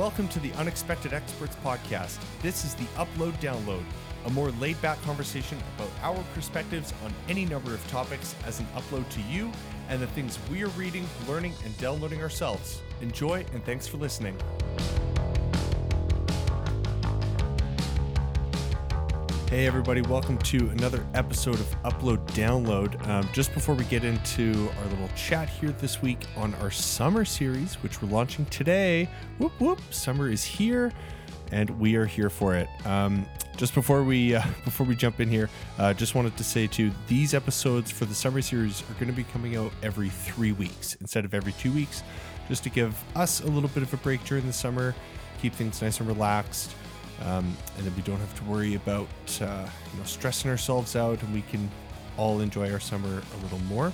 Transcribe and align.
Welcome 0.00 0.28
to 0.28 0.40
the 0.40 0.50
Unexpected 0.54 1.12
Experts 1.12 1.56
podcast. 1.62 2.18
This 2.40 2.64
is 2.64 2.74
the 2.74 2.86
Upload 2.96 3.34
Download, 3.34 3.84
a 4.24 4.30
more 4.30 4.50
laid 4.52 4.80
back 4.80 4.98
conversation 5.02 5.58
about 5.76 5.90
our 6.00 6.24
perspectives 6.32 6.94
on 7.04 7.12
any 7.28 7.44
number 7.44 7.74
of 7.74 7.86
topics 7.90 8.34
as 8.46 8.60
an 8.60 8.66
upload 8.74 9.06
to 9.10 9.20
you 9.30 9.52
and 9.90 10.00
the 10.00 10.06
things 10.06 10.38
we 10.50 10.62
are 10.62 10.68
reading, 10.68 11.06
learning, 11.28 11.52
and 11.66 11.76
downloading 11.76 12.22
ourselves. 12.22 12.80
Enjoy 13.02 13.44
and 13.52 13.62
thanks 13.66 13.86
for 13.86 13.98
listening. 13.98 14.34
Hey, 19.50 19.66
everybody, 19.66 20.00
welcome 20.02 20.38
to 20.38 20.68
another 20.68 21.04
episode 21.12 21.56
of 21.56 21.82
Upload 21.82 22.24
Download. 22.28 23.04
Um, 23.08 23.28
just 23.32 23.52
before 23.52 23.74
we 23.74 23.82
get 23.86 24.04
into 24.04 24.70
our 24.78 24.84
little 24.90 25.08
chat 25.16 25.48
here 25.48 25.72
this 25.72 26.00
week 26.00 26.24
on 26.36 26.54
our 26.60 26.70
summer 26.70 27.24
series, 27.24 27.74
which 27.82 28.00
we're 28.00 28.10
launching 28.10 28.46
today, 28.46 29.08
whoop 29.38 29.50
whoop, 29.60 29.80
summer 29.90 30.28
is 30.30 30.44
here 30.44 30.92
and 31.50 31.68
we 31.80 31.96
are 31.96 32.06
here 32.06 32.30
for 32.30 32.54
it. 32.54 32.68
Um, 32.86 33.26
just 33.56 33.74
before 33.74 34.04
we 34.04 34.36
uh, 34.36 34.44
before 34.64 34.86
we 34.86 34.94
jump 34.94 35.18
in 35.18 35.28
here, 35.28 35.50
uh, 35.78 35.94
just 35.94 36.14
wanted 36.14 36.36
to 36.36 36.44
say 36.44 36.68
too, 36.68 36.92
these 37.08 37.34
episodes 37.34 37.90
for 37.90 38.04
the 38.04 38.14
summer 38.14 38.42
series 38.42 38.82
are 38.82 38.94
going 39.00 39.08
to 39.08 39.12
be 39.12 39.24
coming 39.24 39.56
out 39.56 39.72
every 39.82 40.10
three 40.10 40.52
weeks 40.52 40.94
instead 41.00 41.24
of 41.24 41.34
every 41.34 41.54
two 41.54 41.72
weeks, 41.72 42.04
just 42.46 42.62
to 42.62 42.70
give 42.70 43.02
us 43.16 43.40
a 43.40 43.48
little 43.48 43.70
bit 43.70 43.82
of 43.82 43.92
a 43.92 43.96
break 43.96 44.22
during 44.22 44.46
the 44.46 44.52
summer, 44.52 44.94
keep 45.42 45.52
things 45.54 45.82
nice 45.82 45.98
and 45.98 46.06
relaxed. 46.06 46.72
Um, 47.22 47.56
and 47.76 47.86
then 47.86 47.94
we 47.96 48.02
don't 48.02 48.18
have 48.18 48.34
to 48.38 48.44
worry 48.44 48.74
about 48.74 49.08
uh, 49.40 49.68
you 49.92 49.98
know 49.98 50.04
stressing 50.04 50.50
ourselves 50.50 50.96
out, 50.96 51.22
and 51.22 51.32
we 51.34 51.42
can 51.42 51.70
all 52.16 52.40
enjoy 52.40 52.72
our 52.72 52.80
summer 52.80 53.08
a 53.38 53.42
little 53.42 53.58
more. 53.60 53.92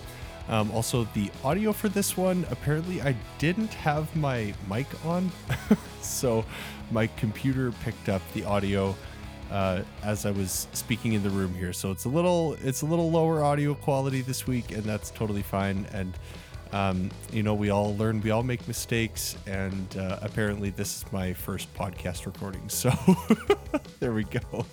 Um, 0.49 0.71
also, 0.71 1.05
the 1.15 1.31
audio 1.43 1.73
for 1.73 1.89
this 1.89 2.17
one 2.17 2.47
apparently 2.51 3.03
I 3.03 3.17
didn't 3.39 3.75
have 3.75 4.15
my 4.15 4.55
mic 4.71 4.87
on, 5.05 5.33
so 6.01 6.45
my 6.91 7.09
computer 7.09 7.73
picked 7.83 8.09
up 8.09 8.23
the 8.33 8.45
audio 8.45 8.95
uh, 9.51 9.83
as 10.03 10.27
I 10.27 10.31
was 10.31 10.69
speaking 10.73 11.13
in 11.15 11.23
the 11.23 11.31
room 11.31 11.55
here. 11.55 11.73
So 11.73 11.91
it's 11.91 12.05
a 12.05 12.09
little 12.09 12.57
it's 12.63 12.83
a 12.83 12.87
little 12.87 13.11
lower 13.11 13.43
audio 13.43 13.75
quality 13.75 14.21
this 14.21 14.47
week, 14.47 14.71
and 14.71 14.85
that's 14.85 15.11
totally 15.11 15.43
fine. 15.43 15.87
And 15.93 16.15
um, 16.73 17.11
you 17.33 17.43
know, 17.43 17.55
we 17.55 17.71
all 17.71 17.97
learn, 17.97 18.21
we 18.21 18.31
all 18.31 18.43
make 18.43 18.67
mistakes, 18.67 19.37
and 19.47 19.97
uh, 19.97 20.19
apparently, 20.23 20.71
this 20.71 20.97
is 20.97 21.13
my 21.13 21.33
first 21.33 21.73
podcast 21.75 22.27
recording. 22.27 22.69
So 22.69 22.93
there 24.01 24.13
we 24.13 24.25
go. 24.25 24.67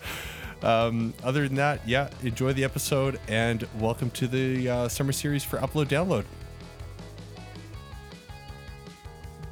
Um, 0.61 1.13
other 1.23 1.47
than 1.47 1.58
that, 1.58 1.88
yeah, 1.88 2.09
enjoy 2.23 2.53
the 2.53 2.63
episode 2.63 3.19
and 3.27 3.67
welcome 3.80 4.09
to 4.11 4.27
the 4.27 4.69
uh, 4.69 4.88
summer 4.88 5.11
series 5.11 5.44
for 5.44 5.58
Upload 5.58 5.88
Download. 5.88 6.23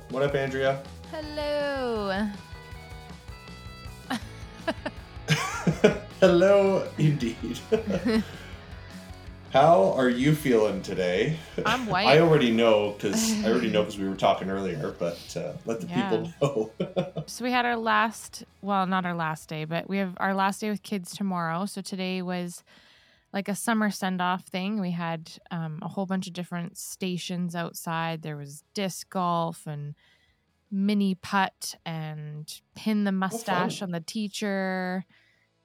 What 0.09 0.23
up, 0.23 0.35
Andrea? 0.35 0.81
Hello. 1.11 2.27
Hello, 6.19 6.87
indeed. 6.97 7.59
How 9.51 9.91
are 9.97 10.09
you 10.09 10.33
feeling 10.33 10.81
today? 10.81 11.37
I'm 11.65 11.85
white. 11.87 12.07
I 12.07 12.19
already 12.19 12.51
know 12.51 12.91
because 12.91 13.43
I 13.43 13.49
already 13.51 13.69
know 13.69 13.81
because 13.83 13.99
we 13.99 14.07
were 14.07 14.15
talking 14.15 14.49
earlier, 14.49 14.95
but 14.97 15.35
uh, 15.35 15.53
let 15.65 15.81
the 15.81 15.87
Yeah. 15.87 16.09
people 16.09 16.31
know. 16.41 16.71
So 17.27 17.45
we 17.45 17.51
had 17.51 17.65
our 17.65 17.77
last, 17.77 18.43
well, 18.61 18.85
not 18.87 19.05
our 19.05 19.13
last 19.13 19.47
day, 19.47 19.63
but 19.63 19.87
we 19.87 19.97
have 19.97 20.15
our 20.17 20.33
last 20.33 20.59
day 20.59 20.69
with 20.69 20.83
kids 20.83 21.15
tomorrow. 21.15 21.65
So 21.65 21.81
today 21.81 22.21
was 22.21 22.63
like 23.31 23.47
a 23.47 23.55
summer 23.55 23.89
send 23.89 24.21
off 24.21 24.45
thing. 24.47 24.81
We 24.81 24.91
had 24.91 25.31
um, 25.49 25.79
a 25.81 25.87
whole 25.87 26.05
bunch 26.05 26.27
of 26.27 26.33
different 26.33 26.77
stations 26.77 27.55
outside. 27.55 28.21
There 28.21 28.35
was 28.35 28.63
disc 28.73 29.09
golf 29.09 29.65
and 29.65 29.95
mini 30.71 31.15
putt 31.15 31.75
and 31.85 32.51
pin 32.75 33.03
the 33.03 33.11
mustache 33.11 33.81
on 33.81 33.91
the 33.91 34.01
teacher. 34.01 35.05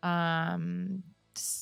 Um, 0.03 1.03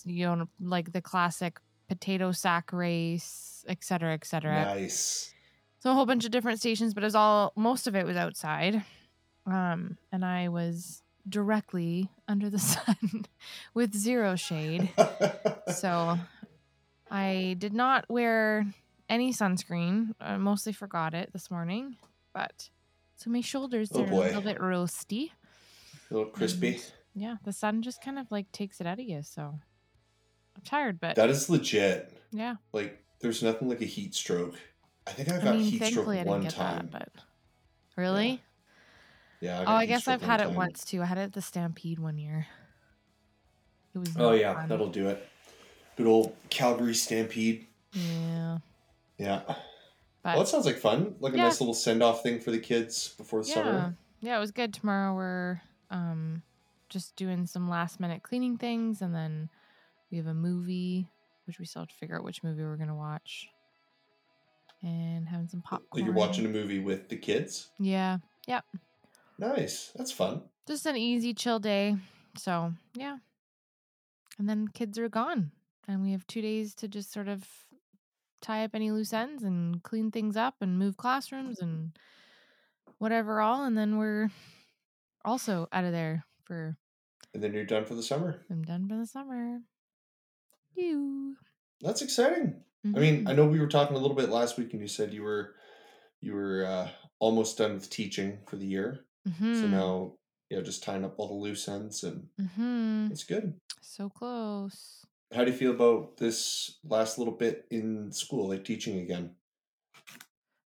you 0.04 0.26
know, 0.26 0.46
like 0.60 0.92
the 0.92 1.00
classic 1.02 1.58
potato 1.88 2.32
sack 2.32 2.72
race, 2.72 3.64
et 3.68 3.82
cetera, 3.84 4.12
et 4.12 4.24
cetera. 4.26 4.64
nice. 4.64 5.32
So 5.80 5.90
a 5.90 5.94
whole 5.94 6.06
bunch 6.06 6.24
of 6.24 6.30
different 6.30 6.58
stations, 6.60 6.94
but 6.94 7.02
it 7.02 7.06
was 7.06 7.14
all 7.14 7.52
most 7.56 7.86
of 7.86 7.94
it 7.94 8.06
was 8.06 8.16
outside. 8.16 8.82
Um, 9.46 9.98
and 10.10 10.24
I 10.24 10.48
was 10.48 11.02
directly 11.28 12.08
under 12.28 12.48
the 12.48 12.58
sun 12.74 13.26
with 13.74 13.94
zero 13.94 14.36
shade. 14.36 14.90
So 15.74 16.18
I 17.10 17.56
did 17.58 17.72
not 17.72 18.04
wear 18.08 18.66
any 19.08 19.32
sunscreen. 19.32 20.14
I 20.20 20.36
mostly 20.36 20.72
forgot 20.72 21.14
it 21.14 21.32
this 21.32 21.50
morning, 21.50 21.96
but 22.32 22.68
so 23.16 23.30
my 23.30 23.40
shoulders 23.40 23.90
Oh, 23.94 24.02
are 24.02 24.06
a 24.06 24.14
little 24.14 24.42
bit 24.42 24.58
roasty. 24.58 25.30
a 26.10 26.14
little 26.14 26.30
crispy. 26.30 26.80
Yeah, 27.14 27.36
the 27.44 27.52
sun 27.52 27.80
just 27.82 28.02
kind 28.02 28.18
of 28.18 28.30
like 28.30 28.52
takes 28.52 28.80
it 28.80 28.86
out 28.86 28.98
of 29.00 29.06
you. 29.06 29.22
So 29.22 29.58
tired, 30.64 31.00
but 31.00 31.16
That 31.16 31.30
is 31.30 31.48
legit. 31.50 32.12
yeah. 32.32 32.56
Like, 32.72 33.02
there's 33.20 33.42
nothing 33.42 33.68
like 33.68 33.80
a 33.80 33.86
heat 33.86 34.14
stroke. 34.14 34.54
I 35.06 35.10
think 35.12 35.30
I 35.30 35.36
I 35.36 35.44
got 35.44 35.54
mean, 35.56 35.64
heat 35.64 35.84
stroke 35.84 36.08
I 36.08 36.22
one 36.24 36.46
time. 36.48 36.88
that, 36.92 37.12
but 37.14 37.22
really? 37.96 38.42
Yeah. 39.40 39.60
Oh, 39.60 39.64
got 39.64 39.76
I 39.76 39.86
guess 39.86 40.08
I've 40.08 40.22
had 40.22 40.40
it 40.40 40.50
once 40.50 40.84
too. 40.84 41.02
I 41.02 41.04
had 41.06 41.18
it 41.18 41.22
at 41.22 41.32
the 41.34 41.42
Stampede 41.42 41.98
one 41.98 42.16
year. 42.18 42.46
It 43.94 43.98
was 43.98 44.16
Oh 44.16 44.32
yeah, 44.32 44.54
fun. 44.54 44.68
that'll 44.68 44.88
do 44.90 45.08
it. 45.08 45.26
Good 45.96 46.06
old 46.06 46.34
Calgary 46.50 46.94
Stampede. 46.94 47.66
yeah. 47.92 48.58
Yeah. 49.18 49.42
But 49.46 49.56
well, 50.24 50.38
that 50.38 50.48
sounds 50.48 50.64
like 50.66 50.78
fun. 50.78 51.14
Like 51.20 51.34
a 51.34 51.36
Yeah. 51.36 51.44
nice 51.44 51.60
little 51.60 51.74
send 51.74 52.02
off 52.02 52.22
thing 52.22 52.40
for 52.40 52.50
the 52.50 52.58
kids 52.58 53.08
before 53.18 53.42
the 53.42 53.48
yeah, 53.48 53.54
summer. 53.54 53.96
yeah, 54.20 54.36
it 54.36 54.40
was 54.40 54.50
good. 54.50 54.72
Tomorrow 54.74 55.14
we're 55.14 55.60
um 55.90 56.42
just 56.88 57.14
doing 57.14 57.46
some 57.46 57.68
last 57.68 58.00
minute 58.00 58.22
cleaning 58.22 58.56
things, 58.56 59.02
and 59.02 59.14
then 59.14 59.50
we 60.14 60.18
have 60.18 60.28
a 60.28 60.34
movie, 60.34 61.08
which 61.44 61.58
we 61.58 61.66
still 61.66 61.82
have 61.82 61.88
to 61.88 61.94
figure 61.96 62.16
out 62.16 62.22
which 62.22 62.44
movie 62.44 62.62
we're 62.62 62.76
gonna 62.76 62.94
watch, 62.94 63.48
and 64.80 65.26
having 65.26 65.48
some 65.48 65.60
popcorn. 65.60 66.04
You're 66.04 66.14
watching 66.14 66.46
a 66.46 66.48
movie 66.48 66.78
with 66.78 67.08
the 67.08 67.16
kids. 67.16 67.70
Yeah, 67.80 68.18
Yep. 68.46 68.64
Nice. 69.40 69.90
That's 69.96 70.12
fun. 70.12 70.42
just 70.68 70.86
an 70.86 70.96
easy 70.96 71.34
chill 71.34 71.58
day. 71.58 71.96
So 72.36 72.72
yeah, 72.94 73.16
and 74.38 74.48
then 74.48 74.68
kids 74.68 74.96
are 75.00 75.08
gone, 75.08 75.50
and 75.88 76.00
we 76.04 76.12
have 76.12 76.24
two 76.28 76.40
days 76.40 76.76
to 76.76 76.86
just 76.86 77.12
sort 77.12 77.26
of 77.26 77.44
tie 78.40 78.62
up 78.64 78.70
any 78.74 78.92
loose 78.92 79.12
ends 79.12 79.42
and 79.42 79.82
clean 79.82 80.12
things 80.12 80.36
up 80.36 80.54
and 80.60 80.78
move 80.78 80.96
classrooms 80.96 81.58
and 81.58 81.90
whatever 82.98 83.40
all, 83.40 83.64
and 83.64 83.76
then 83.76 83.98
we're 83.98 84.28
also 85.24 85.66
out 85.72 85.84
of 85.84 85.90
there 85.90 86.24
for 86.44 86.76
And 87.32 87.42
then 87.42 87.52
you're 87.52 87.64
done 87.64 87.84
for 87.84 87.96
the 87.96 88.02
summer. 88.02 88.42
I'm 88.48 88.62
done 88.62 88.86
for 88.86 88.96
the 88.96 89.06
summer. 89.06 89.58
You. 90.76 91.36
That's 91.80 92.02
exciting. 92.02 92.62
I 92.84 92.98
mean. 92.98 93.28
I 93.28 93.32
know 93.32 93.46
we 93.46 93.60
were 93.60 93.66
talking 93.68 93.96
a 93.96 94.00
little 94.00 94.16
bit 94.16 94.28
last 94.28 94.58
week, 94.58 94.72
and 94.72 94.82
you 94.82 94.88
said 94.88 95.12
you 95.12 95.22
were 95.22 95.54
you 96.20 96.34
were 96.34 96.64
uh, 96.64 96.88
almost 97.18 97.58
done 97.58 97.74
with 97.74 97.90
teaching 97.90 98.38
for 98.46 98.56
the 98.56 98.66
year. 98.66 99.04
So 99.52 99.66
Mhm. 99.66 99.70
now, 99.70 100.12
know, 100.50 100.62
just 100.62 100.82
tying 100.82 101.04
up 101.04 101.14
all 101.18 101.28
the 101.28 101.34
loose 101.34 101.68
ends, 101.68 102.04
and 102.04 102.28
Mhm. 102.40 103.10
it's 103.10 103.24
good. 103.24 103.60
So 103.80 104.08
close. 104.08 105.04
How 105.32 105.44
do 105.44 105.50
you 105.50 105.56
feel 105.56 105.72
about 105.72 106.16
this 106.16 106.78
last 106.84 107.18
little 107.18 107.34
bit 107.34 107.66
in 107.70 108.12
school, 108.12 108.48
like 108.48 108.64
teaching 108.64 108.98
again? 109.00 109.36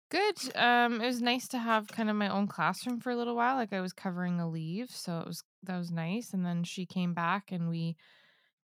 Good. 0.10 0.56
Um, 0.56 1.02
it 1.02 1.06
was 1.08 1.22
nice 1.22 1.48
to 1.50 1.60
have 1.60 1.88
kind 1.88 2.10
of 2.10 2.16
my 2.16 2.30
own 2.30 2.48
classroom 2.48 3.00
for 3.00 3.12
a 3.12 3.16
little 3.16 3.36
while. 3.36 3.56
Like 3.56 3.74
I 3.74 3.82
was 3.82 3.94
covering 3.94 4.40
a 4.40 4.50
leave, 4.50 4.90
so 4.92 5.20
it 5.20 5.28
was 5.28 5.44
that 5.64 5.78
was 5.78 5.92
nice. 5.92 6.34
And 6.34 6.46
then 6.46 6.64
she 6.64 6.86
came 6.86 7.14
back 7.14 7.52
and 7.52 7.70
we 7.70 7.96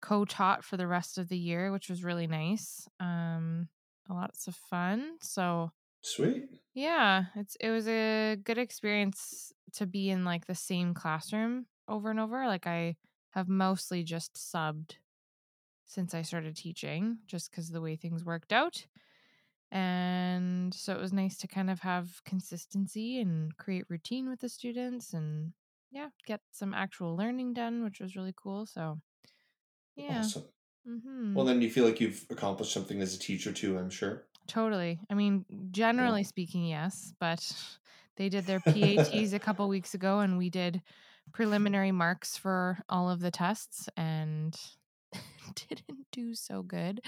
co-taught 0.02 0.64
for 0.64 0.76
the 0.76 0.86
rest 0.86 1.18
of 1.18 1.28
the 1.28 1.38
year, 1.38 1.72
which 1.72 1.88
was 1.88 2.04
really 2.04 2.26
nice. 2.26 2.88
Um, 3.00 3.68
lots 4.08 4.48
of 4.48 4.56
fun. 4.56 5.18
So 5.20 5.72
Sweet. 6.02 6.60
Yeah, 6.74 7.26
it's 7.34 7.56
it 7.60 7.70
was 7.70 7.88
a 7.88 8.36
good 8.36 8.58
experience 8.58 9.52
to 9.72 9.86
be 9.86 10.08
in 10.10 10.24
like 10.24 10.46
the 10.46 10.54
same 10.54 10.94
classroom 10.94 11.66
over 11.88 12.10
and 12.10 12.20
over. 12.20 12.46
Like 12.46 12.66
I 12.66 12.96
have 13.30 13.48
mostly 13.48 14.04
just 14.04 14.34
subbed 14.34 14.96
since 15.86 16.14
I 16.14 16.22
started 16.22 16.56
teaching 16.56 17.20
just 17.26 17.52
cuz 17.52 17.70
the 17.70 17.80
way 17.82 17.96
things 17.96 18.24
worked 18.24 18.52
out. 18.52 18.86
And 19.72 20.74
so 20.74 20.94
it 20.94 21.00
was 21.00 21.12
nice 21.12 21.38
to 21.38 21.48
kind 21.48 21.70
of 21.70 21.80
have 21.80 22.24
consistency 22.24 23.20
and 23.20 23.56
create 23.56 23.86
routine 23.90 24.28
with 24.28 24.40
the 24.40 24.48
students 24.48 25.14
and 25.14 25.54
yeah, 25.90 26.10
get 26.26 26.42
some 26.52 26.74
actual 26.74 27.16
learning 27.16 27.54
done, 27.54 27.84
which 27.84 28.00
was 28.00 28.16
really 28.16 28.34
cool. 28.36 28.66
So 28.66 29.00
yeah. 29.96 30.20
Awesome. 30.20 30.44
Mhm. 30.86 31.34
Well, 31.34 31.44
then 31.44 31.62
you 31.62 31.70
feel 31.70 31.84
like 31.84 32.00
you've 32.00 32.26
accomplished 32.30 32.72
something 32.72 33.00
as 33.00 33.14
a 33.14 33.18
teacher 33.18 33.52
too. 33.52 33.78
I'm 33.78 33.90
sure. 33.90 34.26
Totally. 34.46 34.98
I 35.10 35.14
mean, 35.14 35.44
generally 35.70 36.24
speaking, 36.24 36.64
yes, 36.64 37.14
but 37.20 37.54
they 38.16 38.28
did 38.28 38.46
their 38.46 38.60
PATs 38.60 39.32
a 39.32 39.38
couple 39.38 39.68
weeks 39.68 39.94
ago 39.94 40.20
and 40.20 40.38
we 40.38 40.50
did 40.50 40.82
preliminary 41.32 41.92
marks 41.92 42.36
for 42.36 42.78
all 42.88 43.08
of 43.08 43.20
the 43.20 43.30
tests 43.30 43.88
and 43.96 44.58
didn't 45.54 46.06
do 46.10 46.34
so 46.34 46.62
good. 46.62 47.00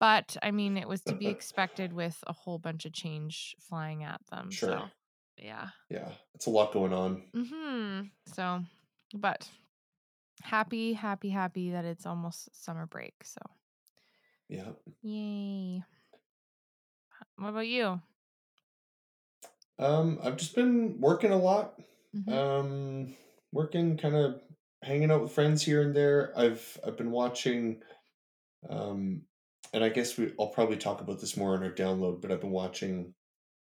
But 0.00 0.36
I 0.42 0.50
mean, 0.50 0.76
it 0.76 0.88
was 0.88 1.02
to 1.02 1.14
be 1.14 1.26
expected 1.30 1.92
with 1.92 2.22
a 2.26 2.32
whole 2.32 2.58
bunch 2.58 2.84
of 2.86 2.92
change 2.92 3.54
flying 3.60 4.02
at 4.04 4.20
them. 4.30 4.50
Sure. 4.50 4.70
So 4.70 4.88
Yeah. 5.36 5.68
Yeah, 5.90 6.12
it's 6.34 6.46
a 6.46 6.50
lot 6.50 6.72
going 6.72 6.92
on. 6.92 7.22
hmm 7.34 8.02
So, 8.26 8.64
but 9.14 9.48
happy, 10.44 10.92
happy, 10.94 11.30
happy 11.30 11.70
that 11.72 11.84
it's 11.84 12.06
almost 12.06 12.54
summer 12.54 12.86
break. 12.86 13.24
So, 13.24 13.40
Yeah. 14.48 14.72
yay. 15.02 15.84
What 17.36 17.48
about 17.50 17.66
you? 17.68 18.00
Um, 19.78 20.18
I've 20.22 20.36
just 20.36 20.54
been 20.54 21.00
working 21.00 21.32
a 21.32 21.36
lot. 21.36 21.80
Mhm. 22.12 22.34
Um, 22.34 23.16
working, 23.52 23.96
kind 23.96 24.14
of 24.16 24.42
hanging 24.82 25.10
out 25.10 25.22
with 25.22 25.32
friends 25.32 25.62
here 25.62 25.82
and 25.82 25.94
there. 25.94 26.36
I've 26.38 26.78
I've 26.86 26.96
been 26.96 27.10
watching, 27.10 27.82
um, 28.68 29.26
and 29.72 29.84
I 29.84 29.90
guess 29.90 30.18
we 30.18 30.34
I'll 30.40 30.50
probably 30.50 30.78
talk 30.78 31.00
about 31.02 31.20
this 31.20 31.36
more 31.36 31.56
in 31.56 31.62
our 31.64 31.72
download. 31.72 32.22
But 32.22 32.32
I've 32.32 32.40
been 32.42 32.50
watching 32.52 33.14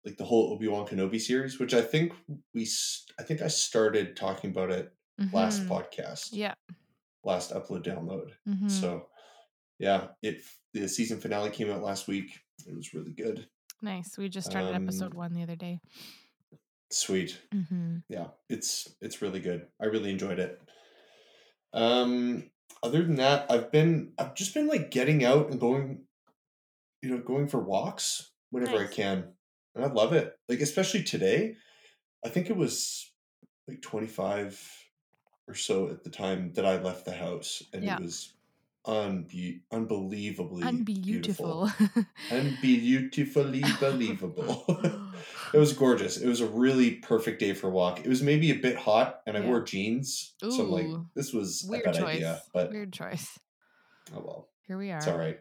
like 0.05 0.17
the 0.17 0.25
whole 0.25 0.53
Obi 0.53 0.69
Wan 0.69 0.87
Kenobi 0.87 1.21
series, 1.21 1.59
which 1.59 1.73
I 1.75 1.81
think 1.83 2.13
we 2.53 2.67
I 3.19 3.23
think 3.23 3.41
I 3.41 3.49
started 3.49 4.17
talking 4.17 4.51
about 4.51 4.71
it 4.71 4.93
last 5.31 5.63
Mhm. 5.63 5.67
podcast, 5.69 6.29
Yeah. 6.33 6.55
last 7.23 7.51
upload 7.51 7.83
download. 7.83 8.31
hmm 8.45 8.67
So 8.69 9.09
yeah, 9.79 10.09
it 10.21 10.41
the 10.73 10.87
season 10.87 11.19
finale 11.19 11.49
came 11.51 11.69
out 11.71 11.81
last 11.83 12.07
week. 12.07 12.39
It 12.67 12.75
was 12.75 12.93
really 12.93 13.13
good. 13.13 13.47
Nice. 13.81 14.17
We 14.17 14.29
just 14.29 14.49
started 14.49 14.73
episode 14.75 15.11
Um, 15.13 15.17
one 15.17 15.33
the 15.33 15.43
other 15.43 15.55
day. 15.55 15.79
Sweet. 16.89 17.41
hmm 17.51 17.97
yeah 18.09 18.27
it's 18.47 18.95
it's 19.01 19.21
really 19.21 19.41
good 19.41 19.67
i 19.81 19.85
really 19.85 20.09
enjoyed 20.09 20.39
it 20.39 20.61
um 21.73 22.49
other 22.81 23.03
than 23.03 23.15
that 23.15 23.45
i've 23.51 23.69
been 23.73 24.13
i've 24.17 24.33
just 24.35 24.53
been 24.53 24.67
like 24.67 24.89
getting 24.91 25.25
out 25.25 25.49
and 25.51 25.59
going 25.59 26.05
you 27.01 27.09
know 27.09 27.17
going 27.21 27.47
for 27.49 27.59
walks 27.59 28.31
whenever 28.51 28.77
i 28.77 28.87
can 28.87 29.33
and 29.75 29.83
i 29.83 29.87
love 29.89 30.13
it 30.13 30.33
like 30.47 30.61
especially 30.61 31.03
today 31.03 31.55
i 32.25 32.29
think 32.29 32.49
it 32.49 32.55
was 32.55 33.11
like 33.67 33.81
25 33.81 34.86
or 35.47 35.55
so 35.55 35.87
at 35.89 36.03
the 36.03 36.09
time 36.09 36.51
that 36.53 36.65
i 36.65 36.79
left 36.81 37.05
the 37.05 37.11
house 37.13 37.63
and 37.73 37.83
Yeah. 37.83 37.95
it 37.97 38.01
was 38.03 38.33
unbe- 38.85 39.61
unbelievably 39.71 40.71
beautiful 40.83 41.69
Unbeautiful. 41.69 42.05
unbeautifully 42.31 43.63
believable 43.79 44.63
It 45.53 45.57
was 45.59 45.71
gorgeous. 45.73 46.17
It 46.17 46.27
was 46.27 46.41
a 46.41 46.45
really 46.45 46.91
perfect 46.95 47.39
day 47.39 47.53
for 47.53 47.67
a 47.67 47.69
walk. 47.69 47.99
It 48.01 48.07
was 48.07 48.21
maybe 48.21 48.51
a 48.51 48.55
bit 48.55 48.75
hot, 48.75 49.21
and 49.25 49.37
I 49.37 49.39
Yeah. 49.39 49.47
wore 49.47 49.61
jeans, 49.63 50.33
so 50.41 50.49
I'm 50.51 50.69
like, 50.71 50.87
this 51.15 51.31
was 51.31 51.63
a 51.65 51.71
Weird 51.71 51.83
bad 51.85 51.95
choice. 51.95 52.15
idea. 52.17 52.41
But 52.53 52.69
Weird 52.71 52.91
choice. 52.91 53.39
oh 54.13 54.19
well, 54.25 54.49
Here 54.67 54.77
we 54.77 54.91
are. 54.91 54.97
it's 54.97 55.07
all 55.07 55.17
right. 55.17 55.39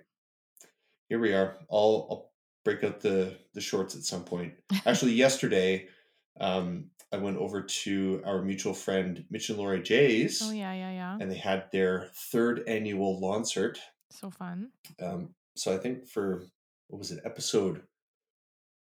Here 1.09 1.19
we 1.19 1.33
are. 1.35 1.59
I'll 1.71 2.07
I'll 2.09 2.31
break 2.65 2.85
out 2.85 3.01
the 3.01 3.37
the 3.53 3.61
shorts 3.61 3.97
at 3.97 4.05
some 4.05 4.23
point. 4.25 4.55
Actually, 4.87 5.15
yesterday, 5.15 5.89
um, 6.41 6.91
I 7.17 7.19
went 7.19 7.39
over 7.39 7.63
to 7.63 8.23
our 8.27 8.43
mutual 8.43 8.75
friend 8.75 9.25
Mitch 9.31 9.49
and 9.49 9.59
Lori 9.59 9.83
J's, 9.83 10.43
Oh 10.45 10.53
yeah, 10.53 10.75
yeah, 10.75 10.91
yeah. 10.91 11.19
and 11.19 11.31
they 11.31 11.39
had 11.39 11.65
their 11.73 12.11
third 12.15 12.63
annual 12.69 13.19
Lancert. 13.21 13.79
So 14.11 14.31
fun. 14.31 14.69
Um, 15.01 15.31
so 15.57 15.75
I 15.75 15.79
think 15.79 16.07
for 16.07 16.45
what 16.89 16.99
was 16.99 17.13
it, 17.13 17.21
episode 17.25 17.83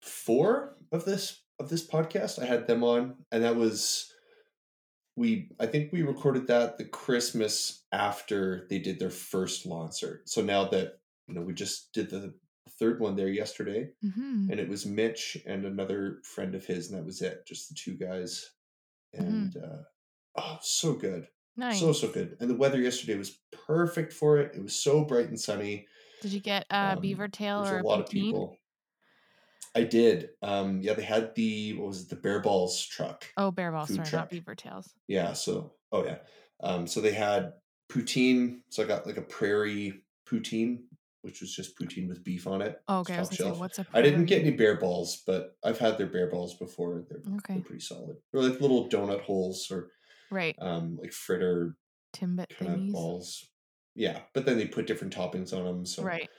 four 0.01 0.75
of 0.91 1.05
this 1.05 1.43
of 1.59 1.69
this 1.69 1.85
podcast, 1.87 2.41
I 2.41 2.45
had 2.45 2.65
them 2.65 2.83
on, 2.83 3.15
and 3.31 3.43
that 3.43 3.55
was 3.55 4.11
we. 5.15 5.49
I 5.59 5.67
think 5.67 5.93
we 5.93 6.01
recorded 6.01 6.47
that 6.47 6.79
the 6.79 6.85
Christmas 6.85 7.83
after 7.91 8.65
they 8.69 8.79
did 8.79 8.97
their 8.97 9.11
first 9.11 9.67
Lancert. 9.67 10.21
So 10.25 10.41
now 10.41 10.65
that 10.69 10.97
you 11.27 11.35
know, 11.35 11.41
we 11.41 11.53
just 11.53 11.93
did 11.93 12.09
the 12.09 12.33
third 12.79 12.99
one 12.99 13.15
there 13.15 13.29
yesterday, 13.29 13.89
hmm 14.01 14.47
and 14.49 14.59
it 14.59 14.67
was 14.69 14.85
Mitch 14.85 15.37
and 15.45 15.65
another 15.65 16.19
friend 16.23 16.53
of 16.55 16.65
his, 16.65 16.89
and 16.89 16.99
that 16.99 17.05
was 17.05 17.21
it, 17.21 17.45
just 17.47 17.69
the 17.69 17.75
two 17.75 17.93
guys, 17.95 18.51
and 19.13 19.55
uh, 19.57 19.83
oh, 20.37 20.57
so 20.61 20.93
good. 20.93 21.27
Nice. 21.55 21.79
So 21.79 21.93
so 21.93 22.07
good, 22.09 22.37
and 22.39 22.49
the 22.49 22.55
weather 22.55 22.79
yesterday 22.81 23.15
was 23.17 23.39
perfect 23.67 24.11
for 24.13 24.39
it. 24.39 24.55
It 24.55 24.61
was 24.63 24.75
so 24.75 25.03
bright 25.05 25.27
and 25.29 25.39
sunny. 25.39 25.87
Did 26.21 26.33
you 26.33 26.39
get 26.39 26.65
a 26.71 26.93
Um, 26.93 27.01
beaver 27.01 27.27
tail 27.27 27.65
or 27.65 27.79
a 27.79 27.83
lot 27.83 27.99
of 27.99 28.09
people. 28.09 28.57
I 29.75 29.83
did. 29.83 30.29
Um, 30.41 30.81
yeah, 30.81 30.93
they 30.93 31.03
had 31.03 31.33
the 31.35 31.73
what 31.73 31.87
was 31.87 32.03
it, 32.03 32.09
the 32.09 32.15
Bear 32.15 32.39
Balls 32.41 32.85
truck. 32.85 33.25
Oh, 33.37 33.49
bear 33.51 33.71
balls, 33.71 33.93
sorry, 33.93 34.07
truck. 34.07 34.21
not 34.23 34.29
beaver 34.29 34.55
tails. 34.55 34.93
Yeah. 35.07 35.33
So 35.33 35.73
oh 35.91 36.05
yeah. 36.05 36.19
Um, 36.61 36.87
so 36.87 37.01
they 37.01 37.11
had 37.13 37.53
poutine. 37.89 38.61
So 38.69 38.83
I 38.83 38.87
got 38.87 39.05
like 39.07 39.17
a 39.17 39.21
prairie 39.23 40.03
poutine, 40.27 40.83
which 41.23 41.39
was 41.39 41.55
just 41.55 41.77
poutine 41.79 42.07
with 42.07 42.23
beef 42.23 42.47
on 42.47 42.61
it. 42.61 42.81
Oh, 42.87 42.99
okay, 42.99 43.15
I 43.15 43.19
was 43.19 43.29
gonna 43.29 43.53
say, 43.53 43.59
what's 43.59 43.79
a 43.79 43.87
I 43.93 44.01
didn't 44.01 44.25
get 44.25 44.41
any 44.41 44.51
bear 44.51 44.75
balls, 44.75 45.23
but 45.25 45.57
I've 45.63 45.79
had 45.79 45.97
their 45.97 46.07
bear 46.07 46.29
balls 46.29 46.53
before. 46.53 47.05
They're, 47.09 47.19
Okay, 47.37 47.55
they're 47.55 47.63
pretty 47.63 47.81
solid. 47.81 48.17
They're 48.31 48.41
like 48.43 48.59
little 48.59 48.89
donut 48.89 49.21
holes 49.21 49.71
or 49.71 49.91
right. 50.29 50.55
um, 50.59 50.97
like 51.01 51.13
fritter 51.13 51.75
Timbit 52.13 52.49
kind 52.59 52.71
of 52.73 52.91
balls. 52.93 53.47
Yeah, 53.95 54.19
but 54.33 54.45
then 54.45 54.57
they 54.57 54.67
put 54.67 54.85
different 54.85 55.15
toppings 55.15 55.53
on 55.53 55.63
them. 55.63 55.85
So 55.85 56.03
Right. 56.03 56.29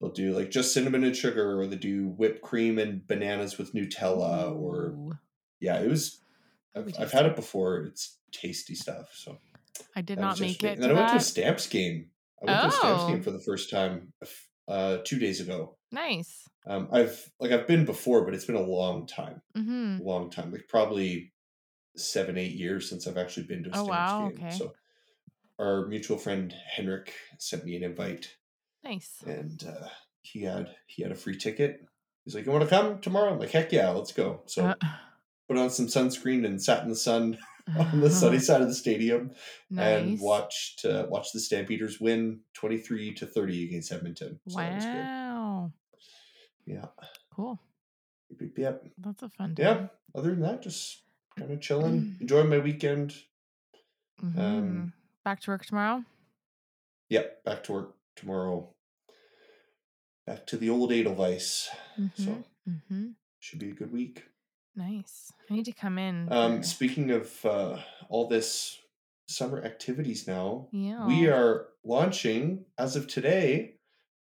They'll 0.00 0.10
do 0.10 0.34
like 0.36 0.50
just 0.50 0.74
cinnamon 0.74 1.04
and 1.04 1.16
sugar, 1.16 1.58
or 1.58 1.66
they 1.68 1.76
do 1.76 2.08
whipped 2.08 2.42
cream 2.42 2.78
and 2.78 3.06
bananas 3.06 3.56
with 3.56 3.72
Nutella, 3.72 4.52
or 4.54 4.86
Ooh, 4.88 5.12
yeah, 5.60 5.80
it 5.80 5.88
was. 5.88 6.20
I've, 6.74 6.92
I've 6.98 7.12
had 7.12 7.26
it 7.26 7.36
before. 7.36 7.84
It's 7.84 8.18
tasty 8.32 8.74
stuff. 8.74 9.12
So 9.14 9.38
I 9.94 10.00
did 10.00 10.18
that 10.18 10.22
not 10.22 10.40
make 10.40 10.60
yesterday, 10.60 10.72
it 10.72 10.74
and 10.74 10.82
then 10.82 10.90
I 10.90 10.94
went 10.94 11.08
to 11.10 11.16
a 11.16 11.20
stamps 11.20 11.68
game. 11.68 12.10
I 12.42 12.46
went 12.46 12.60
to 12.60 12.66
a 12.68 12.70
stamps 12.70 13.04
game 13.04 13.18
Oh, 13.18 13.22
for 13.22 13.30
the 13.30 13.40
first 13.40 13.70
time 13.70 14.12
uh, 14.68 14.98
two 15.04 15.18
days 15.18 15.40
ago. 15.40 15.76
nice. 15.92 16.48
Um, 16.66 16.88
I've 16.92 17.30
like 17.40 17.52
I've 17.52 17.66
been 17.66 17.84
before, 17.84 18.24
but 18.24 18.34
it's 18.34 18.46
been 18.46 18.56
a 18.56 18.60
long 18.62 19.06
time, 19.06 19.42
Mm-hmm. 19.56 19.98
long 20.04 20.30
time, 20.30 20.50
like 20.52 20.66
probably 20.68 21.32
seven, 21.96 22.38
eight 22.38 22.52
years 22.54 22.88
since 22.88 23.06
I've 23.06 23.18
actually 23.18 23.46
been 23.46 23.64
to 23.64 23.70
a 23.70 23.74
Oh 23.74 23.84
stamps 23.84 23.90
wow. 23.90 24.18
game. 24.18 24.36
Okay. 24.38 24.50
So 24.50 24.72
our 25.58 25.86
mutual 25.86 26.18
friend 26.18 26.54
Henrik 26.76 27.14
sent 27.38 27.64
me 27.64 27.76
an 27.76 27.84
invite, 27.84 28.36
Nice. 28.82 29.22
and 29.26 29.62
uh, 29.64 29.88
he 30.22 30.42
had 30.42 30.74
he 30.86 31.02
had 31.02 31.12
a 31.12 31.16
free 31.16 31.36
ticket. 31.38 31.80
He's 32.24 32.34
like, 32.34 32.46
"You 32.46 32.52
want 32.52 32.64
to 32.64 32.70
come 32.70 33.00
tomorrow?" 33.00 33.32
I'm 33.32 33.38
like, 33.38 33.50
"Heck 33.50 33.72
yeah, 33.72 33.90
let's 33.90 34.12
go!" 34.12 34.42
So 34.46 34.66
Uh, 34.68 34.74
put 35.48 35.58
on 35.58 35.70
some 35.70 35.86
sunscreen 35.86 36.46
and 36.46 36.62
sat 36.62 36.82
in 36.82 36.88
the 36.88 36.96
sun 36.96 37.38
on 37.78 38.00
the 38.00 38.10
sunny 38.10 38.38
side 38.38 38.60
of 38.60 38.68
the 38.68 38.74
stadium 38.74 39.30
and 39.76 40.10
nice. 40.12 40.20
watched 40.20 40.84
uh, 40.84 41.06
watched 41.08 41.32
the 41.32 41.40
Stampeders 41.40 42.00
win 42.00 42.40
twenty 42.52 42.76
three 42.78 43.14
to 43.14 43.26
thirty 43.26 43.64
against 43.64 43.90
Edmonton. 43.92 44.38
So 44.48 44.58
that 44.58 44.74
was 44.74 44.84
good. 44.84 44.94
Wow. 44.94 45.72
Yeah, 46.66 46.86
Cool. 47.34 47.60
Yep, 48.40 48.50
yep. 48.58 48.84
That's 48.98 49.22
a 49.22 49.28
fun 49.28 49.54
yeah. 49.58 49.86
Other 50.14 50.30
than 50.30 50.40
that, 50.40 50.62
just 50.62 51.02
kind 51.38 51.50
of 51.50 51.60
chilling, 51.60 52.16
enjoying 52.20 52.48
my 52.48 52.58
weekend. 52.58 53.14
hmm 54.20 54.38
Um, 54.40 54.92
Back 55.24 55.40
to 55.42 55.50
work 55.50 55.64
tomorrow. 55.66 56.04
Yep, 57.08 57.44
back 57.44 57.64
to 57.64 57.72
work 57.72 57.94
tomorrow. 58.16 58.70
Back 60.26 60.46
to 60.48 60.56
the 60.56 60.70
old 60.70 60.92
Edelweiss. 60.92 61.68
Mm-hmm. 62.00 62.22
So 62.24 62.44
Mm-hmm. 62.68 63.08
should 63.40 63.58
be 63.58 63.70
a 63.70 63.74
good 63.74 63.92
week. 63.92 64.24
Nice. 64.76 65.32
I 65.50 65.54
need 65.54 65.64
to 65.66 65.72
come 65.72 65.98
in. 65.98 66.30
Um, 66.32 66.62
speaking 66.62 67.10
of 67.10 67.44
uh, 67.44 67.78
all 68.08 68.28
this 68.28 68.78
summer 69.28 69.62
activities 69.62 70.26
now, 70.26 70.68
yeah. 70.72 71.06
we 71.06 71.28
are 71.28 71.68
launching 71.84 72.64
as 72.78 72.96
of 72.96 73.06
today 73.06 73.76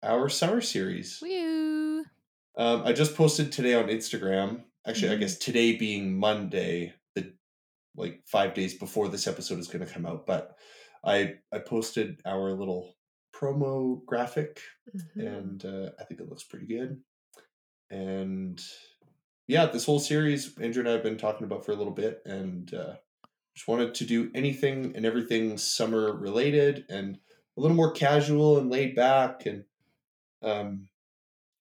our 0.02 0.30
summer 0.30 0.62
series. 0.62 1.20
Woo. 1.22 2.04
Um, 2.58 2.84
I 2.86 2.94
just 2.94 3.16
posted 3.16 3.52
today 3.52 3.74
on 3.74 3.88
Instagram. 3.88 4.64
Actually, 4.88 5.12
I 5.12 5.16
Mhm. 5.16 5.20
guess 5.20 5.38
today 5.38 5.76
being 5.76 6.18
Monday, 6.18 6.94
the 7.16 7.34
like 7.96 8.22
five 8.26 8.54
days 8.54 8.74
before 8.78 9.10
this 9.10 9.28
episode 9.28 9.60
is 9.60 9.68
going 9.68 9.86
to 9.86 9.92
come 9.94 10.06
out. 10.06 10.26
But 10.26 10.58
I 11.04 11.36
I 11.52 11.60
posted 11.60 12.22
our 12.26 12.54
little 12.54 12.96
promo 13.36 14.04
graphic, 14.06 14.62
Mhm. 14.96 15.36
and 15.36 15.66
uh, 15.66 15.92
I 16.00 16.04
think 16.06 16.22
it 16.22 16.30
looks 16.30 16.44
pretty 16.44 16.66
good. 16.68 17.02
And 17.90 18.60
yeah, 19.50 19.68
this 19.68 19.86
whole 19.86 20.00
series 20.00 20.58
Andrea 20.60 20.82
and 20.82 20.90
I 20.90 20.94
have 20.94 21.04
been 21.04 21.18
talking 21.18 21.46
about 21.46 21.66
for 21.66 21.74
a 21.74 21.76
little 21.76 21.94
bit, 21.94 22.22
and 22.26 22.74
uh, 22.74 22.98
just 23.56 23.68
wanted 23.68 23.96
to 23.96 24.06
do 24.06 24.32
anything 24.36 24.96
and 24.96 25.06
everything 25.06 25.58
summer 25.58 26.14
related, 26.18 26.86
and 26.90 27.20
a 27.58 27.62
little 27.62 27.78
more 27.78 27.94
casual 27.94 28.60
and 28.60 28.70
laid 28.72 28.96
back, 28.96 29.46
and 29.46 29.66
um, 30.44 30.90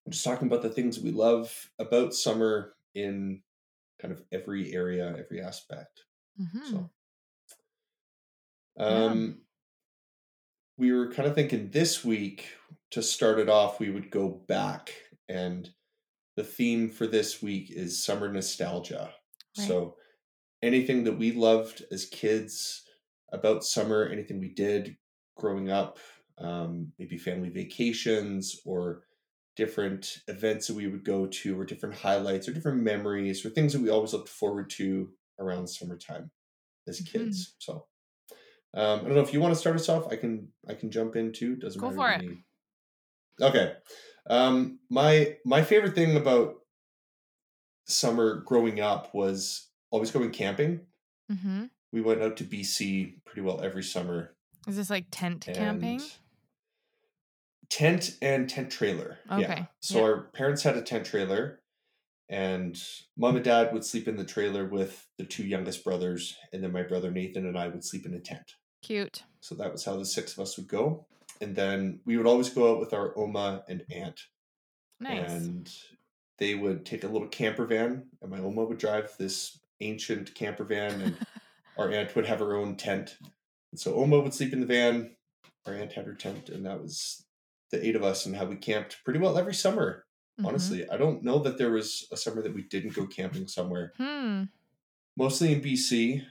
just 0.09 0.23
talking 0.25 0.47
about 0.47 0.63
the 0.63 0.69
things 0.71 0.99
we 0.99 1.11
love 1.11 1.71
about 1.79 2.13
summer 2.15 2.75
in 2.95 3.43
kind 3.99 4.13
of 4.13 4.23
every 4.31 4.73
area, 4.73 5.15
every 5.17 5.41
aspect. 5.41 6.05
Mhm. 6.37 6.63
So, 6.63 6.91
Yeah. 8.87 9.05
um, 9.05 9.41
we 10.77 10.91
were 10.91 11.11
kind 11.11 11.27
of 11.27 11.35
thinking 11.35 11.71
this 11.71 12.03
week 12.03 12.55
to 12.91 13.03
start 13.03 13.39
it 13.39 13.49
off, 13.49 13.79
we 13.79 13.89
would 13.89 14.09
go 14.09 14.29
back, 14.29 14.93
and 15.27 15.73
the 16.39 16.43
theme 16.45 16.89
for 16.89 17.05
this 17.05 17.41
week 17.41 17.69
is 17.69 18.01
summer 18.01 18.31
nostalgia. 18.31 19.13
Right. 19.57 19.67
So, 19.67 19.97
anything 20.61 21.03
that 21.03 21.17
we 21.17 21.33
loved 21.33 21.83
as 21.91 22.05
kids 22.05 22.87
about 23.33 23.65
summer, 23.65 24.07
anything 24.07 24.39
we 24.39 24.53
did 24.53 24.95
growing 25.35 25.69
up, 25.69 25.99
um, 26.37 26.93
maybe 26.97 27.17
family 27.17 27.49
vacations 27.49 28.61
or 28.63 29.03
different 29.57 30.19
events 30.29 30.67
that 30.67 30.77
we 30.77 30.87
would 30.87 31.03
go 31.03 31.25
to, 31.25 31.59
or 31.59 31.65
different 31.65 31.95
highlights, 31.95 32.47
or 32.47 32.53
different 32.53 32.83
memories, 32.83 33.45
or 33.45 33.49
things 33.49 33.73
that 33.73 33.81
we 33.81 33.89
always 33.89 34.13
looked 34.13 34.29
forward 34.29 34.69
to 34.69 35.09
around 35.39 35.67
summertime 35.67 36.31
as 36.87 37.01
kids. 37.01 37.55
So 37.59 37.85
um, 38.73 39.01
I 39.01 39.03
don't 39.03 39.15
know 39.15 39.19
if 39.19 39.33
you 39.33 39.41
want 39.41 39.53
to 39.53 39.59
start 39.59 39.75
us 39.75 39.89
off. 39.89 40.09
I 40.09 40.15
can 40.15 40.53
I 40.69 40.73
can 40.73 40.89
jump 40.89 41.17
in 41.17 41.33
too. 41.33 41.57
Doesn't 41.57 41.81
Go 41.81 41.89
matter 41.89 41.97
for 41.97 42.17
to 42.17 42.25
it. 42.25 42.29
me. 42.29 42.45
Okay. 43.41 43.73
Um, 44.29 44.79
my 44.89 45.37
my 45.45 45.63
favorite 45.63 45.95
thing 45.95 46.15
about 46.15 46.55
summer 47.85 48.41
growing 48.45 48.79
up 48.79 49.13
was 49.13 49.67
always 49.91 50.11
going 50.11 50.31
camping. 50.31 50.81
Mm-hmm. 51.31 51.65
We 51.91 52.01
went 52.01 52.21
out 52.21 52.37
to 52.37 52.43
BC 52.43 53.23
pretty 53.25 53.41
well 53.41 53.61
every 53.61 53.83
summer. 53.83 54.35
Is 54.67 54.75
this 54.75 54.89
like 54.89 55.05
tent 55.11 55.47
camping? 55.51 56.01
Tent 57.69 58.17
and 58.21 58.49
tent 58.49 58.71
trailer. 58.71 59.19
Yeah. 59.29 59.37
Okay, 59.37 59.67
So 59.79 59.97
yeah. 59.97 60.03
our 60.03 60.21
parents 60.33 60.63
had 60.63 60.77
a 60.77 60.81
tent 60.81 61.05
trailer 61.05 61.59
and 62.27 62.79
mom 63.17 63.35
and 63.35 63.45
dad 63.45 63.73
would 63.73 63.83
sleep 63.83 64.07
in 64.07 64.17
the 64.17 64.23
trailer 64.23 64.65
with 64.65 65.07
the 65.17 65.23
two 65.23 65.43
youngest 65.43 65.83
brothers 65.83 66.35
and 66.53 66.63
then 66.63 66.71
my 66.71 66.83
brother 66.83 67.11
Nathan 67.11 67.45
and 67.45 67.57
I 67.57 67.67
would 67.67 67.83
sleep 67.83 68.05
in 68.05 68.13
a 68.13 68.19
tent. 68.19 68.55
Cute. 68.81 69.23
So 69.39 69.55
that 69.55 69.71
was 69.71 69.85
how 69.85 69.97
the 69.97 70.05
six 70.05 70.33
of 70.33 70.39
us 70.39 70.57
would 70.57 70.67
go. 70.67 71.05
And 71.41 71.55
then 71.55 72.01
we 72.05 72.17
would 72.17 72.27
always 72.27 72.49
go 72.49 72.71
out 72.73 72.79
with 72.79 72.93
our 72.93 73.17
Oma 73.17 73.63
and 73.69 73.83
aunt. 73.91 74.19
Nice. 74.99 75.31
And 75.31 75.71
they 76.37 76.55
would 76.55 76.85
take 76.85 77.03
a 77.03 77.07
little 77.07 77.27
camper 77.27 77.65
van, 77.65 78.05
and 78.21 78.31
my 78.31 78.39
Oma 78.39 78.65
would 78.65 78.77
drive 78.77 79.15
this 79.17 79.59
ancient 79.81 80.35
camper 80.35 80.63
van, 80.65 80.99
and 81.01 81.17
our 81.77 81.89
aunt 81.93 82.15
would 82.15 82.25
have 82.25 82.39
her 82.39 82.55
own 82.55 82.75
tent. 82.75 83.17
And 83.71 83.79
so 83.79 83.95
Oma 83.95 84.19
would 84.19 84.33
sleep 84.33 84.51
in 84.53 84.59
the 84.59 84.65
van, 84.65 85.15
our 85.65 85.73
aunt 85.73 85.93
had 85.93 86.05
her 86.05 86.15
tent, 86.15 86.49
and 86.49 86.65
that 86.65 86.81
was 86.81 87.25
the 87.71 87.85
eight 87.85 87.95
of 87.95 88.03
us 88.03 88.25
and 88.25 88.35
how 88.35 88.45
we 88.45 88.55
camped 88.55 88.97
pretty 89.05 89.19
well 89.19 89.37
every 89.37 89.53
summer. 89.53 90.05
Mhm. 90.41 90.47
Honestly, 90.47 90.89
I 90.89 90.97
don't 90.97 91.23
know 91.23 91.39
that 91.39 91.57
there 91.57 91.71
was 91.71 92.07
a 92.11 92.17
summer 92.17 92.41
that 92.41 92.53
we 92.53 92.63
didn't 92.63 92.95
go 92.95 93.05
camping 93.05 93.47
somewhere. 93.47 93.93
Hmm. 93.97 94.43
Mostly 95.15 95.53
in 95.53 95.61
BC, 95.61 96.25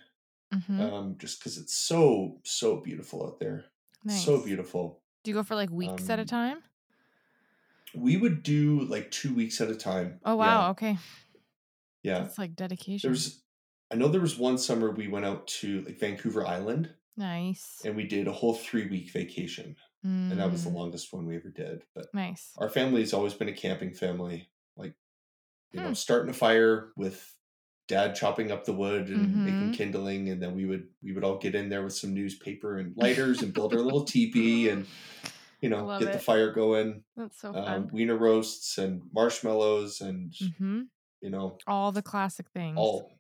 Mm-hmm. 0.53 0.81
um, 0.81 1.17
just 1.19 1.39
because 1.39 1.59
it's 1.59 1.75
so 1.75 2.41
so 2.43 2.77
beautiful 2.77 3.23
out 3.27 3.39
there. 3.39 3.67
Nice. 4.05 4.33
So 4.33 4.43
beautiful. 4.45 5.03
Do 5.25 5.31
you 5.31 5.35
go 5.37 5.43
for 5.45 5.55
like 5.57 5.71
weeks 5.71 6.11
at 6.11 6.19
a 6.19 6.25
Um, 6.25 6.27
time? 6.27 6.65
We 7.95 8.17
would 8.17 8.43
do 8.43 8.81
like 8.81 9.11
two 9.11 9.35
weeks 9.35 9.61
at 9.61 9.71
a 9.71 9.77
time. 9.77 10.21
Oh 10.25 10.37
wow. 10.37 10.71
Okay. 10.71 10.99
Yeah, 12.03 12.29
It's 12.29 12.39
like 12.39 12.55
dedication. 12.55 13.01
There 13.03 13.11
was, 13.13 13.45
I 13.91 13.97
know 13.97 14.09
there 14.09 14.21
was 14.21 14.39
one 14.39 14.59
summer 14.59 14.91
we 14.91 15.09
went 15.09 15.27
out 15.27 15.47
to 15.61 15.83
like 15.83 15.99
Vancouver 16.01 16.47
Island, 16.47 16.95
nice. 17.17 17.85
and 17.85 17.97
we 17.97 18.07
did 18.07 18.29
a 18.29 18.33
whole 18.33 18.55
three 18.55 18.89
week 18.89 19.11
vacation, 19.13 19.77
and 20.31 20.41
that 20.41 20.53
was 20.53 20.65
the 20.65 20.71
Mm, 20.71 20.71
longest 20.71 21.13
one 21.13 21.27
we 21.27 21.37
ever 21.37 21.51
did. 21.51 21.85
But 21.95 22.09
nice. 22.13 22.59
our 22.59 22.71
family 22.71 23.03
has 23.03 23.15
always 23.15 23.35
been 23.35 23.49
a 23.51 23.55
camping 23.55 23.95
family. 23.95 24.51
Like, 24.77 24.97
you 25.73 25.81
know, 25.83 25.93
Hmm. 25.93 25.95
starting 25.95 26.31
a 26.31 26.35
fire 26.35 26.93
with 26.97 27.38
dad 27.89 28.15
chopping 28.15 28.53
up 28.53 28.65
the 28.65 28.73
wood 28.73 29.09
and 29.09 29.45
making 29.45 29.71
Mhm. 29.71 29.75
kindling, 29.75 30.29
and 30.29 30.41
then 30.43 30.55
we 30.55 30.65
would 30.67 30.89
we 31.03 31.13
would 31.13 31.25
all 31.25 31.39
get 31.39 31.55
in 31.55 31.69
there 31.69 31.83
with 31.83 31.95
some 31.95 32.15
newspaper 32.15 32.79
and 32.79 32.95
lighters 32.97 33.43
and 33.43 33.53
build 33.53 33.75
our 33.75 33.81
little 33.81 34.05
teepee 34.05 34.69
and 34.69 34.87
you 35.61 35.69
know 35.69 35.85
Love 35.87 36.01
get 36.01 36.13
the 36.13 36.19
fire 36.19 36.53
going. 36.53 37.03
That's 37.17 37.41
so 37.41 37.49
Um, 37.49 37.65
fun. 37.65 37.91
wiener 37.93 38.17
roasts 38.17 38.79
and 38.79 39.03
marshmallows 39.13 40.01
and 40.01 40.33
mm-hmm. 40.33 40.83
you 41.21 41.31
know 41.31 41.59
All 41.67 41.91
the 41.91 42.03
classic 42.03 42.49
things. 42.51 42.77
all 42.79 43.11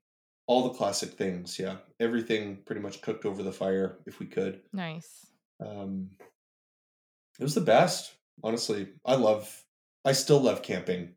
all 0.46 0.62
the 0.68 0.74
classic 0.78 1.10
things. 1.14 1.58
Yeah, 1.58 1.78
everything 2.00 2.62
pretty 2.64 2.80
much 2.80 3.02
cooked 3.02 3.24
over 3.26 3.42
the 3.42 3.52
fire 3.52 3.98
if 4.06 4.18
we 4.20 4.26
could. 4.26 4.62
Nice. 4.72 5.26
Um, 5.60 6.10
it 7.38 7.42
was 7.42 7.54
the 7.54 7.60
best, 7.60 8.14
honestly. 8.42 8.88
I 9.04 9.14
love. 9.16 9.64
I 10.04 10.12
still 10.12 10.40
love 10.40 10.62
camping. 10.62 11.14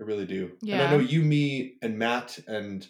I 0.00 0.04
really 0.04 0.26
do. 0.26 0.56
And 0.62 0.80
I 0.82 0.90
know 0.90 0.98
Yeah. 0.98 1.08
you, 1.08 1.22
me, 1.22 1.76
and 1.82 1.98
Matt, 1.98 2.38
and 2.46 2.86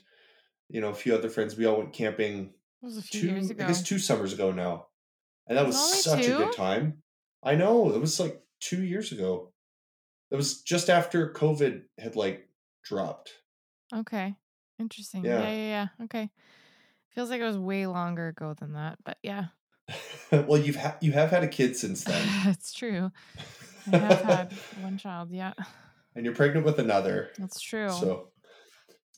you 0.68 0.80
know 0.80 0.90
a 0.90 0.94
few 0.94 1.14
other 1.14 1.28
friends. 1.28 1.56
We 1.56 1.64
all 1.66 1.78
went 1.78 1.92
camping 1.92 2.46
It 2.82 2.84
was 2.86 2.96
a 2.98 3.02
few 3.02 3.20
two, 3.20 3.26
years 3.28 3.50
ago. 3.50 3.64
I 3.64 3.68
guess, 3.68 3.82
two 3.82 3.98
summers 3.98 4.32
ago 4.32 4.50
now, 4.52 4.88
and 5.46 5.56
that 5.56 5.66
was 5.66 5.76
Was 5.76 6.04
such 6.04 6.26
a 6.26 6.32
good 6.36 6.52
time. 6.52 7.02
I 7.42 7.54
know 7.54 7.92
it 7.92 8.00
was 8.00 8.18
like 8.18 8.42
two 8.60 8.82
years 8.82 9.12
ago. 9.12 9.52
It 10.30 10.36
was 10.36 10.62
just 10.62 10.90
after 10.90 11.32
COVID 11.32 11.82
had 11.98 12.16
like 12.16 12.48
dropped. 12.82 13.30
Okay. 13.94 14.34
Interesting. 14.80 15.25
Yeah. 15.25 15.40
Yeah. 15.40 15.50
yeah, 15.52 15.68
yeah, 15.98 16.04
Okay. 16.04 16.30
Feels 17.10 17.30
like 17.30 17.40
it 17.40 17.44
was 17.44 17.56
way 17.56 17.86
longer 17.86 18.28
ago 18.28 18.52
than 18.58 18.75
that, 18.75 18.98
but 19.04 19.16
yeah, 19.22 19.46
well, 20.32 20.58
you've 20.60 20.76
ha- 20.76 20.98
you 21.00 21.12
have 21.12 21.30
had 21.30 21.42
a 21.44 21.48
kid 21.48 21.75
since 21.76 22.04
then, 22.04 22.28
it's 22.46 22.72
true. 22.75 23.10
I 23.90 23.96
have 23.96 24.20
had 24.20 24.52
one 24.82 24.98
child. 24.98 25.30
Yeah, 25.30 25.54
and 26.16 26.25
you're 26.25 26.35
pregnant 26.35 26.66
with 26.66 26.78
another. 26.80 27.30
that's 27.38 27.61
true. 27.61 27.90
So, 27.90 28.30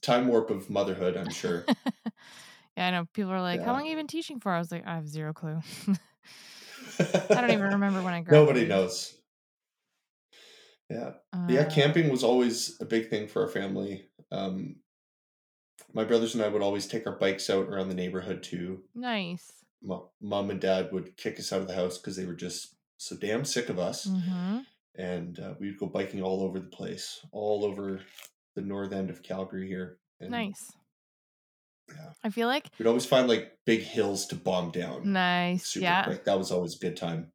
time 0.02 0.28
warp 0.28 0.50
of 0.50 0.68
motherhood, 0.68 1.16
I'm 1.16 1.30
sure. 1.30 1.64
yeah, 2.76 2.88
I 2.88 2.90
know. 2.90 3.06
People 3.14 3.30
are 3.32 3.40
like, 3.40 3.62
"How 3.62 3.72
long 3.72 3.82
have 3.82 3.90
you 3.90 3.96
been 3.96 4.06
teaching 4.06 4.40
for?" 4.40 4.52
I 4.52 4.58
was 4.58 4.70
like, 4.70 4.86
"I 4.86 4.94
have 4.96 5.08
zero 5.08 5.32
clue." 5.32 5.60
I 6.98 7.26
don't 7.40 7.50
even 7.50 7.62
remember 7.72 8.02
when 8.02 8.12
I 8.14 8.20
graduated. 8.20 8.32
Nobody 8.32 8.66
knows. 8.66 9.14
Yeah, 10.90 11.12
But 11.32 11.50
yeah. 11.50 11.60
Uh, 11.60 11.70
Camping 11.70 12.08
was 12.08 12.24
always 12.24 12.76
a 12.80 12.84
big 12.86 13.10
thing 13.10 13.28
for 13.28 13.42
our 13.42 13.48
family. 13.48 14.06
Um, 14.32 14.76
my 15.92 16.04
brothers 16.04 16.34
and 16.34 16.42
I 16.42 16.48
would 16.48 16.62
always 16.62 16.86
take 16.86 17.06
our 17.06 17.16
bikes 17.18 17.50
out 17.50 17.68
around 17.68 17.88
the 17.88 17.94
neighborhood 17.94 18.42
too. 18.42 18.82
Nice. 18.94 19.52
Mom 20.20 20.50
and 20.50 20.60
Dad 20.60 20.90
would 20.92 21.16
kick 21.16 21.38
us 21.38 21.52
out 21.52 21.60
of 21.60 21.68
the 21.68 21.74
house 21.74 21.98
because 21.98 22.16
they 22.16 22.24
were 22.24 22.34
just 22.34 22.74
so 22.96 23.16
damn 23.16 23.44
sick 23.44 23.68
of 23.68 23.78
us, 23.78 24.06
Mm-hmm. 24.06 24.58
And 24.98 25.38
uh, 25.38 25.54
we'd 25.58 25.78
go 25.78 25.86
biking 25.86 26.22
all 26.22 26.42
over 26.42 26.58
the 26.58 26.66
place, 26.66 27.20
all 27.32 27.64
over 27.64 28.00
the 28.54 28.62
north 28.62 28.92
end 28.92 29.08
of 29.08 29.22
Calgary 29.22 29.66
here. 29.68 29.98
And 30.20 30.30
Nice. 30.30 30.70
Yeah. 31.88 32.10
I 32.22 32.28
feel 32.28 32.48
like 32.48 32.66
We'd 32.78 32.86
always 32.88 33.06
find 33.06 33.28
like 33.28 33.56
big 33.64 33.80
hills 33.80 34.26
to 34.26 34.34
bomb 34.34 34.72
down. 34.72 35.10
nice. 35.10 35.66
Super 35.66 35.84
yeah. 35.84 36.04
quick. 36.04 36.24
That 36.24 36.36
was 36.36 36.50
always 36.50 36.76
a 36.76 36.78
good 36.78 36.96
time. 36.96 37.32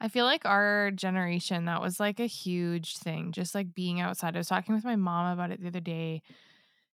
I 0.00 0.08
feel 0.08 0.24
like 0.24 0.44
our 0.44 0.90
generation, 0.90 1.66
that 1.66 1.80
was 1.80 2.00
like 2.00 2.18
a 2.18 2.26
huge 2.26 2.96
thing, 2.96 3.30
just 3.30 3.54
like 3.54 3.72
being 3.72 4.00
outside. 4.00 4.34
I 4.34 4.40
was 4.40 4.48
talking 4.48 4.74
with 4.74 4.84
my 4.84 4.96
mom 4.96 5.32
about 5.32 5.52
it 5.52 5.60
the 5.60 5.68
other 5.68 5.78
day 5.78 6.22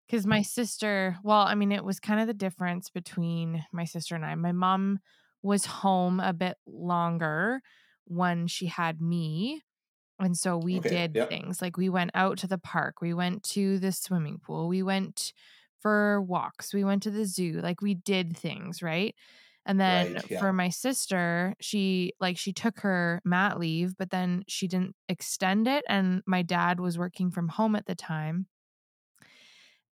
because 0.06 0.26
my 0.26 0.42
sister, 0.42 1.16
well, 1.22 1.40
I 1.40 1.54
mean, 1.54 1.72
it 1.72 1.84
was 1.84 2.00
kind 2.00 2.20
of 2.20 2.26
the 2.26 2.34
difference 2.34 2.90
between 2.90 3.64
my 3.72 3.84
sister 3.84 4.14
and 4.14 4.26
I. 4.26 4.34
My 4.34 4.52
mom 4.52 4.98
was 5.42 5.64
home 5.64 6.20
a 6.20 6.34
bit 6.34 6.56
longer 6.66 7.62
when 8.04 8.46
she 8.46 8.66
had 8.66 9.00
me. 9.00 9.62
And 10.20 10.37
so 10.37 10.58
we 10.58 10.80
Okay, 10.80 10.80
did 10.80 11.14
yep. 11.14 11.28
things 11.28 11.62
like 11.62 11.76
we 11.76 11.88
went 11.88 12.10
out 12.14 12.38
to 12.38 12.46
the 12.48 12.58
park, 12.58 13.00
we 13.00 13.14
went 13.14 13.42
to 13.44 13.78
the 13.78 13.92
swimming 13.92 14.38
pool, 14.40 14.68
we 14.68 14.82
went 14.82 15.32
for 15.80 16.20
walks, 16.22 16.75
we 16.75 16.84
went 16.84 17.02
to 17.04 17.10
the 17.10 17.25
zoo, 17.25 17.60
like 17.60 17.80
we 17.80 17.94
did 17.94 18.37
things, 18.37 18.82
right? 18.82 19.14
And 19.64 19.78
then 19.78 20.16
Right, 20.16 20.30
yeah. 20.30 20.40
for 20.40 20.52
my 20.52 20.70
sister, 20.70 21.54
she 21.60 22.12
like 22.20 22.38
she 22.38 22.52
took 22.52 22.80
her 22.80 23.20
mat 23.25 23.58
leave, 23.60 23.96
but 23.96 24.10
then 24.10 24.44
she 24.48 24.66
didn't 24.66 24.96
extend 25.08 25.68
it. 25.68 25.84
And 25.88 26.22
my 26.26 26.42
dad 26.42 26.80
was 26.80 26.98
working 26.98 27.30
from 27.30 27.48
home 27.48 27.76
at 27.76 27.87
the 27.87 27.94
time. 27.94 28.46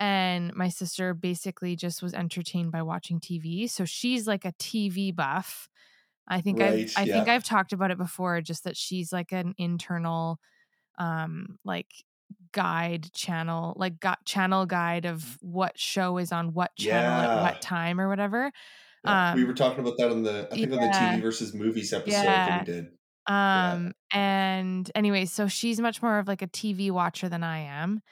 And 0.01 0.53
my 0.55 0.69
sister 0.69 1.15
basically 1.15 1.77
just 1.77 2.03
was 2.03 2.15
entertained 2.15 2.73
by 2.73 2.83
watching 2.83 3.21
TV. 3.21 3.67
So 3.69 3.85
she's 3.85 4.27
like 4.27 4.45
a 4.45 4.53
TV 4.59 5.13
buff. 5.13 5.69
I 6.29 6.41
think 6.41 6.61
Right, 6.61 6.91
I've 6.93 6.93
I 6.97 7.07
think. 7.07 7.29
I've 7.29 7.45
talked 7.45 7.73
about 7.73 7.91
it 7.91 7.99
before, 7.99 8.41
just 8.41 8.65
that 8.65 8.77
she's 8.77 9.13
like 9.13 9.33
an 9.33 9.55
internal 9.59 10.41
um 10.99 11.59
like 11.65 11.93
guide 12.53 13.13
channel, 13.15 13.75
like 13.79 14.01
got 14.01 14.25
channel 14.27 14.67
guide 14.67 15.07
of 15.07 15.39
what 15.43 15.79
show 15.79 16.19
is 16.19 16.33
on 16.33 16.55
what 16.55 16.77
channel 16.77 17.21
at 17.21 17.35
what 17.35 17.61
time 17.61 18.01
or 18.01 18.09
whatever. 18.09 18.53
Yeah, 19.03 19.21
we 19.33 19.45
Um, 19.45 19.45
were 19.45 19.55
talking 19.55 19.81
about 19.81 19.99
that 19.99 20.11
on 20.11 20.23
the 20.23 20.49
I 20.51 20.57
think 20.57 20.73
on 20.73 20.81
the. 20.81 20.89
TV 20.89 21.21
versus 21.21 21.55
movies 21.55 21.93
episode 21.93 22.45
that 22.45 22.55
Yeah. 22.55 22.55
we 22.55 22.63
did. 22.63 22.97
Um 23.27 23.95
and 24.13 24.91
anyway, 24.95 25.27
so 25.27 25.49
she's 25.49 25.81
much 25.81 26.03
more 26.03 26.19
of 26.19 26.29
like 26.29 26.43
a 26.43 26.47
TV 26.49 26.91
watcher 26.93 27.29
than 27.29 27.45
I 27.45 27.61
am. 27.61 28.03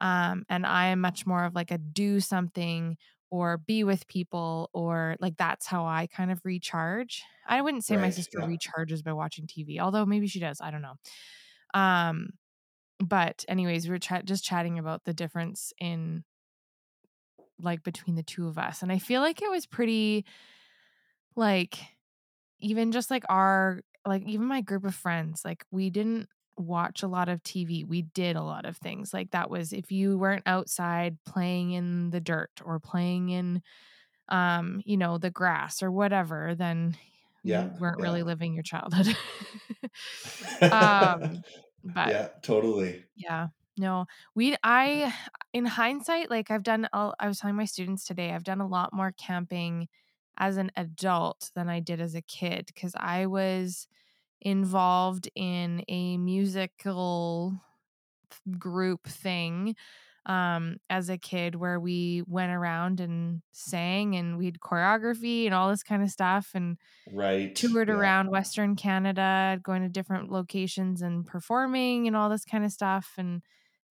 Um 0.00 0.44
and 0.48 0.66
I 0.66 0.88
am 0.88 1.00
much 1.00 1.26
more 1.26 1.44
of 1.44 1.54
like 1.54 1.70
a 1.72 1.78
do 1.78 2.20
something 2.20 2.98
or 3.30 3.58
be 3.58 3.84
with 3.84 4.06
people 4.08 4.68
or 4.72 5.16
like 5.20 5.36
that's 5.36 5.66
how 5.66 5.86
I 5.86 6.08
kind 6.08 6.30
of 6.30 6.40
recharge. 6.44 7.22
I 7.46 7.62
wouldn't 7.62 7.84
say 7.84 7.96
my 7.96 8.10
sister 8.10 8.40
yeah. 8.40 8.46
recharges 8.46 9.04
by 9.04 9.12
watching 9.12 9.46
TV, 9.46 9.78
although 9.80 10.04
maybe 10.04 10.26
she 10.26 10.40
does, 10.40 10.60
I 10.60 10.70
don't 10.70 10.82
know. 10.82 10.94
Um 11.74 12.30
but 12.98 13.44
anyways, 13.48 13.86
we 13.86 13.92
were 13.92 13.98
chat 13.98 14.26
just 14.26 14.44
chatting 14.44 14.78
about 14.78 15.04
the 15.04 15.14
difference 15.14 15.72
in 15.80 16.24
like 17.58 17.82
between 17.82 18.16
the 18.16 18.22
two 18.22 18.46
of 18.46 18.58
us. 18.58 18.82
And 18.82 18.92
I 18.92 18.98
feel 18.98 19.20
like 19.20 19.42
it 19.42 19.50
was 19.50 19.66
pretty 19.66 20.24
like 21.36 21.78
even 22.60 22.92
just 22.92 23.10
like 23.10 23.24
our 23.28 23.80
like 24.06 24.26
even 24.26 24.46
my 24.46 24.60
group 24.60 24.84
of 24.84 24.94
friends, 24.94 25.42
like 25.44 25.64
we 25.70 25.90
didn't 25.90 26.28
watch 26.60 27.02
a 27.02 27.08
lot 27.08 27.28
of 27.28 27.42
TV. 27.42 27.84
We 27.84 28.02
did 28.02 28.36
a 28.36 28.42
lot 28.42 28.66
of 28.66 28.76
things. 28.78 29.14
Like 29.14 29.32
that 29.32 29.50
was 29.50 29.72
if 29.72 29.92
you 29.92 30.18
weren't 30.18 30.44
outside 30.46 31.18
playing 31.24 31.72
in 31.72 32.10
the 32.10 32.20
dirt 32.20 32.52
or 32.64 32.80
playing 32.80 33.30
in 33.30 33.62
um, 34.28 34.82
you 34.86 34.96
know, 34.96 35.18
the 35.18 35.30
grass 35.30 35.82
or 35.82 35.90
whatever, 35.92 36.54
then 36.54 36.96
Yeah, 37.42 37.70
you 37.72 37.80
weren't 37.80 37.98
yeah. 37.98 38.04
really 38.04 38.22
living 38.22 38.54
your 38.54 38.62
childhood. 38.64 39.16
um 40.70 41.44
But 41.84 42.14
yeah, 42.14 42.28
totally. 42.42 43.06
yeah. 43.16 43.48
No, 43.78 44.06
we 44.34 44.56
I 44.62 45.14
in 45.52 45.64
hindsight, 45.64 46.30
like 46.30 46.50
I've 46.50 46.62
done 46.62 46.88
all 46.92 47.14
I 47.18 47.28
was 47.28 47.38
telling 47.40 47.56
my 47.56 47.64
students 47.64 48.04
today, 48.04 48.32
I've 48.32 48.44
done 48.44 48.60
a 48.60 48.66
lot 48.66 48.92
more 48.92 49.12
camping 49.12 49.88
as 50.36 50.56
an 50.56 50.70
adult 50.76 51.50
than 51.54 51.68
I 51.68 51.80
did 51.80 52.00
as 52.00 52.14
a 52.14 52.22
kid 52.22 52.66
because 52.66 52.94
I 52.96 53.26
was 53.26 53.86
involved 54.40 55.28
in 55.34 55.84
a 55.88 56.16
musical 56.18 57.60
group 58.58 59.06
thing 59.06 59.74
um 60.26 60.76
as 60.90 61.08
a 61.08 61.16
kid 61.18 61.54
where 61.54 61.80
we 61.80 62.22
went 62.26 62.52
around 62.52 63.00
and 63.00 63.42
sang 63.52 64.14
and 64.16 64.36
we 64.36 64.44
had 64.44 64.60
choreography 64.60 65.46
and 65.46 65.54
all 65.54 65.70
this 65.70 65.82
kind 65.82 66.02
of 66.02 66.10
stuff 66.10 66.50
and 66.54 66.76
Right. 67.06 67.56
toured 67.56 67.88
Yeah. 67.88 67.90
around 67.90 68.30
western 68.30 68.76
canada 68.76 69.58
going 69.62 69.82
to 69.82 69.88
different 69.88 70.30
locations 70.30 71.02
and 71.02 71.26
performing 71.26 72.06
and 72.06 72.16
all 72.16 72.30
this 72.30 72.44
kind 72.44 72.64
of 72.64 72.72
stuff 72.72 73.14
and 73.18 73.42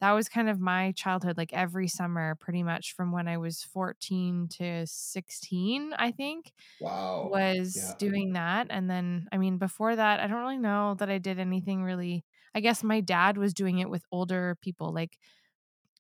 that 0.02 0.12
was 0.14 0.30
kind 0.30 0.50
of 0.50 0.60
my 0.60 0.92
childhood 0.94 1.38
like 1.38 1.54
every 1.54 1.88
summer 1.88 2.36
pretty 2.36 2.64
much 2.64 2.94
from 2.96 3.12
when 3.12 3.28
i 3.28 3.38
was 3.38 3.64
14 3.64 4.48
to 4.50 4.86
16 4.88 5.94
i 5.98 6.12
think 6.12 6.54
Wow. 6.80 7.38
was 7.74 7.74
Yeah. 7.74 7.96
doing 8.00 8.34
that 8.34 8.68
and 8.70 8.90
then 8.90 9.28
i 9.32 9.38
mean 9.38 9.58
before 9.58 9.96
that 9.96 10.20
i 10.20 10.28
don't 10.28 10.40
really 10.42 10.58
know 10.58 10.96
that 11.00 11.10
i 11.10 11.18
did 11.18 11.40
anything 11.40 11.84
really 11.84 12.24
i 12.56 12.60
guess 12.62 12.84
my 12.84 13.02
dad 13.02 13.38
was 13.38 13.54
doing 13.54 13.80
it 13.80 13.90
with 13.90 14.04
older 14.12 14.58
people 14.62 14.94
like 14.94 15.18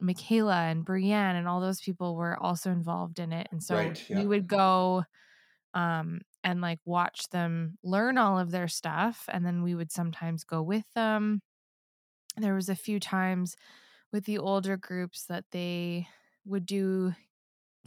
michaela 0.01 0.55
and 0.63 0.85
brienne 0.85 1.35
and 1.35 1.47
all 1.47 1.59
those 1.59 1.81
people 1.81 2.15
were 2.15 2.41
also 2.41 2.71
involved 2.71 3.19
in 3.19 3.33
it 3.33 3.47
and 3.51 3.61
so 3.63 3.93
Right, 3.93 4.01
we 4.11 4.25
would 4.25 4.47
go 4.47 5.03
um 5.73 6.21
and 6.43 6.61
like 6.61 6.79
watch 6.85 7.29
them 7.29 7.77
learn 7.83 8.17
all 8.17 8.39
of 8.39 8.51
their 8.51 8.67
stuff 8.67 9.25
and 9.31 9.45
then 9.45 9.63
we 9.63 9.75
would 9.75 9.91
sometimes 9.91 10.43
go 10.43 10.61
with 10.63 10.85
them 10.95 11.41
there 12.37 12.55
was 12.55 12.69
a 12.69 12.75
few 12.75 12.99
times 12.99 13.55
with 14.11 14.25
the 14.25 14.37
older 14.37 14.77
groups 14.77 15.25
that 15.25 15.45
they 15.51 16.07
would 16.45 16.65
do 16.65 17.13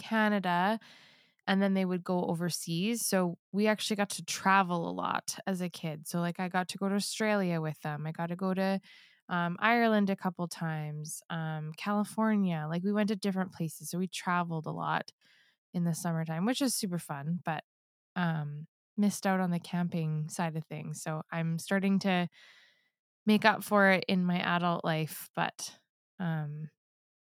Canada 0.00 0.78
and 1.46 1.60
then 1.60 1.74
they 1.74 1.84
would 1.84 2.04
go 2.04 2.24
overseas. 2.26 3.04
So 3.04 3.36
we 3.50 3.66
actually 3.66 3.96
got 3.96 4.10
to 4.10 4.24
travel 4.24 4.88
a 4.88 4.92
lot 4.92 5.36
as 5.46 5.60
a 5.60 5.68
kid. 5.68 6.06
So 6.06 6.20
like 6.20 6.38
I 6.38 6.48
got 6.48 6.68
to 6.68 6.78
go 6.78 6.88
to 6.88 6.94
Australia 6.94 7.60
with 7.60 7.80
them. 7.82 8.06
I 8.06 8.12
got 8.12 8.28
to 8.28 8.36
go 8.36 8.54
to 8.54 8.80
um, 9.28 9.56
Ireland 9.58 10.10
a 10.10 10.16
couple 10.16 10.46
times, 10.46 11.20
um, 11.30 11.72
California. 11.76 12.66
Like 12.68 12.84
we 12.84 12.92
went 12.92 13.08
to 13.08 13.16
different 13.16 13.52
places. 13.52 13.90
So 13.90 13.98
we 13.98 14.06
traveled 14.06 14.66
a 14.66 14.70
lot 14.70 15.10
in 15.74 15.84
the 15.84 15.94
summertime, 15.94 16.44
which 16.44 16.62
is 16.62 16.74
super 16.74 16.98
fun, 16.98 17.40
but 17.44 17.64
um, 18.14 18.66
missed 18.96 19.26
out 19.26 19.40
on 19.40 19.50
the 19.50 19.58
camping 19.58 20.28
side 20.28 20.56
of 20.56 20.64
things. 20.66 21.02
So 21.02 21.22
I'm 21.32 21.58
starting 21.58 21.98
to 22.00 22.28
make 23.26 23.44
up 23.44 23.64
for 23.64 23.90
it 23.90 24.04
in 24.06 24.24
my 24.24 24.38
adult 24.40 24.84
life. 24.84 25.28
But 25.34 25.76
um, 26.22 26.70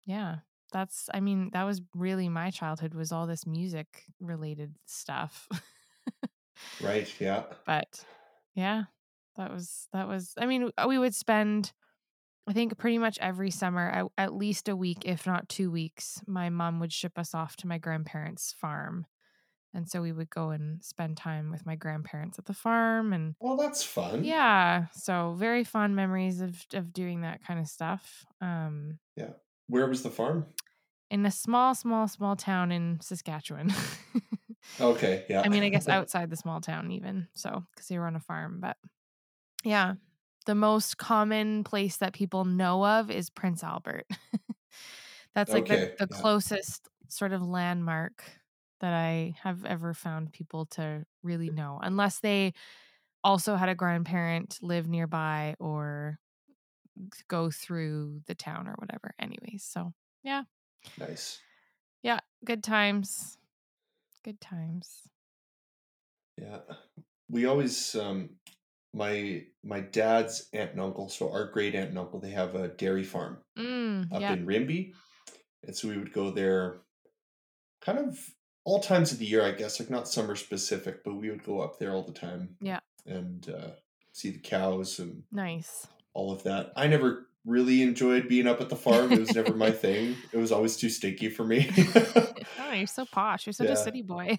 yeah, 0.06 0.36
that's, 0.72 1.10
I 1.12 1.20
mean, 1.20 1.50
that 1.52 1.64
was 1.64 1.82
really 1.94 2.28
my 2.28 2.50
childhood 2.50 2.94
was 2.94 3.12
all 3.12 3.26
this 3.26 3.46
music 3.46 4.04
related 4.20 4.76
stuff. 4.86 5.48
Right. 6.80 7.12
Yeah. 7.18 7.42
but 7.66 8.04
yeah, 8.54 8.84
that 9.36 9.50
was, 9.52 9.88
that 9.92 10.06
was, 10.06 10.34
I 10.38 10.46
mean, 10.46 10.70
we 10.86 10.98
would 10.98 11.14
spend, 11.14 11.72
I 12.48 12.52
think 12.52 12.78
pretty 12.78 12.98
much 12.98 13.18
every 13.20 13.50
summer, 13.50 13.88
at, 13.88 14.06
at 14.16 14.34
least 14.34 14.68
a 14.68 14.76
week, 14.76 14.98
if 15.04 15.26
not 15.26 15.48
two 15.48 15.70
weeks, 15.70 16.20
my 16.26 16.48
mom 16.48 16.78
would 16.80 16.92
ship 16.92 17.18
us 17.18 17.34
off 17.34 17.56
to 17.56 17.66
my 17.66 17.78
grandparents' 17.78 18.54
farm. 18.56 19.06
And 19.74 19.88
so 19.88 20.02
we 20.02 20.12
would 20.12 20.30
go 20.30 20.50
and 20.50 20.82
spend 20.84 21.16
time 21.16 21.50
with 21.50 21.64
my 21.66 21.76
grandparents 21.76 22.38
at 22.38 22.44
the 22.46 22.54
farm 22.54 23.12
and 23.12 23.34
Well, 23.40 23.56
that's 23.56 23.82
fun. 23.82 24.24
yeah, 24.24 24.86
so 24.92 25.34
very 25.34 25.64
fond 25.64 25.96
memories 25.96 26.40
of 26.40 26.66
of 26.74 26.92
doing 26.92 27.22
that 27.22 27.44
kind 27.44 27.60
of 27.60 27.68
stuff. 27.68 28.26
Um 28.40 28.98
Yeah. 29.16 29.34
Where 29.68 29.86
was 29.86 30.02
the 30.02 30.10
farm? 30.10 30.52
in 31.10 31.26
a 31.26 31.30
small 31.30 31.74
small 31.74 32.08
small 32.08 32.36
town 32.36 32.72
in 32.72 33.00
Saskatchewan. 33.00 33.70
Okay. 34.80 35.24
Yeah. 35.28 35.44
I 35.44 35.48
mean, 35.48 35.64
I 35.64 35.70
guess 35.70 35.88
outside 35.88 36.30
the 36.30 36.36
small 36.36 36.60
town 36.60 36.90
even. 36.92 37.28
So, 37.34 37.64
cuz 37.76 37.88
they 37.88 37.98
were 37.98 38.06
on 38.06 38.16
a 38.16 38.20
farm, 38.20 38.60
but 38.60 38.76
yeah, 39.64 39.96
the 40.46 40.54
most 40.56 40.98
common 40.98 41.64
place 41.64 41.98
that 41.98 42.14
people 42.14 42.44
know 42.44 42.84
of 42.86 43.10
is 43.10 43.30
Prince 43.30 43.64
Albert. 43.64 44.06
That's 45.34 45.52
like 45.52 45.66
Okay, 45.66 45.68
the, 45.68 45.80
the 45.98 46.08
yeah. 46.10 46.22
closest 46.22 46.88
sort 47.08 47.32
of 47.32 47.42
landmark 47.42 48.24
that 48.82 48.94
I 48.94 49.36
have 49.42 49.64
ever 49.66 49.94
found 49.94 50.34
people 50.34 50.66
to 50.68 51.06
really 51.24 51.50
know, 51.50 51.80
unless 51.82 52.20
they 52.20 52.54
also 53.24 53.56
had 53.56 53.68
a 53.70 53.76
grandparent 53.76 54.58
live 54.62 54.88
nearby 54.88 55.56
or 55.60 56.18
go 57.28 57.50
through 57.50 58.22
the 58.26 58.34
town 58.34 58.68
or 58.68 58.74
whatever. 58.78 59.14
Anyways, 59.18 59.64
so 59.64 59.92
yeah, 60.22 60.44
nice. 60.96 61.42
yeah, 62.02 62.20
good 62.44 62.62
times, 62.62 63.38
good 64.24 64.40
times. 64.40 65.08
Yeah. 66.36 66.60
We 67.28 67.46
always 67.46 67.94
um 67.94 68.38
my 68.94 69.46
my 69.64 69.80
dad's 69.80 70.48
aunt 70.52 70.72
and 70.72 70.80
uncle, 70.80 71.08
so 71.08 71.32
our 71.32 71.50
great 71.50 71.74
aunt 71.74 71.90
and 71.90 71.98
uncle, 71.98 72.20
they 72.20 72.30
have 72.30 72.54
a 72.54 72.68
dairy 72.68 73.04
farm 73.04 73.42
Mm, 73.56 74.08
up 74.12 74.20
yeah, 74.20 74.30
in 74.30 74.46
Rimbey. 74.46 74.94
And 75.64 75.76
so 75.76 75.88
we 75.88 75.98
would 75.98 76.12
go 76.12 76.30
there 76.30 76.82
kind 77.80 77.98
of 77.98 78.18
all 78.64 78.80
times 78.80 79.12
of 79.12 79.18
the 79.18 79.26
year, 79.26 79.42
I 79.44 79.52
guess, 79.52 79.80
like 79.80 79.90
not 79.90 80.08
summer 80.08 80.36
specific, 80.36 81.04
but 81.04 81.14
we 81.14 81.30
would 81.30 81.44
go 81.44 81.60
up 81.60 81.78
there 81.78 81.92
all 81.92 82.04
the 82.04 82.12
time. 82.12 82.56
Yeah. 82.60 82.80
And 83.06 83.48
uh, 83.50 83.70
see 84.12 84.30
the 84.30 84.38
cows 84.38 84.98
and 84.98 85.24
nice. 85.32 85.86
all 86.14 86.32
of 86.32 86.42
that. 86.44 86.72
I 86.76 86.86
never 86.86 87.26
really 87.44 87.82
enjoyed 87.82 88.28
being 88.28 88.46
up 88.46 88.60
at 88.60 88.68
the 88.68 88.76
farm. 88.76 89.10
It 89.10 89.18
was 89.18 89.34
never 89.34 89.52
my 89.54 89.70
thing. 89.84 90.14
It 90.32 90.36
was 90.38 90.52
always 90.52 90.76
too 90.76 90.88
stinky 90.90 91.28
for 91.28 91.44
me. 91.44 91.70
Oh, 92.64 92.74
you're 92.74 92.86
so 92.86 93.04
posh. 93.04 93.44
You're 93.46 93.52
such 93.52 93.66
Yeah. 93.66 93.74
a 93.74 93.76
city 93.76 94.00
boy. 94.02 94.38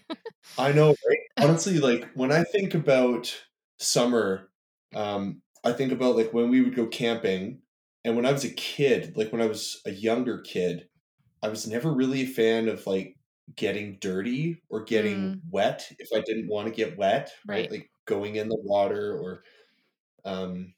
I 0.57 0.71
know, 0.71 0.88
right? 1.07 1.19
Honestly, 1.38 1.77
like 1.79 2.09
when 2.15 2.31
I 2.31 2.43
think 2.43 2.73
about 2.73 3.31
summer, 3.77 4.49
um, 4.95 5.41
I 5.63 5.71
think 5.71 5.91
about 5.91 6.15
like 6.15 6.33
when 6.33 6.49
we 6.49 6.62
would 6.62 6.75
go 6.75 6.88
camping, 6.88 7.59
and 8.03 8.15
when 8.15 8.25
I 8.25 8.31
was 8.31 8.43
a 8.43 8.49
kid, 8.49 9.15
like 9.17 9.31
when 9.31 9.41
I 9.41 9.45
was 9.45 9.81
a 9.86 9.91
younger 9.91 10.39
kid, 10.39 10.88
I 11.43 11.49
was 11.49 11.67
never 11.67 11.91
really 11.93 12.21
a 12.23 12.25
fan 12.27 12.69
of 12.69 12.88
like 12.88 13.15
getting 13.56 13.97
dirty 13.99 14.62
or 14.69 14.84
getting 14.84 15.41
wet 15.49 15.88
if 15.99 16.10
I 16.15 16.21
didn't 16.21 16.47
want 16.47 16.67
to 16.67 16.73
get 16.73 16.97
wet, 16.97 17.32
right? 17.47 17.60
Right. 17.60 17.71
Like 17.71 17.89
going 18.06 18.36
in 18.36 18.49
the 18.49 18.58
water 18.58 19.17
or 19.17 19.43
um 20.25 20.73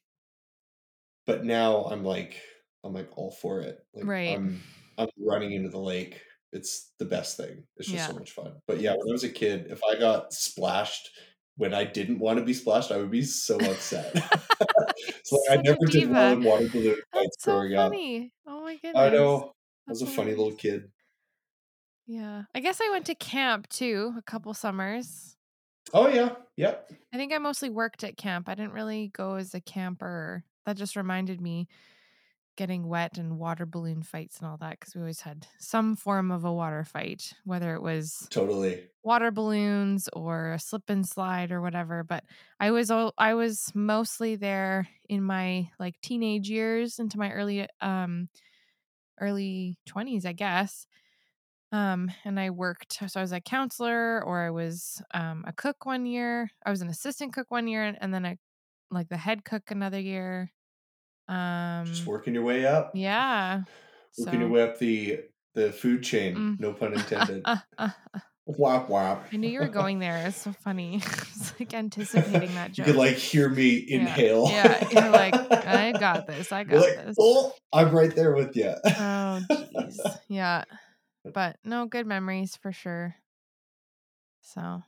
but 1.25 1.43
now 1.43 1.86
I'm 1.86 2.04
like 2.04 2.41
I'm 2.84 2.93
like 2.93 3.10
all 3.17 3.32
for 3.32 3.62
it. 3.62 3.80
Like 3.93 4.06
Right. 4.06 4.38
I'm 4.38 4.62
I'm 4.97 5.10
running 5.19 5.54
into 5.54 5.69
the 5.69 5.80
lake. 5.80 6.21
It's 6.51 6.93
the 6.99 7.06
best 7.06 7.38
thing. 7.38 7.63
It's 7.78 7.89
just 7.89 8.08
so 8.08 8.13
much 8.13 8.32
fun. 8.32 8.54
But 8.67 8.80
yeah, 8.80 8.91
when 8.91 9.10
I 9.10 9.12
was 9.12 9.23
a 9.23 9.30
kid, 9.30 9.67
if 9.69 9.82
I 9.84 9.99
got 9.99 10.32
splashed 10.34 11.10
when 11.58 11.73
I 11.73 11.84
didn't 11.86 12.19
want 12.19 12.38
to 12.39 12.45
be 12.45 12.54
splashed, 12.54 12.91
I 12.91 12.97
would 12.97 13.12
be 13.12 13.23
so 13.23 13.58
upset. 13.58 14.13
so 15.23 15.38
like, 15.49 15.60
I 15.60 15.62
never 15.62 15.86
did 15.86 16.10
well 16.10 16.34
in 16.34 16.43
water 16.43 16.67
balloon 16.69 16.95
fights 17.13 17.38
That's 17.38 17.43
so 17.43 17.51
growing 17.51 17.75
up. 17.75 17.91
funny. 17.91 18.34
Oh 18.47 18.62
my 18.62 18.75
goodness. 18.75 18.93
I 18.95 19.10
know. 19.10 19.51
I 19.88 19.91
was 19.91 20.01
a 20.01 20.08
funny 20.08 20.32
little 20.32 20.56
kid. 20.56 20.91
Yeah. 22.07 22.43
I 22.53 22.59
guess 22.59 22.81
I 22.81 22.89
went 22.89 23.05
to 23.07 23.15
camp 23.15 23.67
too 23.69 24.13
a 24.17 24.21
couple 24.21 24.53
summers. 24.53 25.37
Oh 25.93 26.07
yeah. 26.07 26.35
Yep. 26.57 26.91
I 27.13 27.17
think 27.17 27.33
I 27.33 27.37
mostly 27.37 27.69
worked 27.69 28.03
at 28.03 28.17
camp. 28.17 28.49
I 28.49 28.55
didn't 28.55 28.73
really 28.73 29.09
go 29.09 29.35
as 29.35 29.53
a 29.53 29.61
camper. 29.61 30.43
That 30.65 30.77
just 30.77 30.95
reminded 30.95 31.39
me 31.39 31.67
getting 32.57 32.87
wet 32.87 33.17
and 33.17 33.39
water 33.39 33.65
balloon 33.65 34.03
fights 34.03 34.39
and 34.39 34.47
all 34.49 34.57
that 34.57 34.79
because 34.79 34.95
we 34.95 35.01
always 35.01 35.21
had 35.21 35.47
some 35.59 35.95
form 35.95 36.31
of 36.31 36.45
a 36.45 36.53
water 36.53 36.83
fight, 36.85 37.33
whether 37.45 37.75
it 37.75 37.81
was 37.81 38.29
Totally. 38.29 38.91
water 39.03 39.31
balloons 39.31 40.09
or 40.13 40.53
a 40.53 40.59
slip 40.59 40.89
and 40.89 41.07
slide 41.07 41.51
or 41.51 41.61
whatever. 41.61 42.03
But 42.03 42.25
I 42.59 42.71
was 42.71 42.91
I 42.91 43.35
was 43.35 43.71
mostly 43.75 44.35
there 44.37 44.87
in 45.09 45.23
my 45.23 45.69
like 45.79 46.01
teenage 46.01 46.49
years 46.49 46.99
into 46.99 47.19
my 47.19 47.31
early 47.31 47.67
um 47.81 48.29
early 49.19 49.79
20s, 49.85 50.25
I 50.25 50.33
guess. 50.33 50.87
Um, 51.71 52.10
and 52.23 52.39
I 52.39 52.51
worked, 52.51 52.99
so 53.08 53.19
I 53.19 53.21
was 53.21 53.32
a 53.34 53.41
counselor 53.41 54.23
or 54.23 54.41
I 54.45 54.49
was 54.51 55.01
um, 55.13 55.43
a 55.47 55.51
cook 55.54 55.86
one 55.86 56.06
year. 56.06 56.49
I 56.65 56.69
was 56.69 56.82
an 56.82 56.89
assistant 56.89 57.34
cook 57.34 57.47
one 57.49 57.67
year 57.67 57.84
and, 57.84 57.97
and 57.99 58.13
then 58.13 58.25
I 58.25 58.38
like 58.91 59.10
the 59.10 59.17
head 59.17 59.43
cook 59.43 59.71
another 59.71 59.99
year. 59.99 60.51
Um, 61.28 61.86
Just 61.88 62.06
working 62.06 62.34
your 62.36 62.43
way 62.43 62.65
up. 62.65 62.91
yeah. 62.93 63.62
Working 64.17 64.39
your 64.41 64.49
way 64.49 64.62
up 64.63 64.80
the 64.80 65.21
the 65.56 65.71
food 65.71 66.04
chain. 66.04 66.36
Mm. 66.36 66.60
No 66.60 66.71
pun 66.73 66.93
intended. 66.93 67.41
uh, 67.45 67.58
uh, 67.78 67.89
uh, 68.13 68.19
whop 68.45 68.88
whop. 68.89 69.25
I 69.34 69.38
knew 69.38 69.49
you 69.49 69.60
were 69.60 69.67
going 69.67 69.99
there. 69.99 70.25
It's 70.28 70.38
so 70.38 70.54
funny. 70.54 70.97
it's 71.06 71.54
like 71.60 71.73
anticipating 71.73 72.54
that 72.56 72.69
You 72.69 72.84
joke. 72.84 72.86
could 72.86 72.95
like 72.95 73.15
hear 73.15 73.49
me 73.49 73.84
inhale. 73.89 74.47
Yeah, 74.49 74.88
you're 74.91 75.10
like, 75.10 75.34
I 75.36 75.91
got 75.93 76.28
this. 76.28 76.51
I 76.51 76.63
got 76.63 76.80
like, 76.82 77.06
this. 77.08 77.15
oh, 77.19 77.54
I'm 77.73 77.91
right 77.91 78.15
there 78.15 78.34
with 78.36 78.56
you. 78.56 78.73
Oh, 78.86 79.41
jeez. 79.49 79.97
Yeah. 80.30 80.63
But 81.33 81.57
no, 81.63 81.85
good 81.85 82.05
memories 82.05 82.55
for 82.55 82.71
sure. 82.71 83.15
So, 84.41 84.83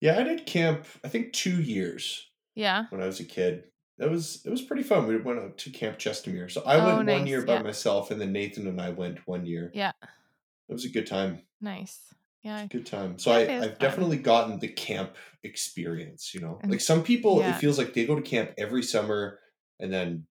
yeah, 0.00 0.18
I 0.18 0.22
did 0.22 0.46
camp. 0.46 0.86
I 1.04 1.08
think 1.08 1.32
two 1.32 1.60
years 1.60 2.30
yeah. 2.54 2.84
when 2.90 3.02
I 3.02 3.06
was 3.06 3.20
a 3.20 3.24
kid. 3.24 3.64
That 3.98 4.10
was 4.10 4.42
it 4.44 4.50
was 4.50 4.62
pretty 4.62 4.82
fun. 4.82 5.06
We 5.06 5.16
went 5.18 5.38
out 5.38 5.58
to 5.58 5.70
Camp 5.70 5.98
Chestermere. 5.98 6.50
So 6.50 6.62
I 6.64 6.80
Oh, 6.80 6.96
went 6.96 7.08
one 7.08 7.26
year 7.26 7.42
by 7.42 7.54
yeah. 7.54 7.62
myself, 7.62 8.10
and 8.10 8.20
then 8.20 8.32
Nathan 8.32 8.66
and 8.66 8.80
I 8.80 8.90
went 8.90 9.26
one 9.26 9.44
year. 9.44 9.70
Yeah. 9.74 9.92
It 10.68 10.72
was 10.72 10.84
a 10.84 10.88
good 10.88 11.06
time. 11.06 11.42
Nice. 11.60 12.00
Yeah. 12.42 12.66
Good 12.66 12.86
time. 12.86 13.18
So 13.18 13.30
I, 13.30 13.40
I've 13.42 13.60
fun. 13.60 13.76
definitely 13.78 14.16
gotten 14.16 14.58
the 14.58 14.68
camp 14.68 15.14
experience, 15.44 16.32
you 16.34 16.40
know. 16.40 16.58
Like 16.64 16.80
some 16.80 17.04
people, 17.04 17.38
yeah. 17.38 17.54
it 17.54 17.60
feels 17.60 17.78
like 17.78 17.92
they 17.92 18.06
go 18.06 18.16
to 18.16 18.22
camp 18.22 18.52
every 18.58 18.82
summer 18.82 19.38
and 19.78 19.92
then, 19.92 20.26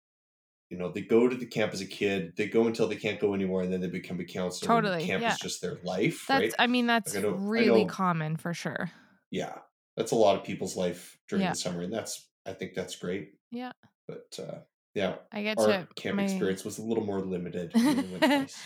you 0.72 0.78
know, 0.78 0.90
they 0.92 1.02
go 1.02 1.28
to 1.28 1.36
the 1.36 1.46
camp 1.46 1.74
as 1.74 1.82
a 1.82 1.86
kid, 1.86 2.34
they 2.38 2.48
go 2.48 2.66
until 2.68 2.88
they 2.88 2.96
can't 2.96 3.20
go 3.20 3.34
anymore, 3.34 3.62
and 3.62 3.72
then 3.72 3.82
they 3.82 3.88
become 3.88 4.20
a 4.20 4.24
counselor. 4.24 4.74
and 4.78 4.84
Totally, 4.86 5.06
Camp 5.06 5.22
yeah. 5.22 5.34
is 5.34 5.40
just 5.40 5.62
their 5.62 5.78
life, 5.84 6.26
That's 6.28 6.42
right? 6.42 6.54
I 6.58 6.68
mean 6.68 6.88
that's 6.88 7.16
I 7.16 7.20
know- 7.22 7.30
I 7.36 7.38
really 7.38 7.84
know- 7.84 7.90
common 7.90 8.38
for 8.38 8.54
sure. 8.54 8.90
Yeah. 9.30 9.58
That's 9.98 10.12
a 10.12 10.16
lot 10.16 10.38
of 10.38 10.44
people's 10.46 10.76
life 10.78 11.18
during 11.30 11.44
Yeah. 11.44 11.52
the 11.52 11.56
summer. 11.58 11.82
And 11.82 11.94
that's 11.94 12.28
I 12.46 12.54
think 12.54 12.74
that's 12.74 12.96
great. 12.96 13.34
Yeah. 13.52 13.74
But 14.08 14.40
uh 14.40 14.60
yeah, 14.96 15.16
I 15.32 15.44
get 15.44 15.58
our 15.60 15.68
to 15.68 15.88
camp 15.96 16.18
my- 16.18 16.24
experience 16.30 16.64
was 16.66 16.78
a 16.78 16.82
little 16.84 17.06
more 17.06 17.20
limited. 17.22 17.72
We 17.76 17.88
only 17.88 18.04
went 18.10 18.24
twice, 18.24 18.58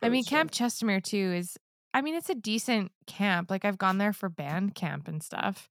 but 0.00 0.06
I 0.06 0.10
mean, 0.10 0.24
Camp 0.24 0.54
fun. 0.54 0.68
Chestermere 0.68 1.02
too 1.02 1.32
is. 1.36 1.56
I 1.94 2.02
mean, 2.02 2.14
it's 2.14 2.30
a 2.30 2.34
decent 2.34 2.92
camp. 3.06 3.50
Like 3.50 3.64
I've 3.64 3.78
gone 3.78 3.98
there 3.98 4.12
for 4.12 4.28
band 4.28 4.74
camp 4.74 5.08
and 5.08 5.22
stuff, 5.22 5.68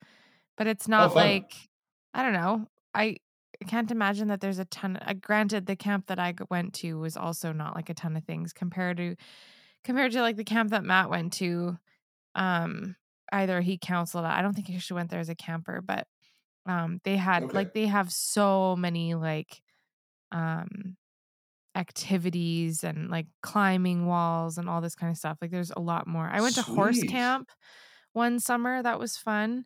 but 0.57 0.65
it's 0.67 0.87
not 0.87 1.11
Oh, 1.11 1.15
like 1.15 1.53
I 2.13 2.23
don't 2.23 2.33
know. 2.33 2.67
I 2.93 3.17
can't 3.65 3.91
imagine 3.91 4.27
that 4.29 4.41
there's 4.41 4.59
a 4.59 4.65
ton. 4.65 4.97
Uh, 4.97 5.13
granted, 5.13 5.65
the 5.65 5.75
camp 5.75 6.07
that 6.07 6.19
I 6.19 6.33
went 6.49 6.73
to 6.75 6.99
was 6.99 7.17
also 7.17 7.51
not 7.53 7.75
like 7.75 7.89
a 7.89 7.93
ton 7.93 8.15
of 8.15 8.23
things 8.25 8.53
compared 8.53 8.97
to 8.97 9.15
compared 9.83 10.11
to 10.13 10.21
like 10.21 10.37
the 10.37 10.43
camp 10.43 10.71
that 10.71 10.83
Matt 10.83 11.09
went 11.09 11.33
to. 11.33 11.77
Um, 12.35 12.95
either 13.31 13.61
he 13.61 13.77
counseled. 13.77 14.25
I 14.25 14.41
don't 14.41 14.53
think 14.53 14.67
he 14.67 14.75
actually 14.75 14.97
went 14.97 15.11
there 15.11 15.19
as 15.21 15.29
a 15.29 15.35
camper, 15.35 15.81
but 15.81 16.07
um, 16.67 17.01
they 17.05 17.17
had 17.17 17.45
Okay. 17.45 17.49
like 17.53 17.73
they 17.73 17.87
have 17.87 18.11
so 18.11 18.75
many 18.77 19.15
like 19.15 19.61
um 20.31 20.97
activities 21.75 22.83
and 22.83 23.09
like 23.09 23.27
climbing 23.41 24.05
walls 24.07 24.57
and 24.57 24.67
all 24.69 24.81
this 24.81 24.95
kind 24.95 25.11
of 25.11 25.17
stuff. 25.17 25.37
Like 25.41 25.51
there's 25.51 25.71
a 25.71 25.79
lot 25.79 26.07
more. 26.07 26.27
I 26.27 26.41
went 26.41 26.55
to 26.55 26.63
horse 26.63 27.03
camp 27.03 27.51
one 28.13 28.39
summer. 28.39 28.81
That 28.83 28.99
was 28.99 29.17
fun. 29.17 29.65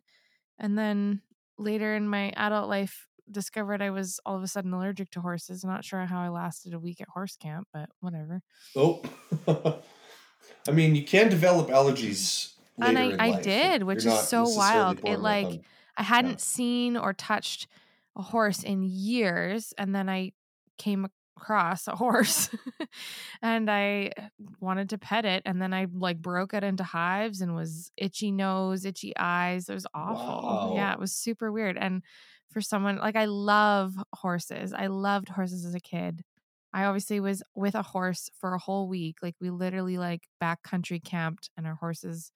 And 0.58 0.78
then 0.78 1.22
later 1.58 1.94
in 1.94 2.08
my 2.08 2.32
adult 2.36 2.68
life 2.68 3.08
discovered 3.32 3.82
I 3.82 3.90
was 3.90 4.20
all 4.26 4.36
of 4.36 4.42
a 4.42 4.48
sudden 4.48 4.72
allergic 4.72 5.10
to 5.12 5.20
horses. 5.20 5.64
Not 5.64 5.84
sure 5.84 6.04
how 6.06 6.20
I 6.20 6.28
lasted 6.28 6.74
a 6.74 6.78
week 6.78 7.00
at 7.00 7.08
horse 7.08 7.36
camp, 7.36 7.68
but 7.72 7.88
whatever. 8.00 8.42
Oh, 8.76 9.02
I 10.68 10.70
mean, 10.72 10.94
you 10.94 11.04
can 11.04 11.28
develop 11.28 11.68
allergies 11.68 12.52
And 12.80 12.98
I- 12.98 13.16
I 13.18 13.30
life. 13.30 13.42
did, 13.42 13.82
which 13.82 14.04
You're 14.04 14.14
is 14.14 14.28
so 14.28 14.48
wild. 14.48 15.00
It, 15.04 15.18
like, 15.18 15.48
them. 15.48 15.60
I 15.96 16.02
hadn't 16.04 16.40
seen 16.40 16.96
or 16.96 17.12
touched 17.12 17.66
a 18.16 18.22
horse 18.22 18.62
in 18.62 18.82
years 18.82 19.72
and 19.78 19.94
then 19.94 20.08
I 20.08 20.32
came 20.78 21.06
across 21.36 21.86
a 21.88 21.96
horse 21.96 22.48
and 23.42 23.70
I 23.70 24.12
wanted 24.60 24.90
to 24.90 24.98
pet 24.98 25.24
it 25.24 25.42
and 25.44 25.60
then 25.60 25.72
I 25.74 25.86
like 25.92 26.20
broke 26.20 26.54
it 26.54 26.62
into 26.64 26.84
hives 26.84 27.40
and 27.40 27.54
was 27.54 27.90
itchy 27.96 28.30
nose, 28.30 28.84
itchy 28.84 29.12
eyes. 29.18 29.68
It 29.68 29.74
was 29.74 29.86
awful. 29.94 30.74
Yeah, 30.76 30.92
it 30.92 30.98
was 30.98 31.12
super 31.12 31.50
weird. 31.52 31.76
And 31.78 32.02
for 32.52 32.60
someone 32.60 32.98
like 32.98 33.16
I 33.16 33.24
love 33.24 33.94
horses. 34.14 34.72
I 34.72 34.86
loved 34.86 35.28
horses 35.28 35.64
as 35.64 35.74
a 35.74 35.80
kid. 35.80 36.22
I 36.72 36.84
obviously 36.84 37.20
was 37.20 37.42
with 37.54 37.74
a 37.74 37.82
horse 37.82 38.30
for 38.38 38.54
a 38.54 38.58
whole 38.58 38.88
week. 38.88 39.16
Like 39.22 39.34
we 39.40 39.50
literally 39.50 39.98
like 39.98 40.22
backcountry 40.42 41.02
camped 41.02 41.50
and 41.56 41.66
our 41.66 41.74
horses 41.74 42.32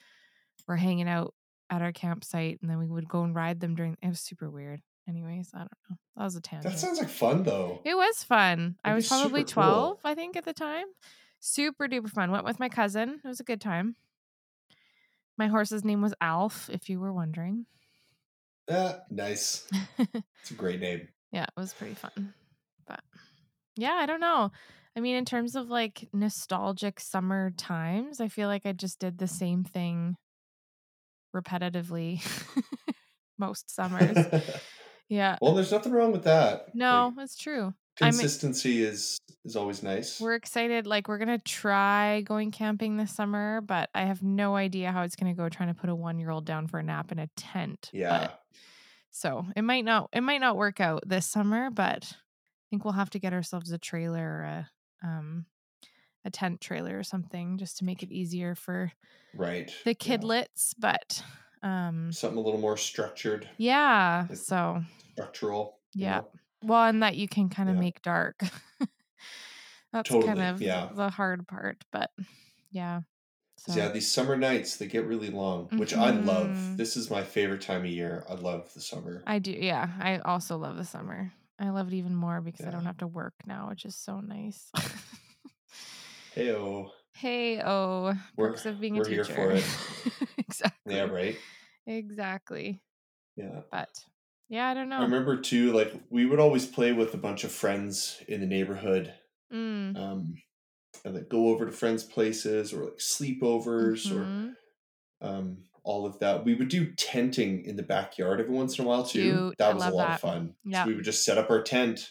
were 0.68 0.76
hanging 0.76 1.09
out 1.09 1.35
at 1.70 1.83
our 1.83 1.92
campsite 1.92 2.59
and 2.61 2.70
then 2.70 2.79
we 2.79 2.87
would 2.87 3.09
go 3.09 3.22
and 3.22 3.35
ride 3.35 3.61
them 3.61 3.74
during 3.74 3.96
it 4.02 4.09
was 4.09 4.20
super 4.20 4.50
weird. 4.50 4.81
Anyways, 5.09 5.50
I 5.55 5.59
don't 5.59 5.70
know. 5.88 5.96
That 6.16 6.24
was 6.24 6.37
a 6.37 6.40
tangent. 6.40 6.72
That 6.74 6.81
sounds 6.81 6.98
like 6.98 7.09
fun, 7.09 7.44
though. 7.44 7.81
It 7.85 7.94
was 7.94 8.24
fun. 8.24 8.76
I 8.83 8.88
That'd 8.88 8.96
was 8.96 9.09
probably 9.09 9.42
super 9.42 9.62
cool. 9.62 9.98
12, 9.98 9.98
I 10.05 10.14
think, 10.14 10.37
at 10.37 10.44
the 10.44 10.52
time. 10.52 10.87
Super 11.38 11.87
duper 11.87 12.11
fun. 12.11 12.33
Went 12.33 12.44
with 12.44 12.59
my 12.59 12.68
cousin. 12.68 13.20
It 13.24 13.29
was 13.29 13.38
a 13.38 13.44
good 13.44 13.61
time. 13.61 13.94
My 15.38 15.46
horse's 15.46 15.85
name 15.85 16.02
was 16.02 16.14
Alf, 16.20 16.68
if 16.72 16.88
you 16.88 16.98
were 16.98 17.12
wondering. 17.12 17.66
Ah, 18.68 19.00
nice. 19.11 19.68
It's 20.42 20.50
a 20.50 20.55
great 20.55 20.81
name. 20.81 21.09
yeah, 21.33 21.44
it 21.44 21.61
was 21.61 21.72
pretty 21.74 21.94
fun. 21.94 22.35
But 22.87 23.00
yeah, 23.76 23.94
I 23.94 24.07
don't 24.07 24.20
know. 24.20 24.50
I 24.96 25.00
mean, 25.00 25.16
in 25.16 25.24
terms 25.24 25.57
of 25.57 25.68
like 25.68 26.09
nostalgic 26.12 27.00
summer 27.00 27.50
times, 27.50 28.20
I 28.20 28.29
feel 28.29 28.48
like 28.48 28.64
I 28.64 28.72
just 28.72 28.98
did 29.00 29.18
the 29.18 29.26
same 29.29 29.64
thing 29.64 30.16
repetitively 31.35 32.20
most 33.38 33.70
summers. 33.70 34.16
Yeah. 35.09 35.37
well, 35.40 35.55
there's 35.55 35.70
nothing 35.70 35.92
wrong 35.92 36.11
with 36.11 36.24
that. 36.24 36.66
No, 36.74 37.12
Like, 37.16 37.24
it's 37.24 37.37
true. 37.37 37.74
Consistency 37.96 38.82
is 38.82 39.18
is 39.44 39.56
always 39.56 39.82
nice. 39.82 40.20
We're 40.20 40.35
excited. 40.35 40.87
Like 40.87 41.09
we're 41.09 41.18
gonna 41.18 41.38
try 41.38 42.20
going 42.22 42.50
camping 42.50 42.96
this 42.96 43.14
summer, 43.14 43.61
but 43.61 43.90
I 43.94 44.02
have 44.02 44.22
no 44.22 44.56
idea 44.56 44.92
how 44.92 45.02
it's 45.02 45.16
gonna 45.16 45.35
go 45.35 45.48
trying 45.48 45.68
to 45.68 45.74
put 45.74 45.88
a 45.90 45.94
one 45.94 46.18
year 46.18 46.30
old 46.30 46.44
down 46.44 46.66
for 46.66 46.78
a 46.78 46.82
nap 46.82 47.12
in 47.12 47.18
a 47.18 47.28
tent. 47.37 47.90
yeah. 47.92 48.18
But, 48.18 48.40
so 49.11 49.46
it 49.56 49.62
might 49.62 49.85
not 49.85 50.11
it 50.12 50.20
might 50.20 50.40
not 50.42 50.56
work 50.56 50.80
out 50.80 51.02
this 51.06 51.26
summer, 51.26 51.70
but 51.70 52.04
I 52.12 52.64
think 52.70 52.85
we'll 52.85 52.92
have 52.94 53.11
to 53.11 53.18
get 53.18 53.32
ourselves 53.32 53.70
a 53.72 53.78
trailer 53.78 54.22
or 54.22 54.42
a 54.42 54.70
um 55.06 55.46
a 56.24 56.30
tent 56.30 56.61
trailer 56.61 56.98
or 56.98 57.02
something 57.04 57.56
just 57.56 57.78
to 57.78 57.85
make 57.85 58.02
it 58.02 58.11
easier 58.12 58.54
for 58.54 58.90
right. 59.35 59.72
the 59.85 59.90
yeah. 59.92 60.16
kidlets. 60.16 60.74
But 60.78 61.22
um 61.62 62.12
Something 62.12 62.38
a 62.38 62.42
little 62.42 62.61
more 62.61 62.76
structured, 62.76 63.48
yeah, 63.56 64.24
It's- 64.24 64.44
so 64.46 64.82
structural. 65.12 65.78
you 65.94 66.04
Yeah. 66.06 66.18
know? 66.18 66.28
Well 66.62 66.85
and 66.85 67.03
that 67.03 67.16
you 67.16 67.29
can 67.29 67.49
kind 67.49 67.69
of 67.69 67.77
Yeah. 67.77 67.81
make 67.81 68.03
dark. 68.03 68.40
That's 69.92 70.09
Totally, 70.09 70.25
kind 70.25 70.40
of 70.42 70.62
yeah. 70.62 70.88
the 70.97 71.11
hard 71.11 71.47
part, 71.49 71.85
but 71.92 72.11
yeah. 72.71 73.03
'Cause, 73.64 73.77
Yeah, 73.77 73.88
these 73.90 74.11
summer 74.11 74.37
nights 74.37 74.77
they 74.77 74.87
get 74.87 75.07
really 75.07 75.31
long, 75.31 75.73
which 75.77 75.92
I 75.95 76.11
Mhm. 76.11 76.25
love. 76.25 76.73
This 76.77 76.97
is 76.97 77.11
my 77.11 77.23
favorite 77.23 77.62
time 77.62 77.83
of 77.85 77.90
year. 77.90 78.25
I 78.29 78.35
love 78.35 78.73
the 78.75 78.81
summer. 78.81 79.23
I 79.27 79.38
do. 79.38 79.51
Yeah. 79.53 79.92
I 79.99 80.19
also 80.19 80.57
love 80.57 80.77
the 80.77 80.85
summer. 80.85 81.33
I 81.59 81.71
love 81.71 81.88
it 81.88 81.95
even 81.95 82.14
more 82.14 82.40
because 82.40 82.66
I 82.66 82.71
don't 82.71 82.85
have 82.85 82.99
to 82.99 83.07
work 83.07 83.35
now, 83.47 83.69
which 83.69 83.85
is 83.85 83.97
so 83.97 84.21
nice. 84.21 84.71
Hey 86.31 86.53
oh, 86.53 86.92
hey, 87.14 87.61
oh, 87.62 88.14
perks 88.37 88.66
of 88.66 88.81
being 88.81 88.97
a 88.97 89.01
we're 89.01 89.09
here 89.09 89.25
teacher. 89.25 89.35
for 89.35 89.53
it. 89.53 89.64
exactly. 90.38 90.81
yeah, 90.85 91.05
right. 91.05 91.42
Exactly. 91.87 92.83
Yeah. 93.37 93.62
But 93.71 93.90
yeah, 94.48 94.68
I 94.68 94.74
don't 94.74 94.88
know. 94.88 94.98
I 94.98 95.02
remember 95.02 95.37
too, 95.37 95.72
like 95.72 95.92
we 96.11 96.26
would 96.26 96.40
always 96.40 96.66
play 96.66 96.92
with 96.92 97.14
a 97.14 97.18
bunch 97.18 97.44
of 97.44 97.52
friends 97.52 98.22
in 98.28 98.40
the 98.40 98.46
neighborhood, 98.46 99.14
Mm, 99.52 99.96
um, 99.96 100.35
and 101.04 101.14
like 101.14 101.28
go 101.28 101.48
over 101.48 101.66
to 101.66 101.72
friends' 101.72 102.02
places 102.02 102.72
or 102.72 102.85
like 102.85 102.98
sleepovers 102.98 104.11
or 104.11 104.24
mhm. 104.24 104.54
um, 105.20 105.59
all 105.85 106.04
of 106.04 106.18
that. 106.18 106.44
We 106.44 106.54
would 106.54 106.68
do 106.68 106.92
tenting 106.94 107.64
in 107.64 107.76
the 107.76 107.82
backyard 107.82 108.40
every 108.40 108.52
once 108.52 108.78
in 108.78 108.85
a 108.85 108.88
while 108.88 109.04
too. 109.04 109.22
Cute. 109.22 109.59
That 109.59 109.70
I 109.70 109.74
was 109.74 109.85
a 109.85 109.90
lot 109.90 110.09
that. 110.09 110.14
of 110.14 110.20
fun. 110.20 110.54
Yeah. 110.64 110.82
So 110.82 110.88
we 110.88 110.94
would 110.96 111.04
just 111.04 111.24
set 111.24 111.38
up 111.38 111.48
our 111.50 111.62
tent 111.62 112.11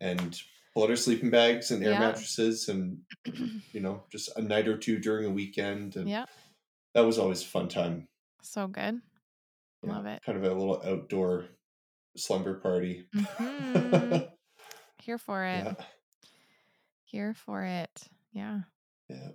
and 0.00 0.40
pull 0.72 0.84
out 0.84 0.90
our 0.90 0.96
sleeping 0.96 1.28
bags 1.28 1.70
and 1.70 1.84
air 1.84 1.92
Yeah. 1.92 1.98
mattresses 1.98 2.68
and 2.68 2.98
you 3.72 3.80
know 3.80 4.04
just 4.10 4.30
a 4.36 4.42
night 4.42 4.68
or 4.68 4.78
two 4.78 4.98
during 4.98 5.26
a 5.26 5.30
weekend 5.30 5.96
and 5.96 6.08
yeah. 6.08 6.24
that 6.94 7.04
was 7.04 7.18
always 7.18 7.42
a 7.42 7.46
fun 7.46 7.68
time. 7.68 8.08
So 8.42 8.66
good. 8.68 9.02
Yeah, 9.82 9.92
Love 9.92 10.06
it. 10.06 10.22
Kind 10.24 10.38
of 10.38 10.44
a 10.44 10.54
little 10.54 10.82
outdoor 10.84 11.46
slumber 12.16 12.54
party. 12.54 13.06
Mhm. 13.14 14.28
Here 15.02 15.18
for 15.18 15.44
it. 15.44 15.64
yeah. 15.64 15.74
Here 17.04 17.34
for 17.34 17.64
it. 17.64 18.08
Yeah. 18.32 18.60
Yeah. 19.08 19.30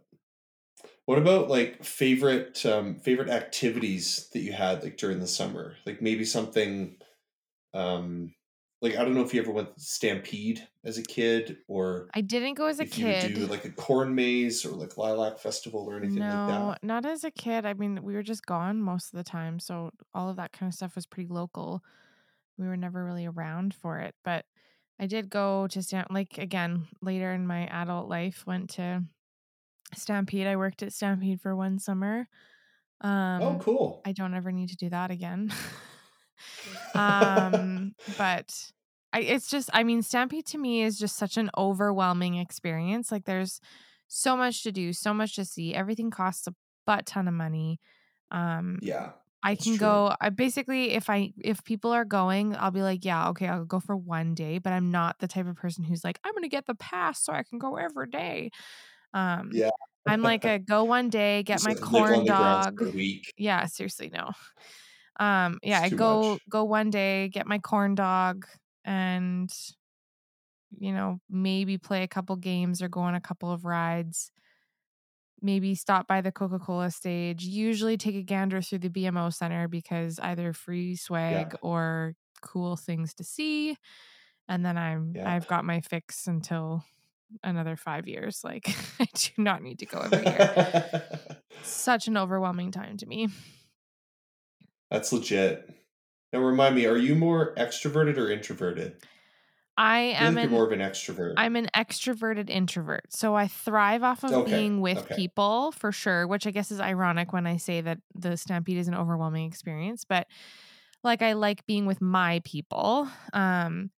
What 1.06 1.18
about 1.18 1.50
like 1.50 1.84
favorite 1.84 2.66
um 2.66 2.96
favorite 2.96 3.30
activities 3.30 4.30
that 4.34 4.40
you 4.40 4.54
had 4.54 4.84
like 4.84 4.98
during 4.98 5.20
the 5.20 5.28
summer? 5.28 5.76
Like 5.86 6.02
maybe 6.02 6.26
something 6.26 6.98
um 7.74 8.34
like 8.82 8.96
I 8.96 9.04
don't 9.04 9.14
know 9.16 9.24
if 9.24 9.34
you 9.34 9.42
ever 9.42 9.52
went 9.52 9.80
Stampede 9.80 10.68
as 10.84 10.98
a 10.98 11.04
kid 11.04 11.58
or 11.68 12.10
I 12.14 12.22
didn't 12.22 12.54
go 12.56 12.68
as 12.68 12.80
a 12.80 12.84
if 12.84 12.92
kid. 12.92 13.30
you 13.32 13.36
do 13.36 13.48
like 13.48 13.66
a 13.66 13.72
corn 13.72 14.14
maze 14.14 14.66
or 14.66 14.70
like 14.76 14.98
lilac 14.98 15.40
festival 15.40 15.90
or 15.90 15.98
anything 15.98 16.20
no, 16.20 16.26
like 16.26 16.48
that. 16.48 16.84
No, 16.84 16.96
not 16.96 17.06
as 17.06 17.24
a 17.24 17.32
kid. 17.32 17.66
I 17.66 17.74
mean, 17.74 18.04
we 18.04 18.14
were 18.14 18.24
just 18.24 18.46
gone 18.46 18.82
most 18.82 19.14
of 19.14 19.18
the 19.18 19.24
time, 19.24 19.60
so 19.60 19.92
all 20.14 20.30
of 20.30 20.36
that 20.36 20.52
kind 20.52 20.70
of 20.70 20.76
stuff 20.76 20.96
was 20.96 21.06
pretty 21.06 21.30
local. 21.30 21.84
We 22.58 22.68
were 22.68 22.78
never 22.78 23.04
really 23.04 23.26
around 23.26 23.74
for 23.74 24.00
it, 24.00 24.16
but 24.24 24.46
I 25.00 25.08
did 25.08 25.30
go 25.30 25.68
to 25.68 25.82
Stamp. 25.82 26.08
Like 26.10 26.38
again, 26.38 26.88
later 27.02 27.34
in 27.34 27.48
my 27.48 27.68
adult 27.68 28.08
life, 28.08 28.44
went 28.48 28.72
to 28.72 29.04
Stampede. 29.94 30.48
I 30.48 30.56
worked 30.56 30.84
at 30.84 30.94
Stampede 30.94 31.42
for 31.42 31.56
one 31.56 31.80
summer. 31.80 32.28
Um, 33.02 33.42
oh, 33.42 33.60
cool. 33.62 34.02
I 34.06 34.14
don't 34.14 34.34
ever 34.34 34.52
need 34.52 34.70
to 34.70 34.78
do 34.78 34.90
that 34.90 35.12
again. 35.12 35.54
um, 36.96 37.94
but 38.18 38.54
I, 39.14 39.20
it's 39.22 39.50
just, 39.50 39.70
I 39.74 39.84
mean, 39.84 40.02
Stampede 40.02 40.46
to 40.48 40.58
me 40.58 40.84
is 40.84 40.98
just 40.98 41.18
such 41.18 41.38
an 41.38 41.50
overwhelming 41.58 42.36
experience. 42.36 43.12
Like, 43.12 43.26
there's 43.26 43.60
so 44.08 44.36
much 44.36 44.64
to 44.64 44.72
do, 44.72 44.94
so 44.94 45.14
much 45.14 45.36
to 45.36 45.46
see. 45.46 45.74
Everything 45.74 46.12
costs 46.12 46.48
a 46.48 46.56
butt 46.86 47.06
ton 47.06 47.28
of 47.28 47.34
money. 47.34 47.80
Um, 48.32 48.80
yeah. 48.82 49.12
I 49.46 49.56
can 49.56 49.78
go 49.78 50.14
I 50.20 50.30
basically 50.30 50.92
if 50.94 51.10
I 51.10 51.32
if 51.40 51.64
people 51.64 51.92
are 51.92 52.06
going, 52.06 52.56
I'll 52.58 52.72
be 52.72 52.82
like, 52.82 53.06
yeah, 53.06 53.30
okay, 53.30 53.48
I'll 53.48 53.66
go 53.66 53.80
for 53.80 53.96
one 53.96 54.34
day, 54.34 54.58
but 54.58 54.74
I'm 54.74 54.92
not 54.92 55.20
the 55.20 55.28
type 55.28 55.48
of 55.48 55.56
person 55.56 55.84
who's 55.84 56.04
like, 56.04 56.20
I'm 56.24 56.34
going 56.34 56.44
to 56.44 56.50
get 56.50 56.66
the 56.66 56.76
pass 56.76 57.22
so 57.24 57.34
I 57.34 57.44
can 57.44 57.60
go 57.60 57.76
every 57.78 58.10
day. 58.10 58.52
Um 59.14 59.52
Yeah. 59.54 59.70
I'm 60.08 60.24
like 60.24 60.46
a 60.46 60.60
go 60.60 60.84
one 60.86 61.10
day, 61.10 61.44
get 61.44 61.62
Just 61.62 61.66
my 61.66 61.76
corn 61.76 62.26
dog. 62.26 62.80
for 62.80 62.88
a 62.88 62.92
week. 62.92 63.34
Yeah, 63.38 63.66
seriously, 63.68 64.12
no. 64.14 64.32
Um 65.20 65.60
yeah, 65.64 65.82
I 65.82 65.90
go 65.90 66.34
much. 66.34 66.42
go 66.50 66.64
one 66.66 66.90
day, 66.90 67.30
get 67.30 67.48
my 67.48 67.60
corn 67.60 67.96
dog 67.96 68.48
and 68.84 69.52
you 70.78 70.92
know, 70.92 71.20
maybe 71.30 71.78
play 71.78 72.04
a 72.04 72.08
couple 72.08 72.36
games 72.36 72.82
or 72.82 72.90
go 72.90 73.00
on 73.02 73.16
a 73.16 73.22
couple 73.22 73.52
of 73.52 73.66
rides. 73.66 74.32
Maybe 75.42 75.76
stop 75.76 76.08
by 76.08 76.22
the 76.22 76.32
Coca-Cola 76.32 76.92
stage. 76.92 77.44
Usually 77.44 77.98
take 77.98 78.16
a 78.16 78.22
gander 78.24 78.62
through 78.62 78.80
the 78.80 78.90
BMO 78.90 79.34
Center 79.34 79.68
because 79.68 80.20
either 80.20 80.54
free 80.54 80.96
swag 80.96 81.50
Yeah. 81.52 81.58
or 81.62 82.16
cool 82.42 82.76
things 82.78 83.14
to 83.16 83.24
see. 83.24 83.78
And 84.48 84.66
then 84.66 84.78
I'm 84.78 85.14
Yeah. 85.16 85.30
I've 85.32 85.48
got 85.48 85.66
my 85.66 85.82
fix 85.82 86.28
until 86.28 86.84
another 87.44 87.76
5 87.76 88.08
years. 88.08 88.42
Like 88.44 88.70
I 89.00 89.08
do 89.14 89.32
not 89.42 89.62
need 89.62 89.80
to 89.80 89.86
go 89.86 90.00
every 90.00 90.24
year. 90.26 91.04
Such 91.64 92.08
an 92.08 92.18
overwhelming 92.18 92.72
time 92.72 92.98
to 92.98 93.06
me. 93.06 93.30
That's 94.90 95.12
legit. 95.12 95.70
Now 96.32 96.40
remind 96.40 96.76
me, 96.76 96.86
are 96.86 96.98
you 96.98 97.16
more 97.16 97.56
extroverted 97.56 98.18
or 98.18 98.30
introverted? 98.32 98.98
I 99.78 100.00
am 100.00 100.38
an 100.38 100.52
more 100.52 100.66
of 100.66 100.72
an 100.72 100.80
extrovert. 100.80 101.38
I'm 101.38 101.56
an 101.56 101.70
extroverted 101.76 102.50
introvert. 102.50 103.14
So 103.14 103.36
I 103.36 103.48
thrive 103.48 104.04
off 104.04 104.24
of 104.24 104.44
Okay, 104.44 104.44
being 104.44 104.82
with 104.82 105.06
okay. 105.06 105.16
people 105.16 105.72
for 105.74 105.92
sure, 105.92 106.28
which 106.28 106.48
I 106.48 106.52
guess 106.52 106.72
is 106.72 106.80
ironic 106.80 107.34
when 107.34 107.48
I 107.48 107.58
say 107.58 107.82
that 107.82 108.00
the 108.16 108.38
Stampede 108.38 108.78
is 108.78 108.88
an 108.88 108.96
overwhelming 108.96 109.46
experience, 109.48 110.06
but 110.06 110.28
like 111.04 111.22
I 111.22 111.34
like 111.34 111.66
being 111.66 111.86
with 111.86 112.02
my 112.02 112.42
people. 112.46 113.10
Um 113.34 113.92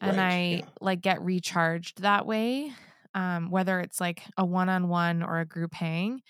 and 0.00 0.20
Right, 0.20 0.20
I 0.20 0.62
yeah. 0.62 0.70
like 0.80 1.00
get 1.00 1.22
recharged 1.22 2.02
that 2.02 2.26
way. 2.26 2.72
Um 3.14 3.50
whether 3.50 3.80
it's 3.80 4.00
like 4.00 4.22
a 4.36 4.44
one-on-one 4.44 5.22
or 5.22 5.40
a 5.40 5.46
group 5.46 5.74
hang 5.74 6.22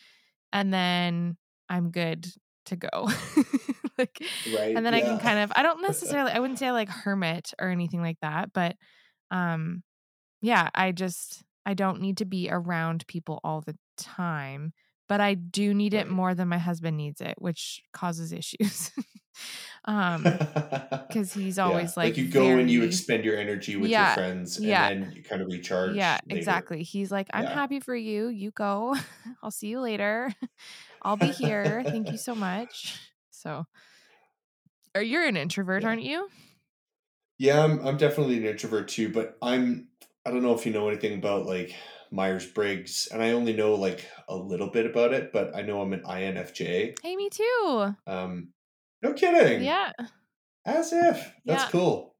and 0.52 0.72
then 0.72 1.36
I'm 1.68 1.90
good 1.90 2.26
to 2.66 2.76
go. 2.76 3.08
like 3.98 4.22
Right, 4.44 4.74
and 4.74 4.84
then 4.84 4.94
I 4.94 5.02
can 5.02 5.18
kind 5.18 5.38
of 5.40 5.52
I 5.56 5.62
don't 5.62 5.82
necessarily 5.82 6.32
I 6.32 6.38
wouldn't 6.40 6.58
say 6.58 6.68
I 6.68 6.72
like 6.72 6.88
hermit 6.88 7.52
or 7.60 7.68
anything 7.70 8.02
like 8.02 8.18
that, 8.22 8.52
but 8.52 8.76
um 9.30 9.82
yeah, 10.42 10.70
I 10.74 10.92
just 10.92 11.44
I 11.66 11.74
don't 11.74 12.00
need 12.00 12.18
to 12.18 12.24
be 12.26 12.50
around 12.50 13.06
people 13.08 13.40
all 13.44 13.62
the 13.62 13.76
time, 13.98 14.72
but 15.08 15.20
I 15.20 15.34
do 15.34 15.74
need 15.74 15.94
it 15.94 16.08
more 16.08 16.34
than 16.34 16.48
my 16.48 16.58
husband 16.58 16.96
needs 16.96 17.20
it, 17.20 17.36
which 17.38 17.82
causes 17.92 18.32
issues. 18.32 18.92
um 19.86 20.40
cuz 21.12 21.32
he's 21.32 21.58
Yeah, 21.62 21.70
always 21.70 21.96
like, 22.02 22.16
like 22.16 22.16
you 22.16 22.28
go 22.28 22.58
and 22.58 22.70
you 22.70 22.82
expend 22.82 23.24
your 23.24 23.36
energy 23.36 23.76
with 23.76 23.92
Yeah, 23.92 23.98
your 23.98 24.06
friends 24.06 24.58
and 24.58 24.64
yeah. 24.70 24.80
then 24.80 25.12
you 25.12 25.22
kind 25.22 25.40
of 25.42 25.48
recharge 25.48 25.98
Yeah, 25.98 26.18
later. 26.26 26.30
exactly. 26.30 26.82
He's 26.82 27.10
like, 27.12 27.28
"I'm 27.34 27.46
Yeah. 27.46 27.46
happy 27.46 27.78
for 27.80 27.94
you. 27.94 28.28
You 28.28 28.50
go. 28.52 28.94
I'll 29.42 29.50
see 29.50 29.68
you 29.68 29.80
later. 29.80 30.32
I'll 31.04 31.16
be 31.16 31.32
here. 31.32 31.84
Thank 31.90 32.10
you 32.10 32.18
so 32.18 32.34
much." 32.34 32.98
So, 33.30 33.66
or 34.94 35.02
you're 35.02 35.24
an 35.26 35.36
introvert, 35.36 35.82
Yeah. 35.82 35.88
aren't 35.88 36.02
you? 36.02 36.28
Yeah, 37.38 37.64
I'm 37.64 37.84
I'm 37.86 37.96
definitely 37.96 38.38
an 38.38 38.44
introvert 38.44 38.88
too, 38.88 39.10
but 39.12 39.36
I'm 39.42 39.88
I 40.24 40.30
don't 40.30 40.42
know 40.42 40.54
if 40.54 40.64
you 40.66 40.72
know 40.72 40.88
anything 40.88 41.18
about 41.18 41.46
like 41.46 41.74
Myers-Briggs, 42.10 43.08
and 43.12 43.22
I 43.22 43.32
only 43.32 43.52
know 43.52 43.74
like 43.74 44.08
a 44.28 44.36
little 44.36 44.70
bit 44.70 44.86
about 44.86 45.12
it, 45.12 45.32
but 45.32 45.54
I 45.54 45.62
know 45.62 45.80
I'm 45.80 45.92
an 45.92 46.04
INFJ. 46.04 46.94
Hey, 47.02 47.16
me 47.16 47.28
too. 47.30 47.96
Um, 48.06 48.52
no 49.02 49.12
kidding. 49.14 49.62
Yeah. 49.64 49.92
As 50.66 50.92
if. 50.92 51.32
That's 51.46 51.64
Yeah. 51.64 51.70
cool. 51.70 52.13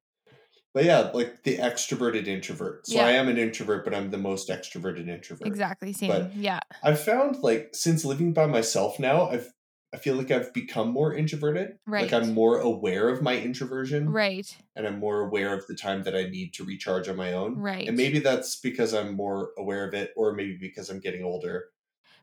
But 0.75 0.85
yeah, 0.85 1.11
like 1.15 1.45
the 1.45 1.59
extroverted 1.59 2.27
introvert. 2.27 2.87
So 2.89 2.97
Yeah. 2.97 3.07
I 3.07 3.13
am 3.13 3.29
an 3.29 3.39
introvert, 3.39 3.85
but 3.85 3.95
I'm 3.95 4.11
the 4.11 4.19
most 4.19 4.49
extroverted 4.49 5.09
introvert. 5.09 5.47
Exactly. 5.47 5.93
Same. 5.93 6.11
But 6.11 6.35
yeah. 6.35 6.59
I've 6.83 7.01
found 7.01 7.43
like 7.43 7.71
since 7.73 8.05
living 8.05 8.33
by 8.33 8.47
myself 8.47 8.99
now, 8.99 9.29
I've 9.31 9.53
I 9.93 9.97
feel 9.97 10.17
like 10.17 10.33
I've 10.33 10.53
become 10.53 10.89
more 10.89 11.15
introverted. 11.15 11.79
Right. 11.87 12.03
Like 12.03 12.13
I'm 12.13 12.35
more 12.35 12.59
aware 12.59 13.09
of 13.09 13.23
my 13.23 13.37
introversion 13.39 14.11
Right. 14.11 14.57
and 14.75 14.89
I'm 14.89 14.99
more 14.99 15.21
aware 15.21 15.55
of 15.57 15.65
the 15.69 15.77
time 15.77 16.03
that 16.03 16.17
I 16.17 16.25
need 16.25 16.53
to 16.55 16.65
recharge 16.65 17.09
on 17.09 17.15
my 17.15 17.33
own. 17.33 17.57
Right. 17.59 17.87
And 17.87 17.97
maybe 17.97 18.19
that's 18.19 18.57
because 18.57 18.93
I'm 18.93 19.15
more 19.15 19.51
aware 19.57 19.87
of 19.87 19.95
it, 19.95 20.13
or 20.17 20.33
maybe 20.33 20.57
because 20.61 20.91
I'm 20.91 20.99
getting 20.99 21.23
older. 21.23 21.67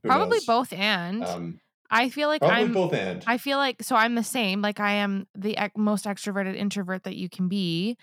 Who 0.03 0.09
Probably 0.09 0.39
knows? 0.39 0.45
both 0.45 0.73
and. 0.73 1.23
Um, 1.23 1.61
I 1.89 2.09
feel 2.09 2.27
like 2.27 2.41
probably 2.41 2.63
I'm 2.63 2.73
both 2.73 2.93
and. 2.93 3.23
I 3.25 3.37
feel 3.37 3.57
like 3.57 3.81
so 3.81 3.95
I'm 3.95 4.15
the 4.15 4.23
same. 4.23 4.61
Like 4.61 4.81
I 4.81 4.95
am 4.95 5.27
the 5.33 5.55
most 5.77 6.03
extroverted 6.03 6.57
introvert 6.57 7.03
that 7.03 7.15
you 7.15 7.29
can 7.29 7.47
be. 7.47 7.97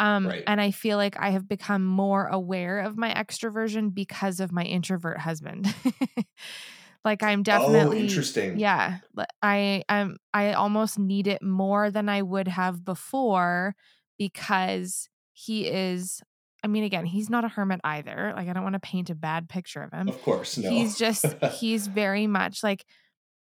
Um 0.00 0.26
Right. 0.26 0.42
and 0.46 0.60
I 0.60 0.72
feel 0.72 0.96
like 0.96 1.16
I 1.20 1.30
have 1.30 1.46
become 1.48 1.84
more 1.84 2.26
aware 2.26 2.80
of 2.80 2.96
my 2.96 3.12
extroversion 3.14 3.94
because 3.94 4.40
of 4.40 4.50
my 4.50 4.64
introvert 4.64 5.18
husband. 5.18 5.72
like 7.04 7.22
I'm 7.22 7.40
oh, 7.40 7.42
definitely 7.42 8.00
interesting. 8.00 8.58
yeah, 8.58 8.98
I 9.42 9.84
I'm 9.88 10.16
I 10.34 10.54
almost 10.54 10.98
need 10.98 11.26
it 11.26 11.42
more 11.42 11.90
than 11.90 12.08
I 12.08 12.22
would 12.22 12.48
have 12.48 12.84
before 12.84 13.74
because 14.18 15.08
he 15.32 15.66
is 15.68 16.20
I 16.62 16.66
mean 16.66 16.84
again, 16.84 17.06
he's 17.06 17.30
not 17.30 17.44
a 17.44 17.48
hermit 17.48 17.80
either. 17.84 18.32
Like 18.36 18.48
I 18.48 18.52
don't 18.52 18.64
want 18.64 18.74
to 18.74 18.80
paint 18.80 19.10
a 19.10 19.14
bad 19.14 19.48
picture 19.48 19.82
of 19.82 19.92
him 19.92 20.08
Of 20.08 20.22
course, 20.22 20.58
no. 20.58 20.68
he's 20.68 20.96
just 20.98 21.24
he's 21.60 21.86
very 21.86 22.26
much 22.26 22.62
like 22.62 22.84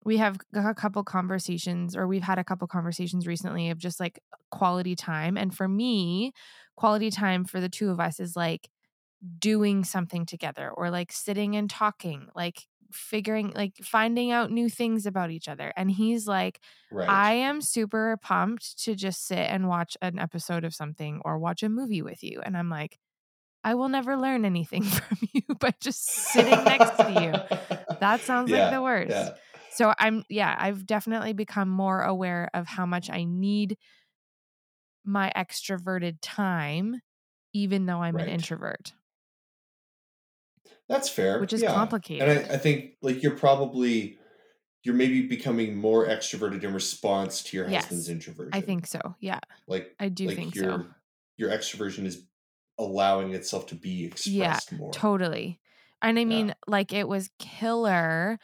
we 0.04 0.18
have 0.18 0.38
a 0.54 0.74
couple 0.74 1.02
conversations 1.02 1.96
or 1.96 2.06
we've 2.06 2.22
had 2.22 2.38
a 2.38 2.44
couple 2.44 2.66
conversations 2.68 3.26
recently 3.26 3.70
of 3.70 3.78
just 3.78 3.98
like 3.98 4.20
quality 4.50 4.94
time 4.94 5.36
and 5.36 5.54
for 5.54 5.66
me 5.66 6.32
quality 6.76 7.10
time 7.10 7.44
for 7.44 7.60
the 7.60 7.68
two 7.68 7.90
of 7.90 8.00
us 8.00 8.20
is 8.20 8.36
like 8.36 8.68
doing 9.38 9.84
something 9.84 10.26
together 10.26 10.70
or 10.70 10.90
like 10.90 11.10
sitting 11.10 11.56
and 11.56 11.70
talking 11.70 12.28
like 12.36 12.62
figuring 12.92 13.52
like 13.54 13.74
finding 13.82 14.30
out 14.30 14.50
new 14.50 14.68
things 14.68 15.06
about 15.06 15.30
each 15.30 15.48
other 15.48 15.72
and 15.76 15.90
he's 15.90 16.28
like 16.28 16.60
right. 16.92 17.08
I 17.08 17.32
am 17.34 17.60
super 17.60 18.16
pumped 18.22 18.82
to 18.84 18.94
just 18.94 19.26
sit 19.26 19.38
and 19.38 19.68
watch 19.68 19.96
an 20.00 20.18
episode 20.18 20.64
of 20.64 20.74
something 20.74 21.20
or 21.24 21.38
watch 21.38 21.62
a 21.62 21.68
movie 21.68 22.02
with 22.02 22.22
you. 22.22 22.40
And 22.44 22.56
I'm 22.56 22.70
like, 22.70 22.98
I 23.64 23.74
will 23.74 23.88
never 23.88 24.16
learn 24.16 24.44
anything 24.44 24.82
from 24.82 25.18
you 25.32 25.42
by 25.58 25.72
just 25.80 26.04
sitting 26.04 26.62
next 26.64 26.96
to 26.98 27.22
you. 27.22 27.78
That 28.00 28.20
sounds 28.20 28.50
like 28.50 28.70
the 28.70 28.82
worst. 28.82 29.10
Yeah. 29.10 29.30
So 29.74 29.92
I'm, 29.98 30.24
yeah, 30.28 30.54
I've 30.58 30.86
definitely 30.86 31.32
become 31.32 31.68
more 31.68 32.02
aware 32.02 32.48
of 32.54 32.66
how 32.66 32.86
much 32.86 33.10
I 33.10 33.24
need 33.24 33.76
my 35.04 35.32
extroverted 35.36 36.18
time, 36.22 37.00
even 37.52 37.86
though 37.86 38.02
I'm 38.02 38.18
an 38.18 38.28
introvert, 38.28 38.94
That's 40.88 41.08
fair. 41.08 41.36
which 41.36 41.52
is 41.52 41.62
yeah. 41.62 41.62
complicated. 41.62 42.28
And 42.28 42.46
I, 42.50 42.54
I 42.54 42.58
think 42.58 42.96
like 43.02 43.22
you're 43.22 43.36
probably 43.36 44.18
you're 44.84 44.94
maybe 44.96 45.26
becoming 45.28 45.76
more 45.76 46.06
extroverted 46.06 46.64
in 46.64 46.74
response 46.74 47.42
to 47.44 47.56
your 47.56 47.66
Yes, 47.66 47.68
husband's 47.68 48.08
introversion. 48.08 48.52
I 48.52 48.60
think 48.60 48.86
so. 48.86 49.00
Yeah, 49.20 49.40
like 49.66 49.96
I 49.98 50.08
do 50.08 50.30
like 50.30 50.30
think 50.30 50.54
your 50.54 50.72
so. 50.72 50.84
your 51.36 51.50
extroversion 51.50 52.06
is 52.06 52.26
allowing 52.78 53.34
itself 53.34 53.66
to 53.68 53.74
be 53.74 54.04
expressed 54.06 54.72
more. 54.72 55.08
Totally. 55.08 55.60
And 56.02 56.18
I 56.18 56.24
Yeah. 56.26 56.44
mean, 56.44 56.54
like, 56.66 56.92
it 56.92 57.08
was 57.08 57.30
killer 57.38 58.38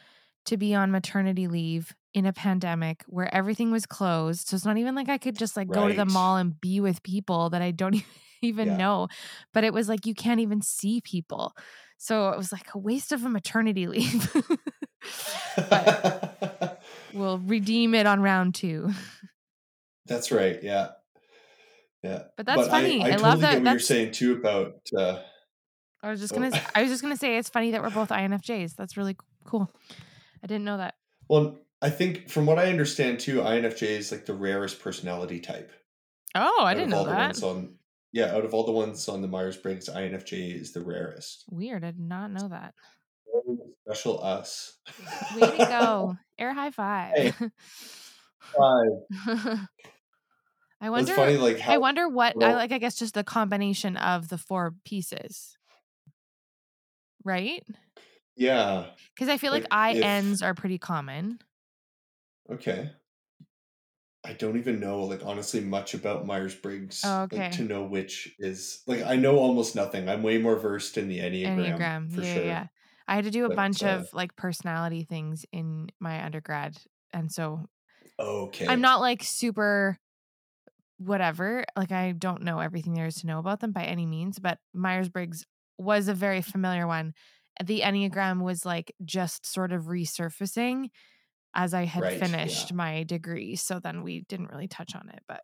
to 0.47 0.57
be 0.57 0.75
on 0.75 0.91
maternity 0.91 1.47
leave 1.49 1.95
in 2.15 2.27
a 2.27 2.33
pandemic 2.33 3.05
where 3.07 3.33
everything 3.35 3.71
was 3.71 3.87
closed. 3.87 4.49
So 4.49 4.57
it's 4.57 4.65
not 4.65 4.79
even 4.79 4.95
like 4.95 5.09
I 5.09 5.19
could 5.19 5.39
just 5.39 5.57
like 5.57 5.69
go 5.69 5.89
to 5.89 5.95
the 5.95 6.05
mall 6.07 6.37
and 6.37 6.61
be 6.61 6.81
with 6.81 7.03
people 7.03 7.51
that 7.51 7.63
I 7.63 7.71
don't 7.71 8.03
even 8.43 8.69
Yeah. 8.69 8.77
know. 8.77 9.09
But 9.55 9.65
it 9.65 9.73
was 9.73 9.89
like 9.89 10.07
you 10.07 10.15
can't 10.15 10.41
even 10.41 10.61
see 10.63 11.01
people. 11.01 11.53
So 11.99 12.31
it 12.31 12.37
was 12.39 12.51
like 12.51 12.67
a 12.75 12.79
waste 12.79 13.13
of 13.13 13.25
a 13.25 13.29
maternity 13.29 13.87
leave. 13.87 14.33
but 15.57 16.81
we'll 17.15 17.39
redeem 17.39 17.95
it 17.95 18.07
on 18.07 18.21
round 18.23 18.55
two. 18.55 18.91
That's 20.07 20.33
right. 20.33 20.59
Yeah. 20.63 20.89
Yeah. 22.03 22.23
But 22.37 22.47
that's 22.47 22.69
funny. 22.69 23.05
I, 23.05 23.09
I 23.09 23.13
I, 23.13 23.17
love 23.17 23.41
that- 23.41 23.55
get 23.55 23.63
what 23.65 23.71
you're 23.73 23.81
saying 23.81 24.13
too 24.13 24.35
about 24.35 24.75
uh, 24.97 25.21
I 26.03 26.11
was 26.11 26.21
just 26.21 26.33
Oh. 26.33 26.37
gonna 26.37 26.57
s- 26.57 26.71
I 26.75 26.81
was 26.83 26.91
just 26.91 27.03
gonna 27.03 27.17
say 27.17 27.37
it's 27.37 27.51
funny 27.51 27.73
that 27.73 27.83
we're 27.83 27.91
both 27.91 28.09
INFJs. 28.09 28.75
That's 28.75 28.97
really 28.97 29.17
cool. 29.45 29.71
I 30.43 30.47
didn't 30.47 30.65
know 30.65 30.79
that. 30.79 30.95
well, 31.29 31.59
I 31.83 31.91
think 31.91 32.29
from 32.29 32.45
what 32.47 32.59
I 32.59 32.67
understand 32.69 33.21
too, 33.21 33.41
INFJ 33.41 33.83
is 33.83 34.13
like 34.13 34.27
the 34.27 34.35
rarest 34.35 34.81
personality 34.81 35.41
type. 35.41 35.73
Oh, 36.35 36.63
I 36.65 36.73
out 36.73 36.75
didn't 36.75 36.91
know 36.91 37.05
that. 37.07 37.43
on 37.43 37.75
yeah, 38.13 38.35
out 38.35 38.45
of 38.45 38.53
all 38.55 38.67
the 38.67 38.73
ones 38.73 39.09
on 39.09 39.23
the 39.23 39.29
Myers 39.29 39.57
Briggs, 39.57 39.89
INFJ 39.89 40.61
is 40.61 40.73
the 40.73 40.83
rarest. 40.83 41.45
Weird. 41.51 41.85
I 41.85 41.93
did 41.93 42.01
not 42.01 42.31
know 42.33 42.49
that. 42.49 42.75
Special 43.87 44.23
us. 44.23 44.77
Way 45.35 45.43
to 45.43 45.57
go. 45.69 46.17
Air 46.39 46.53
high 46.53 46.71
five. 46.71 47.15
Hey. 47.17 47.33
Five. 48.41 49.59
I 50.81 50.87
It's 50.87 50.91
wonder 50.91 51.15
funny, 51.15 51.37
like 51.37 51.59
how 51.61 51.75
I 51.75 51.77
wonder 51.79 52.09
what 52.09 52.43
I 52.43 52.55
like 52.55 52.73
I 52.73 52.79
guess 52.79 52.99
just 52.99 53.15
the 53.15 53.23
combination 53.23 53.97
of 53.97 54.29
the 54.29 54.39
four 54.39 54.75
pieces. 54.85 55.57
Right? 57.23 57.63
Yeah. 58.37 58.87
Because 59.15 59.29
I 59.29 59.37
feel 59.39 59.53
like, 59.53 59.67
Like, 59.71 59.97
if- 59.97 60.05
INs 60.05 60.43
are 60.43 60.55
pretty 60.55 60.79
common. 60.79 61.39
Okay. 62.51 62.91
I 64.23 64.35
don't 64.35 64.59
even 64.59 64.81
know, 64.81 65.05
like 65.05 65.23
honestly, 65.25 65.61
much 65.61 65.95
about 65.95 66.27
Myers 66.27 66.55
Briggs. 66.55 67.01
Oh, 67.05 67.21
Like 67.31 67.33
okay. 67.33 67.51
to 67.53 67.63
know 67.63 67.85
which 67.85 68.35
is 68.39 68.83
like 68.87 69.03
I 69.03 69.17
know 69.17 69.39
almost 69.39 69.75
nothing. 69.75 70.09
I'm 70.11 70.23
way 70.23 70.37
more 70.37 70.57
versed 70.59 70.99
in 70.99 71.09
the 71.09 71.21
Enneagram, 71.21 71.57
Enneagram. 71.79 72.15
for 72.15 72.21
yeah, 72.21 72.35
sure. 72.35 72.45
yeah. 72.45 72.67
I 73.09 73.15
had 73.15 73.25
to 73.25 73.31
do 73.31 73.47
a 73.47 73.49
But 73.49 73.57
bunch 73.57 73.83
uh, 73.83 73.87
of 73.89 74.09
like 74.13 74.37
personality 74.37 75.05
things 75.05 75.47
in 75.53 75.89
my 76.01 76.23
undergrad. 76.23 76.77
And 77.15 77.33
so 77.33 77.65
okay, 78.19 78.67
I'm 78.69 78.83
not 78.83 79.01
like 79.01 79.23
super 79.23 79.97
whatever. 80.99 81.65
Like 81.75 81.93
I 81.93 82.13
don't 82.13 82.43
know 82.43 82.59
everything 82.61 82.93
there 82.93 83.07
is 83.07 83.17
to 83.17 83.27
know 83.27 83.39
about 83.39 83.61
them 83.61 83.73
by 83.73 83.85
any 83.85 84.05
means, 84.05 84.39
but 84.39 84.59
Myers 84.75 85.09
Briggs 85.09 85.47
was 85.79 86.09
a 86.09 86.15
very 86.15 86.43
familiar 86.43 86.87
one. 86.87 87.15
The 87.63 87.81
Enneagram 87.81 88.43
was 88.43 88.65
like 88.65 88.95
just 89.05 89.47
sort 89.47 89.73
of 89.73 89.85
resurfacing 89.85 90.91
as 91.55 91.75
I 91.75 91.85
had 91.85 92.03
Right, 92.03 92.13
yeah. 92.15 92.27
finished 92.27 92.73
my 92.73 93.03
degree. 93.03 93.57
So 93.57 93.81
then 93.81 94.03
we 94.03 94.23
didn't 94.23 94.51
really 94.51 94.69
touch 94.69 94.95
on 94.95 95.09
it. 95.09 95.21
But 95.27 95.43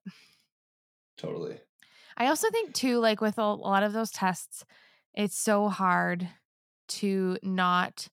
totally. 1.18 1.58
I 2.16 2.28
also 2.28 2.50
think 2.50 2.72
too, 2.74 2.98
like 2.98 3.20
with 3.20 3.38
a, 3.38 3.44
lot 3.54 3.82
of 3.82 3.92
those 3.92 4.10
tests, 4.10 4.64
it's 5.14 5.36
so 5.36 5.68
hard 5.68 6.28
to 6.88 7.36
not 7.42 8.08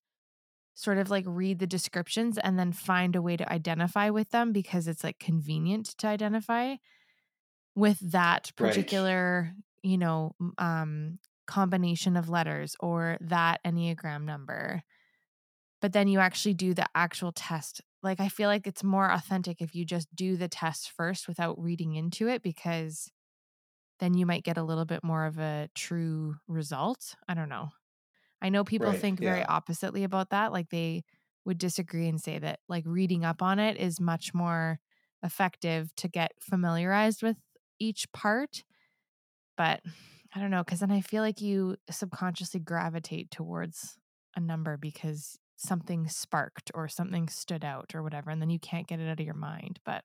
sort 0.76 0.98
of 0.98 1.10
like 1.12 1.26
read 1.28 1.60
the 1.60 1.68
descriptions 1.68 2.38
and 2.38 2.58
then 2.58 2.72
find 2.72 3.16
a 3.16 3.22
way 3.22 3.38
to 3.38 3.52
identify 3.52 4.10
with 4.10 4.32
them 4.32 4.52
because 4.52 4.88
it's 4.88 5.04
like 5.04 5.20
convenient 5.20 5.86
to 6.00 6.08
identify 6.08 6.76
with 7.76 8.00
that 8.12 8.52
Right. 8.60 8.70
particular, 8.70 9.54
you 9.84 9.98
know, 9.98 10.36
um 10.58 11.20
combination 11.48 12.18
of 12.18 12.30
letters 12.30 12.76
or 12.80 13.18
that 13.22 13.62
enneagram 13.64 14.24
number. 14.24 14.84
But 15.82 15.94
then 15.94 16.08
you 16.08 16.20
actually 16.20 16.54
do 16.54 16.74
the 16.74 16.88
actual 16.96 17.32
test. 17.32 17.82
Like 18.02 18.20
I 18.20 18.30
feel 18.30 18.48
like 18.50 18.68
it's 18.68 18.84
more 18.84 19.12
authentic 19.12 19.62
if 19.62 19.76
you 19.76 19.86
just 19.86 20.14
do 20.16 20.38
the 20.38 20.48
test 20.48 20.92
first 20.92 21.28
without 21.28 21.62
reading 21.62 21.96
into 21.96 22.28
it 22.28 22.42
because 22.42 23.12
then 24.00 24.14
you 24.16 24.26
might 24.26 24.44
get 24.44 24.58
a 24.58 24.64
little 24.64 24.86
bit 24.86 25.04
more 25.04 25.26
of 25.26 25.40
a 25.40 25.70
true 25.76 26.36
result. 26.48 27.16
I 27.28 27.34
don't 27.34 27.50
know. 27.50 27.70
I 28.42 28.50
know 28.50 28.64
people 28.64 28.94
Right, 28.94 28.96
think 28.96 29.20
very 29.20 29.46
oppositely 29.46 30.04
about 30.04 30.32
that. 30.32 30.52
Like 30.54 30.70
they 30.70 31.04
would 31.46 31.60
disagree 31.60 32.08
and 32.08 32.22
say 32.22 32.40
that 32.40 32.60
like 32.70 32.86
reading 32.88 33.26
up 33.26 33.42
on 33.42 33.60
it 33.60 33.78
is 33.78 34.00
much 34.02 34.34
more 34.34 34.80
effective 35.24 35.96
to 35.98 36.08
get 36.10 36.34
familiarized 36.42 37.24
with 37.24 37.38
each 37.80 38.12
part. 38.14 38.64
But 39.58 39.82
I 40.36 40.40
don't 40.40 40.50
know, 40.52 40.64
because 40.64 40.80
then 40.80 40.92
I 40.92 41.02
feel 41.02 41.22
like 41.22 41.42
you 41.42 41.78
subconsciously 41.90 42.60
gravitate 42.60 43.30
towards 43.32 43.98
a 44.36 44.40
number 44.40 44.78
because 44.78 45.38
something 45.56 46.08
sparked 46.08 46.72
or 46.74 46.88
something 46.88 47.28
stood 47.30 47.64
out 47.64 47.92
or 47.94 48.02
whatever. 48.02 48.32
And 48.32 48.42
then 48.42 48.50
you 48.50 48.60
can't 48.60 48.88
get 48.88 49.00
it 49.00 49.08
out 49.10 49.20
of 49.20 49.26
your 49.26 49.36
mind. 49.36 49.80
But 49.86 50.04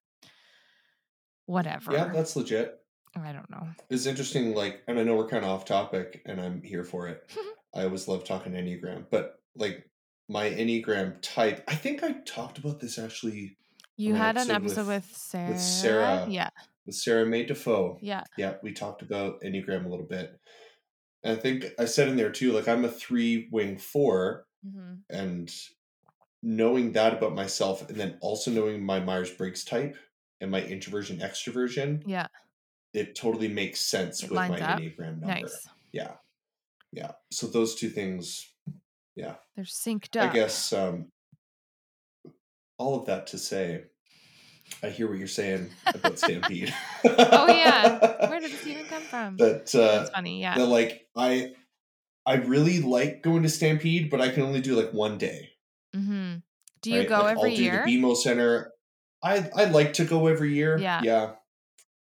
whatever. 1.47 1.93
Yeah, 1.93 2.09
that's 2.13 2.37
legit. 2.37 2.79
Oh, 3.17 3.23
I 3.23 3.33
don't 3.33 3.51
know. 3.51 3.67
It's 3.91 4.07
interesting, 4.07 4.55
like, 4.55 4.83
and 4.87 4.99
I 4.99 5.03
know 5.03 5.17
we're 5.17 5.29
kind 5.29 5.45
of 5.45 5.51
off 5.51 5.65
topic, 5.65 6.21
and 6.27 6.41
I'm 6.41 6.63
here 6.63 6.85
for 6.85 7.09
it. 7.09 7.23
I 7.75 7.85
always 7.85 8.07
love 8.09 8.25
talking 8.25 8.53
Enneagram, 8.53 9.07
but 9.11 9.41
like 9.57 9.89
my 10.29 10.51
Enneagram 10.51 11.17
type, 11.23 11.65
I 11.69 11.75
think 11.75 12.03
I 12.03 12.13
talked 12.27 12.59
about 12.59 12.81
this 12.81 12.99
actually 12.99 13.57
You 13.97 14.15
had 14.15 14.37
an 14.37 14.51
episode 14.51 14.81
episode 14.81 14.87
with- 14.89 15.07
with, 15.09 15.17
Sarah. 15.17 15.49
with 15.53 15.61
Sarah. 15.61 16.27
Yeah. 16.29 16.51
With 16.89 16.97
Sarah 16.97 17.27
May 17.27 17.45
Defoe. 17.45 17.99
Yeah. 18.01 18.25
Yeah, 18.39 18.55
we 18.63 18.73
talked 18.73 19.03
about 19.03 19.43
Enneagram 19.43 19.85
a 19.85 19.89
little 19.89 20.07
bit. 20.07 20.41
And 21.23 21.37
I 21.37 21.41
think 21.41 21.67
I 21.79 21.85
said 21.85 22.09
in 22.09 22.17
there 22.17 22.31
too, 22.33 22.53
like 22.53 22.67
I'm 22.67 22.85
a 22.85 22.89
three 22.89 23.49
wing 23.53 23.77
four, 23.79 24.47
hmm 24.65 24.95
and 25.11 25.53
knowing 26.43 26.93
that 26.93 27.13
about 27.13 27.35
myself, 27.35 27.89
and 27.89 27.99
then 27.99 28.17
also 28.21 28.51
knowing 28.51 28.83
my 28.83 29.01
Myers 29.01 29.31
Briggs 29.31 29.65
type 29.65 29.97
and 30.41 30.51
my 30.51 30.63
introversion 30.63 31.19
extroversion, 31.19 32.03
Yeah. 32.07 32.29
it 32.95 33.15
totally 33.17 33.49
makes 33.49 33.81
sense 33.81 34.23
It 34.23 34.31
with 34.31 34.37
my 34.39 34.61
up. 34.61 34.79
Enneagram 34.81 35.19
number. 35.21 35.27
Nice. 35.27 35.69
Yeah. 35.93 36.13
Yeah. 36.93 37.13
So 37.33 37.49
those 37.49 37.75
two 37.75 37.91
things, 37.91 38.51
yeah. 39.15 39.35
They're 39.57 39.65
synced 39.65 40.17
up. 40.17 40.31
I 40.31 40.33
guess 40.33 40.73
um 40.73 41.09
all 42.79 42.99
of 43.01 43.07
that 43.07 43.27
to 43.29 43.39
say, 43.39 43.85
I 44.83 44.89
hear 44.91 45.09
what 45.09 45.19
you're 45.19 45.27
saying 45.27 45.71
about 45.87 46.19
Stampede. 46.19 46.73
Oh, 47.05 47.47
yeah. 47.49 47.99
Where 48.31 48.41
did 48.41 48.53
this 48.53 48.67
even 48.67 48.85
come 48.87 49.03
from? 49.03 49.37
That 49.37 49.75
uh 49.75 49.99
That's 49.99 50.11
funny. 50.11 50.41
Yeah. 50.41 50.57
that 50.57 50.67
like 50.67 51.07
I 51.17 51.53
I 52.27 52.35
really 52.37 52.81
like 52.81 53.23
going 53.23 53.43
to 53.43 53.49
Stampede, 53.49 54.11
but 54.11 54.21
I 54.21 54.29
can 54.29 54.43
only 54.43 54.61
do 54.61 54.75
like 54.77 54.93
one 54.93 55.19
day. 55.19 55.51
Mm-hmm. 55.97 56.37
Do 56.83 56.91
you 56.91 56.99
right? 57.01 57.09
go 57.09 57.19
Like, 57.23 57.37
every 57.39 57.51
I'll 57.53 57.59
year? 57.61 57.85
do 57.87 57.91
the 57.93 58.03
BMO 58.03 58.17
Center. 58.17 58.73
I 59.23 59.49
I 59.57 59.65
like 59.65 59.95
to 59.95 60.05
go 60.05 60.27
every 60.29 60.55
year. 60.55 60.79
Yeah. 60.79 61.01
Yeah. 61.03 61.31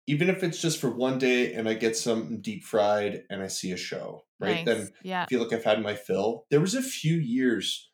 Even 0.07 0.29
if 0.29 0.43
it's 0.43 0.61
just 0.61 0.81
for 0.81 0.91
one 0.91 1.19
day 1.19 1.55
and 1.55 1.69
I 1.69 1.75
get 1.75 1.97
something 1.97 2.41
deep 2.41 2.65
fried 2.65 3.23
and 3.31 3.41
I 3.43 3.47
see 3.47 3.71
a 3.71 3.77
show, 3.77 4.25
right? 4.41 4.67
nice. 4.67 4.77
Then 4.77 4.89
yeah. 5.05 5.23
I 5.23 5.27
feel 5.27 5.41
like 5.43 5.53
I've 5.53 5.65
had 5.65 5.81
my 5.83 5.95
fill. 5.95 6.47
There 6.51 6.61
was 6.61 6.75
a 6.75 6.83
few 6.83 7.15
years, 7.15 7.89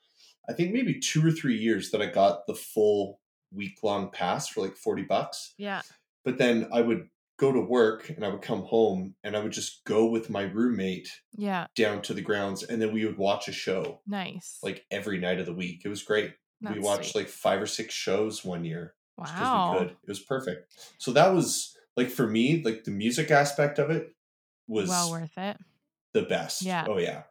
I 0.48 0.54
think 0.54 0.72
maybe 0.72 0.98
two 0.98 1.24
or 1.24 1.30
three 1.30 1.56
years 1.58 1.90
that 1.90 2.00
I 2.00 2.06
got 2.06 2.46
the 2.46 2.54
full 2.54 3.20
week 3.52 3.78
long 3.82 4.10
pass 4.10 4.48
for 4.48 4.60
like 4.62 4.76
40 4.76 5.02
bucks. 5.04 5.54
Yeah. 5.58 5.82
But 6.24 6.38
then 6.38 6.68
I 6.72 6.80
would 6.80 7.08
go 7.38 7.52
to 7.52 7.60
work 7.60 8.08
and 8.08 8.24
I 8.24 8.28
would 8.28 8.40
come 8.42 8.62
home 8.62 9.14
and 9.22 9.36
I 9.36 9.40
would 9.42 9.52
just 9.52 9.84
go 9.84 10.06
with 10.06 10.30
my 10.30 10.42
roommate 10.42 11.08
Yeah. 11.36 11.66
down 11.76 12.00
to 12.02 12.14
the 12.14 12.22
grounds 12.22 12.62
and 12.62 12.80
then 12.80 12.92
we 12.94 13.04
would 13.04 13.18
watch 13.18 13.46
a 13.48 13.52
show 13.52 14.00
Nice. 14.06 14.58
like 14.62 14.84
every 14.90 15.18
night 15.18 15.38
of 15.38 15.46
the 15.46 15.52
week. 15.54 15.82
It 15.84 15.88
was 15.88 16.02
great. 16.02 16.32
we 16.62 16.78
watched 16.80 17.10
sweet. 17.12 17.22
like 17.22 17.28
five 17.28 17.60
or 17.60 17.66
six 17.66 17.92
shows 17.92 18.42
one 18.44 18.64
year 18.64 18.94
wow. 19.18 19.72
we 19.72 19.78
could. 19.78 19.88
It 19.90 20.08
was 20.08 20.20
perfect. 20.20 20.72
So 20.98 21.12
that 21.12 21.34
was 21.34 21.76
like 21.96 22.08
for 22.08 22.26
me, 22.26 22.62
like 22.64 22.84
the 22.84 22.90
music 22.90 23.30
aspect 23.30 23.78
of 23.78 23.90
it 23.90 24.14
was 24.66 24.88
Well 24.88 25.10
worth 25.10 25.36
it. 25.36 25.58
the 26.14 26.22
best. 26.22 26.62
Yeah. 26.62 26.86
Oh 26.88 26.98
yeah. 26.98 27.24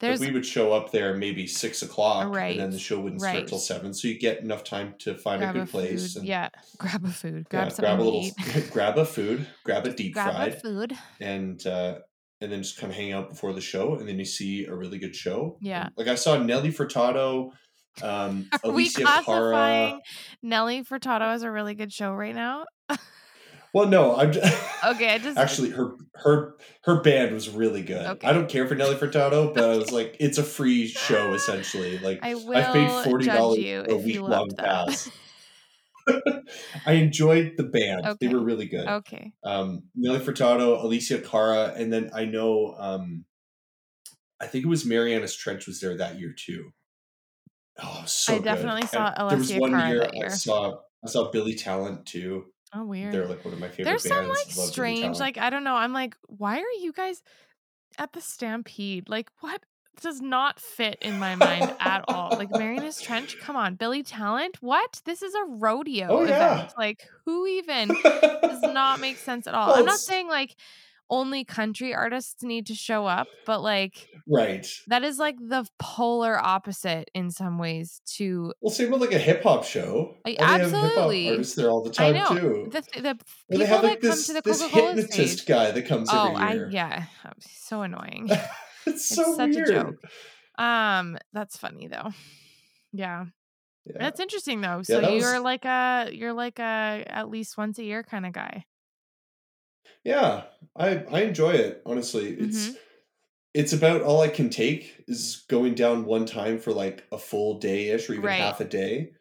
There's 0.00 0.20
we 0.20 0.30
would 0.32 0.44
show 0.44 0.72
up 0.72 0.90
there 0.90 1.16
maybe 1.16 1.46
six 1.46 1.82
o'clock, 1.82 2.34
and 2.36 2.60
then 2.60 2.70
the 2.70 2.78
show 2.78 3.00
wouldn't 3.00 3.22
start 3.22 3.46
till 3.46 3.58
seven, 3.58 3.94
so 3.94 4.08
you 4.08 4.18
get 4.18 4.40
enough 4.40 4.64
time 4.64 4.94
to 5.00 5.14
find 5.14 5.42
a 5.42 5.52
good 5.52 5.62
a 5.62 5.66
place. 5.66 6.16
and, 6.16 6.26
Yeah. 6.26 6.48
Grab 6.78 7.04
a 7.04 7.08
food. 7.08 7.48
Grab 7.48 7.70
something 7.70 7.84
grab 7.84 8.00
a 8.00 8.02
little, 8.02 8.20
eat. 8.24 8.70
grab 8.72 8.98
a 8.98 9.04
food, 9.04 9.46
grab 9.64 9.86
a 9.86 9.92
deep 9.92 10.14
grab 10.14 10.34
fried, 10.34 10.54
a 10.54 10.60
food. 10.60 10.96
and 11.20 11.64
uh, 11.66 11.98
and 12.40 12.52
then 12.52 12.62
just 12.62 12.82
of 12.82 12.96
hang 12.96 13.12
out 13.12 13.30
before 13.30 13.52
the 13.52 13.60
show, 13.60 13.94
and 13.94 14.08
then 14.08 14.18
you 14.18 14.24
see 14.24 14.66
a 14.66 14.74
really 14.74 14.98
good 14.98 15.14
show. 15.14 15.58
Yeah. 15.60 15.88
Like 15.96 16.08
I 16.08 16.16
saw 16.16 16.36
Nelly 16.36 16.70
Furtado, 16.70 17.52
um, 18.02 18.48
Are 18.64 18.70
we 18.70 18.88
Alessia 18.88 19.04
Cara. 19.04 19.22
classifying 19.24 20.00
Nelly 20.42 20.82
Furtado 20.82 21.32
as 21.32 21.42
a 21.42 21.50
really 21.50 21.74
good 21.74 21.92
show 21.92 22.12
right 22.12 22.34
now? 22.34 22.64
Well, 23.74 23.88
no, 23.88 24.14
I'm 24.16 24.32
just, 24.32 24.46
Okay, 24.84 25.14
I 25.14 25.18
just 25.18 25.36
actually 25.36 25.70
her 25.70 25.96
her 26.14 26.54
her 26.84 27.00
band 27.00 27.34
was 27.34 27.50
really 27.50 27.82
good. 27.82 28.06
Okay. 28.06 28.28
I 28.28 28.32
don't 28.32 28.48
care 28.48 28.68
for 28.68 28.76
Nelly 28.76 28.94
Furtado, 28.94 29.52
but 29.52 29.64
I 29.64 29.76
was 29.76 29.90
like, 29.90 30.16
it's 30.20 30.38
a 30.38 30.44
free 30.44 30.86
show 30.86 31.32
essentially. 31.34 31.98
Like 31.98 32.20
I 32.22 32.34
I've 32.34 32.72
paid 32.72 33.04
forty 33.04 33.26
dollars 33.26 33.58
a 33.58 33.96
week 33.96 34.20
long 34.20 34.50
pass. 34.56 35.10
I 36.86 36.92
enjoyed 36.92 37.54
the 37.56 37.64
band. 37.64 38.16
They 38.20 38.28
were 38.28 38.40
really 38.40 38.66
good. 38.66 38.86
okay. 38.86 39.32
Um, 39.42 39.84
Nelly 39.96 40.20
Furtado, 40.20 40.82
Alessia 40.84 41.28
Cara, 41.28 41.72
and 41.76 41.92
then 41.92 42.10
I 42.14 42.26
know 42.26 42.76
um, 42.78 43.24
I 44.40 44.46
think 44.46 44.64
it 44.64 44.68
was 44.68 44.86
Marianas 44.86 45.34
Trench 45.34 45.66
was 45.66 45.80
there 45.80 45.96
that 45.96 46.20
year 46.20 46.32
too. 46.36 46.70
Oh, 47.82 48.04
so 48.06 48.36
I 48.36 48.38
definitely 48.38 48.82
And 48.82 48.90
saw 48.90 49.28
there 49.28 49.36
was 49.38 49.50
Alessia 49.50 49.60
one 49.60 49.70
Cara 49.72 49.88
year, 49.88 49.98
that 50.00 50.14
I 50.14 50.28
saw 50.28 50.74
I 51.04 51.08
saw 51.08 51.30
Billy 51.32 51.54
Talent 51.56 52.06
too. 52.06 52.44
Oh, 52.74 52.84
weird. 52.84 53.14
They're 53.14 53.26
like 53.26 53.44
one 53.44 53.54
of 53.54 53.60
my 53.60 53.68
favorite 53.68 53.84
There's 53.84 54.02
some 54.08 54.28
like 54.28 54.50
strange, 54.50 55.18
like 55.20 55.38
I 55.38 55.50
don't 55.50 55.64
know. 55.64 55.76
I'm 55.76 55.92
like, 55.92 56.16
why 56.26 56.58
are 56.58 56.80
you 56.80 56.92
guys 56.92 57.22
at 57.98 58.12
the 58.12 58.20
Stampede? 58.20 59.08
Like, 59.08 59.30
what 59.40 59.62
does 60.02 60.20
not 60.20 60.58
fit 60.58 60.98
in 61.00 61.20
my 61.20 61.36
mind 61.36 61.72
at 61.78 62.04
all? 62.08 62.30
Like 62.36 62.50
Marianas 62.50 63.00
Trench, 63.00 63.38
come 63.40 63.54
on, 63.54 63.76
Billy 63.76 64.02
Talent, 64.02 64.56
what? 64.60 65.00
This 65.04 65.22
is 65.22 65.34
a 65.34 65.44
rodeo 65.44 66.08
Oh, 66.08 66.24
yeah. 66.24 66.54
event. 66.54 66.72
Like, 66.76 67.06
who 67.24 67.46
even 67.46 67.88
does 67.88 68.62
not 68.62 68.98
make 69.00 69.16
sense 69.28 69.46
at 69.46 69.54
all? 69.54 69.68
Well, 69.68 69.76
I'm 69.78 69.84
not 69.84 70.00
saying 70.00 70.26
like 70.26 70.56
only 71.10 71.44
country 71.44 71.94
artists 71.94 72.42
need 72.42 72.66
to 72.66 72.74
show 72.74 73.06
up, 73.06 73.26
but 73.46 73.60
like 73.60 74.08
right. 74.26 74.66
that 74.88 75.04
is 75.04 75.18
like 75.18 75.36
the 75.38 75.66
polar 75.78 76.38
opposite 76.38 77.10
in 77.14 77.30
some 77.30 77.58
ways 77.58 78.00
to 78.16 78.52
Well, 78.60 78.72
same 78.72 78.90
with 78.90 79.00
like 79.00 79.12
a 79.12 79.18
hip 79.18 79.42
hop 79.42 79.64
show. 79.64 80.16
Like, 80.24 80.40
And 80.40 80.48
they 80.48 80.52
have 80.52 80.60
hip 80.62 80.70
hop 80.72 80.84
absolutely. 80.86 81.30
artists 81.30 81.54
there 81.54 81.70
all 81.70 81.82
the 81.82 81.90
I 81.90 82.12
time 82.12 82.14
know 82.14 82.40
too. 82.40 82.68
the 82.72 82.80
the 83.02 83.14
people 83.14 83.58
they 83.58 83.66
have 83.66 83.82
that 83.82 83.88
like 83.88 84.00
come 84.00 84.10
this 84.10 84.26
to 84.28 84.32
the 84.32 84.42
this 84.42 84.62
hypnotist 84.62 85.12
stage. 85.38 85.46
guy 85.46 85.70
that 85.70 85.82
comes 85.86 86.08
Oh, 86.12 86.28
every 86.30 86.36
I 86.42 86.52
year. 86.54 86.68
yeah, 86.72 87.04
so 87.40 87.82
annoying. 87.82 88.28
it's 88.30 88.48
It's 88.86 89.08
so 89.14 89.34
such 89.36 89.56
a 89.56 89.64
joke. 89.66 89.96
Um, 90.58 91.18
that's 91.32 91.56
funny 91.56 91.88
though. 91.88 92.10
Yeah, 92.92 93.26
Yeah. 93.84 93.96
that's 93.98 94.20
interesting 94.20 94.60
though. 94.60 94.82
So 94.82 95.00
that 95.00 95.12
you're 95.12 95.34
was- 95.34 95.42
like 95.42 95.64
a 95.64 96.08
you're 96.12 96.32
like 96.32 96.58
a 96.58 97.04
at 97.06 97.28
least 97.28 97.58
once 97.58 97.78
a 97.78 97.84
year 97.84 98.02
kind 98.02 98.24
of 98.24 98.32
guy. 98.32 98.64
Yeah, 100.04 100.44
I 100.76 100.98
I 101.10 101.22
enjoy 101.22 101.52
it. 101.52 101.82
Honestly, 101.86 102.28
it's 102.38 102.68
Mhm. 102.68 102.76
it's 103.54 103.72
about 103.72 104.02
all 104.02 104.20
I 104.20 104.28
can 104.28 104.50
take 104.50 105.04
is 105.08 105.44
going 105.48 105.74
down 105.74 106.04
one 106.04 106.26
time 106.26 106.58
for 106.58 106.72
like 106.72 107.04
a 107.12 107.18
full 107.18 107.58
day 107.58 107.88
ish 107.90 108.08
or 108.10 108.14
even 108.14 108.24
Right. 108.26 108.40
half 108.40 108.60
a 108.60 108.64
day. 108.64 109.12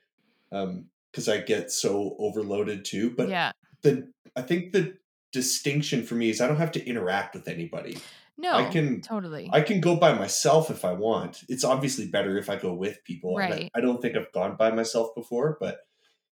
Um, 0.52 0.90
because 1.12 1.30
I 1.30 1.42
get 1.42 1.72
so 1.72 2.16
overloaded 2.20 2.86
too. 2.86 3.12
But 3.12 3.30
yeah. 3.30 3.52
the 3.82 4.12
I 4.36 4.42
think 4.42 4.72
the 4.74 4.98
distinction 5.32 6.04
for 6.04 6.16
me 6.16 6.30
is 6.30 6.42
I 6.42 6.48
don't 6.48 6.58
have 6.58 6.72
to 6.74 6.86
interact 6.86 7.34
with 7.36 7.48
anybody. 7.48 7.98
No. 8.38 8.54
I 8.54 8.66
can- 8.70 9.02
totally. 9.02 9.48
I 9.54 9.62
can 9.62 9.80
go 9.80 9.96
by 9.96 10.14
myself 10.14 10.72
if 10.72 10.84
I 10.84 10.94
want. 10.94 11.44
It's 11.50 11.64
obviously 11.64 12.08
better 12.08 12.38
if 12.38 12.50
I 12.50 12.56
go 12.56 12.74
with 12.74 13.04
people. 13.04 13.38
and 13.38 13.54
I- 13.54 13.58
Right. 13.58 13.72
I, 13.76 13.82
don't 13.82 14.02
think 14.02 14.16
I've 14.18 14.32
gone 14.32 14.56
by 14.58 14.72
myself 14.72 15.14
before, 15.16 15.58
but 15.60 15.82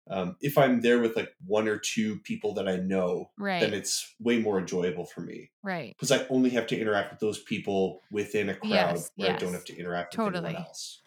um, 0.07 0.35
if 0.41 0.57
I'm 0.57 0.81
there 0.81 0.99
with 0.99 1.15
like 1.15 1.33
one 1.45 1.67
or 1.67 1.77
two 1.77 2.19
people 2.19 2.53
that 2.55 2.67
I 2.67 2.77
know, 2.77 3.31
right. 3.37 3.59
then 3.59 3.73
it's 3.73 4.15
way 4.19 4.39
more 4.39 4.59
enjoyable 4.59 5.05
for 5.05 5.21
me 5.21 5.51
right. 5.63 5.95
because 5.97 6.11
I 6.11 6.27
only 6.29 6.51
have 6.51 6.67
to 6.67 6.79
interact 6.79 7.11
with 7.11 7.19
those 7.19 7.39
people 7.43 8.01
within 8.11 8.49
a 8.49 8.55
crowd 8.55 8.69
Yes, 8.69 9.11
where 9.15 9.33
I 9.33 9.37
don't 9.37 9.53
have 9.53 9.65
to 9.65 9.77
interact 9.77 10.15
with 10.15 10.25
Totally. 10.25 10.49
anyone 10.49 10.65
else. 10.67 11.01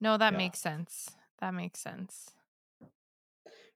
No, 0.00 0.16
that 0.18 0.32
Yeah. 0.32 0.38
makes 0.38 0.58
sense. 0.58 1.10
That 1.40 1.54
makes 1.54 1.80
sense. 1.80 2.30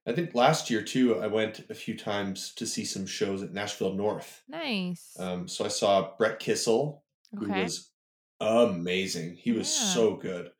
I 0.05 0.13
think 0.13 0.33
last 0.33 0.69
year 0.69 0.81
too, 0.83 1.19
I 1.21 1.27
went 1.27 1.69
a 1.69 1.73
few 1.73 1.97
times 1.97 2.53
to 2.55 2.65
see 2.65 2.85
some 2.85 3.05
shows 3.05 3.43
at 3.43 3.51
Nashville 3.53 3.93
North. 3.93 4.41
Nice. 4.47 5.17
Um, 5.19 5.47
so 5.47 5.65
I 5.65 5.67
saw 5.67 6.15
Brett 6.17 6.39
Kissel, 6.39 7.03
who 7.37 7.49
was 7.49 7.91
amazing. 8.39 9.35
He 9.35 9.51
was 9.51 9.67
Yeah. 9.67 9.93
so 9.93 10.15
good. 10.15 10.51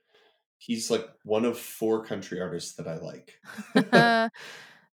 He's 0.58 0.90
like 0.90 1.08
one 1.24 1.46
of 1.46 1.58
four 1.58 2.04
country 2.04 2.42
artists 2.42 2.76
that 2.76 2.88
I 2.88 2.98
like. 2.98 4.32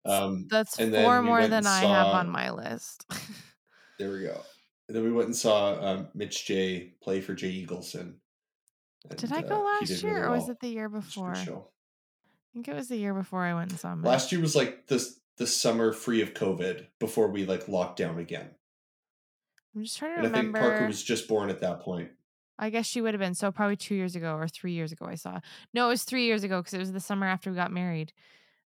Um, 0.04 0.46
That's 0.50 0.78
and 0.78 0.94
four 0.94 1.20
we 1.20 1.26
more 1.26 1.42
than 1.42 1.52
and 1.52 1.68
I 1.68 1.80
have 1.80 2.08
on 2.08 2.28
my 2.28 2.50
list. 2.50 3.06
there 3.98 4.10
we 4.10 4.22
go. 4.22 4.40
And 4.88 4.96
then 4.96 5.04
we 5.04 5.12
went 5.12 5.26
and 5.26 5.36
saw 5.36 5.74
um, 5.80 6.08
Mitch 6.14 6.44
J 6.46 6.94
play 7.02 7.20
for 7.20 7.34
Jay 7.34 7.64
Eagleson. 7.64 8.14
did 9.16 9.32
I 9.32 9.42
go 9.42 9.60
uh, 9.60 9.78
last 9.80 10.02
year 10.02 10.14
really 10.14 10.26
or 10.26 10.30
was 10.30 10.48
it 10.48 10.60
the 10.60 10.68
year 10.68 10.86
It 10.86 10.92
was 10.92 11.04
a 11.04 11.08
before? 11.08 11.34
I 11.34 12.52
think 12.52 12.68
it 12.68 12.74
was 12.74 12.88
the 12.88 12.96
year 12.96 13.14
before 13.14 13.44
I 13.44 13.54
went 13.54 13.70
and 13.70 13.78
saw 13.78 13.92
him. 13.92 14.02
Last 14.02 14.32
year 14.32 14.40
was 14.40 14.56
like 14.56 14.86
this 14.88 15.20
the 15.38 15.46
summer 15.46 15.92
free 15.92 16.20
of 16.20 16.34
COVID 16.34 16.86
before 16.98 17.28
we 17.28 17.46
like 17.46 17.68
locked 17.68 17.98
down 17.98 18.18
again. 18.18 18.50
I'm 19.74 19.84
just 19.84 19.98
trying 19.98 20.16
to 20.16 20.26
And 20.26 20.36
I 20.36 20.40
think. 20.40 20.54
Parker 20.54 20.86
was 20.86 21.02
just 21.02 21.28
born 21.28 21.48
at 21.48 21.60
that 21.60 21.80
point. 21.80 22.10
I 22.58 22.70
guess 22.70 22.86
she 22.86 23.00
would 23.00 23.14
have 23.14 23.20
been. 23.20 23.34
So 23.34 23.50
probably 23.50 23.76
two 23.76 23.94
years 23.94 24.14
ago 24.16 24.34
or 24.34 24.46
three 24.48 24.72
years 24.72 24.92
ago 24.92 25.06
I 25.06 25.14
saw. 25.16 25.40
No, 25.74 25.86
it 25.86 25.90
was 25.90 26.04
three 26.04 26.24
years 26.26 26.44
ago 26.44 26.60
because 26.60 26.74
it 26.74 26.78
was 26.78 26.92
the 26.92 27.00
summer 27.00 27.26
after 27.26 27.50
we 27.50 27.56
got 27.56 27.72
married. 27.72 28.12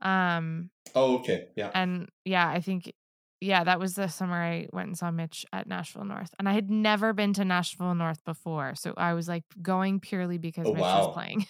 Um 0.00 0.70
Oh, 0.94 1.18
okay. 1.18 1.46
Yeah. 1.56 1.70
and 1.74 2.08
yeah, 2.24 2.48
I 2.48 2.60
think 2.60 2.92
yeah, 3.40 3.64
that 3.64 3.80
was 3.80 3.94
the 3.94 4.06
summer 4.06 4.36
I 4.40 4.68
went 4.72 4.86
and 4.86 4.96
saw 4.96 5.10
Mitch 5.10 5.44
at 5.52 5.66
Nashville 5.66 6.04
North. 6.04 6.30
And 6.38 6.48
I 6.48 6.52
had 6.52 6.70
never 6.70 7.12
been 7.12 7.32
to 7.34 7.44
Nashville 7.44 7.94
North 7.96 8.24
before. 8.24 8.74
So 8.76 8.94
I 8.96 9.14
was 9.14 9.26
like 9.26 9.42
going 9.60 9.98
purely 9.98 10.38
because 10.38 10.66
Oh, 10.68 10.72
Mitch 10.74 10.80
wow. 10.82 11.06
was 11.06 11.14
playing. 11.14 11.46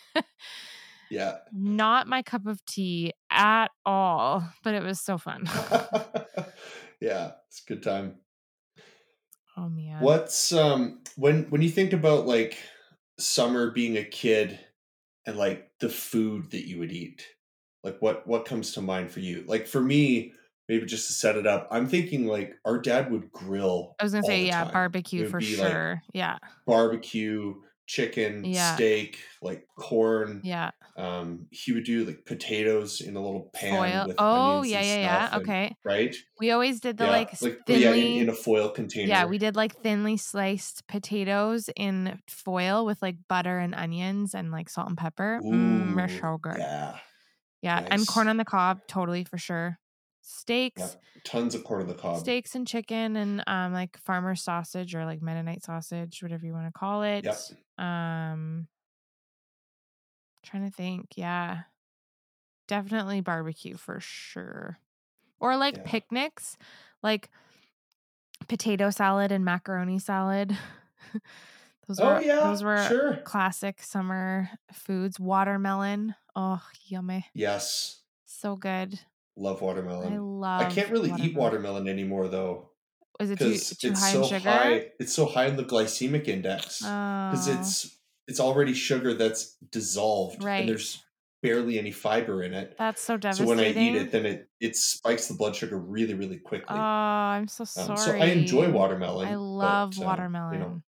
Yeah. 1.11 1.37
Not 1.53 2.07
my 2.07 2.23
cup 2.23 2.47
of 2.47 2.65
tea 2.65 3.13
at 3.31 3.69
all, 3.85 4.43
but 4.65 4.75
it 4.75 4.83
was 4.83 5.01
so 5.03 5.19
fun. 5.19 5.45
yeah. 7.01 7.33
It's 7.49 7.63
a 7.63 7.69
good 7.69 7.83
time. 7.83 8.15
Oh 9.57 9.69
man. 9.69 10.01
What's 10.01 10.53
um 10.53 11.01
when 11.17 11.45
when 11.51 11.63
you 11.63 11.71
think 11.71 11.93
about 11.93 12.27
like 12.27 12.59
summer 13.19 13.71
being 13.71 13.97
a 13.97 14.05
kid 14.05 14.59
and 15.27 15.37
like 15.37 15.71
the 15.81 15.89
food 15.89 16.51
that 16.51 16.67
you 16.67 16.79
would 16.79 16.93
eat, 16.93 17.27
like 17.85 17.97
what 18.01 18.27
what 18.27 18.45
comes 18.45 18.73
to 18.73 18.81
mind 18.81 19.11
for 19.11 19.21
you? 19.21 19.45
Like 19.47 19.67
for 19.67 19.81
me, 19.81 20.33
maybe 20.69 20.87
just 20.87 21.07
to 21.09 21.13
set 21.13 21.37
it 21.37 21.47
up, 21.47 21.69
I'm 21.71 21.89
thinking 21.89 22.27
like 22.27 22.55
our 22.65 22.79
dad 22.79 23.11
would 23.11 23.31
grill. 23.33 23.95
I 24.01 24.05
was 24.05 24.13
gonna 24.13 24.25
say, 24.25 24.47
yeah, 24.47 24.65
time. 24.65 24.73
barbecue 24.73 25.29
for 25.29 25.39
be, 25.39 25.57
like, 25.57 25.71
sure. 25.71 26.03
yeah. 26.13 26.39
barbecue, 26.67 27.55
chicken, 27.87 28.45
Yeah. 28.45 28.75
steak, 28.75 29.19
like 29.41 29.67
corn. 29.79 30.41
Yeah. 30.45 30.71
Um, 30.97 31.47
he 31.51 31.73
would 31.73 31.85
do 31.85 32.05
like 32.05 32.25
potatoes 32.27 33.01
in 33.01 33.17
a 33.17 33.21
little 33.23 33.51
pan 33.55 33.73
Foil. 33.77 34.07
with 34.09 34.17
Oh, 34.19 34.63
yeah, 34.63 34.81
yeah, 34.83 34.97
yeah. 35.01 35.29
and- 35.33 35.43
Okay. 35.43 35.75
right? 35.85 36.15
We 36.39 36.51
always 36.51 36.81
did 36.81 36.99
the 36.99 37.05
yeah, 37.05 37.11
like, 37.11 37.43
like 37.43 37.59
but 37.67 37.77
yeah, 37.79 37.93
thinly. 37.93 38.17
in, 38.17 38.23
in 38.25 38.29
a 38.29 38.35
foil 38.35 38.69
container. 38.71 39.09
yeah, 39.09 39.25
we 39.27 39.39
did 39.39 39.57
like 39.57 39.81
thinly 39.83 40.17
sliced 40.19 40.87
potatoes 40.89 41.71
in 41.77 42.21
foil 42.29 42.85
with 42.85 43.01
like 43.01 43.17
butter 43.29 43.59
and 43.59 43.75
onions 43.75 44.35
and 44.35 44.51
like 44.51 44.69
salt 44.69 44.89
and 44.89 44.99
pepper. 44.99 45.41
Mm, 45.43 45.97
they're 45.97 46.09
so 46.21 46.39
good. 46.41 46.57
Yeah, 46.59 46.97
Yeah, 47.63 47.87
and 47.91 48.07
corn 48.07 48.29
on 48.29 48.37
the 48.37 48.45
cob, 48.45 48.81
totally 48.87 49.25
for 49.25 49.39
sure. 49.39 49.79
Steaks, 50.25 50.97
tons 51.25 51.55
of 51.55 51.65
corn 51.65 51.83
on 51.83 51.89
the 51.89 51.95
cob. 51.95 52.19
steaks 52.21 52.55
and 52.55 52.67
chicken 52.67 53.17
and 53.17 53.43
um 53.49 53.73
like 53.73 53.97
farmer 53.99 54.35
sausage 54.37 54.95
or 54.95 55.05
like 55.05 55.21
Mennonite 55.21 55.65
sausage, 55.65 56.23
whatever 56.23 56.47
you 56.47 56.53
want 56.53 56.67
to 56.67 56.73
call 56.79 57.03
it. 57.03 57.25
Yep. 57.25 57.85
Um 57.85 58.69
trying 60.45 60.65
to 60.69 60.75
think, 60.75 61.11
yeah. 61.17 61.63
Definitely 62.69 63.21
barbecue 63.21 63.77
for 63.77 64.01
sure. 64.01 64.79
Or 65.41 65.57
like 65.57 65.77
Yeah. 65.77 65.83
picnics, 65.85 66.57
like 67.03 67.31
potato 68.49 68.91
salad 68.91 69.33
and 69.33 69.45
macaroni 69.45 69.99
salad. 69.99 70.57
those 71.89 71.99
Oh 72.01 72.05
were 72.07 72.21
yeah, 72.23 72.41
those 72.45 72.63
were 72.63 72.77
sure. 72.87 73.17
classic 73.25 73.83
summer 73.83 74.51
foods. 74.73 75.19
Watermelon. 75.19 76.15
Oh, 76.37 76.63
yummy. 76.87 77.27
Yes, 77.35 78.03
So 78.25 78.57
good. 78.57 79.01
Love 79.37 79.61
watermelon. 79.63 80.13
I 80.13 80.19
love 80.19 80.61
I 80.63 80.65
can't 80.67 80.91
really 80.91 81.13
eat 81.21 81.35
watermelon 81.37 81.89
anymore 81.89 82.29
though 82.29 82.71
Is 83.21 83.31
it 83.31 83.39
too, 83.39 83.45
because 83.51 83.71
too 83.79 83.89
it's 83.89 84.01
high 84.01 84.13
so 84.13 84.23
in 84.23 84.29
sugar? 84.29 84.51
high. 84.51 84.87
It's 84.99 85.13
so 85.13 85.27
high 85.27 85.47
in 85.47 85.57
the 85.57 85.65
glycemic 85.65 86.29
index 86.29 86.79
because 86.81 87.49
Oh, 87.49 87.59
it's 87.59 87.97
it's 88.29 88.41
already 88.41 88.75
sugar 88.75 89.15
that's 89.15 89.57
dissolved 89.71 90.43
Right. 90.45 90.61
and 90.61 90.69
there's 90.69 91.03
barely 91.43 91.77
any 91.79 91.91
fiber 91.91 92.43
in 92.45 92.55
it. 92.55 92.77
that's 92.79 93.03
so 93.03 93.17
devastating. 93.17 93.47
So 93.49 93.57
when 93.57 93.65
I 93.65 93.71
eat 93.71 93.97
it, 93.97 94.13
then 94.13 94.27
it 94.27 94.49
it 94.61 94.77
spikes 94.77 95.27
the 95.27 95.35
blood 95.35 95.57
sugar 95.57 95.77
really 95.79 96.15
really 96.15 96.39
quickly. 96.39 96.77
Oh, 96.77 96.83
I'm 96.83 97.49
so 97.49 97.65
sorry. 97.65 97.91
Um, 97.91 97.97
so 97.97 98.13
I 98.13 98.27
enjoy 98.27 98.71
watermelon. 98.71 99.27
I 99.29 99.33
but, 99.33 99.41
love 99.41 99.99
um, 99.99 100.05
watermelon. 100.05 100.55
You 100.55 100.61
know, 100.61 100.83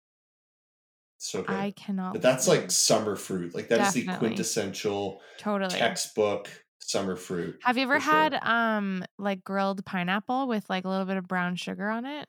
so 1.17 1.41
good. 1.41 1.55
I 1.55 1.71
cannot. 1.71 2.13
but 2.13 2.21
that's 2.21 2.47
like 2.47 2.69
summer 2.69 3.15
fruit. 3.15 3.55
Like 3.55 3.69
that 3.69 3.79
is 3.87 3.93
the 3.93 4.05
quintessential 4.17 5.21
totally. 5.39 5.71
textbook 5.71 6.49
summer 6.89 7.15
fruit. 7.15 7.59
Have 7.63 7.77
you 7.77 7.83
ever 7.83 7.99
for 7.99 8.01
sure. 8.01 8.13
had 8.13 8.39
um 8.43 9.03
like 9.17 9.43
grilled 9.43 9.83
pineapple 9.85 10.47
with 10.47 10.69
like 10.69 10.85
a 10.85 10.89
little 10.89 11.05
bit 11.05 11.17
of 11.17 11.27
brown 11.27 11.55
sugar 11.55 11.89
on 11.89 12.05
it? 12.05 12.27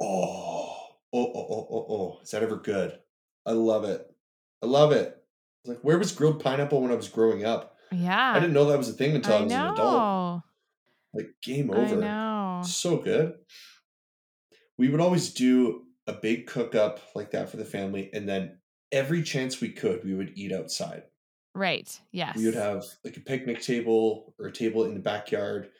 Oh, 0.00 0.76
oh, 1.12 1.32
oh, 1.34 1.46
oh, 1.50 1.68
oh, 1.70 1.86
oh. 1.88 2.18
Is 2.22 2.30
that 2.30 2.42
ever 2.42 2.56
good? 2.56 2.98
I 3.46 3.52
love 3.52 3.84
it. 3.84 4.06
I 4.62 4.66
love 4.66 4.92
it. 4.92 5.16
Like, 5.64 5.80
where 5.82 5.98
was 5.98 6.12
grilled 6.12 6.42
pineapple 6.42 6.80
when 6.80 6.92
I 6.92 6.96
was 6.96 7.08
growing 7.08 7.44
up? 7.44 7.76
Yeah. 7.92 8.32
I 8.32 8.40
didn't 8.40 8.52
know 8.52 8.66
that 8.66 8.78
was 8.78 8.88
a 8.88 8.92
thing 8.92 9.14
until 9.14 9.34
I, 9.34 9.38
I 9.38 9.42
was 9.42 9.52
an 9.52 9.60
adult. 9.60 10.42
Like, 11.14 11.28
game 11.42 11.70
I 11.72 11.76
over. 11.76 11.96
know. 11.96 12.62
So 12.64 12.98
good. 12.98 13.34
We 14.78 14.88
would 14.88 15.00
always 15.00 15.32
do 15.32 15.84
a 16.06 16.12
big 16.12 16.46
cook 16.46 16.74
up 16.74 17.00
like 17.14 17.30
that 17.30 17.48
for 17.48 17.56
the 17.56 17.64
family, 17.64 18.10
and 18.12 18.28
then 18.28 18.58
every 18.92 19.22
chance 19.22 19.60
we 19.60 19.70
could, 19.70 20.04
we 20.04 20.14
would 20.14 20.32
eat 20.34 20.52
outside. 20.52 21.04
Right. 21.56 21.98
Yes. 22.12 22.36
We 22.36 22.44
would 22.44 22.54
have 22.54 22.84
like 23.02 23.16
a 23.16 23.20
picnic 23.20 23.62
table 23.62 24.34
or 24.38 24.48
a 24.48 24.52
table 24.52 24.84
in 24.84 24.92
the 24.92 25.00
backyard, 25.00 25.70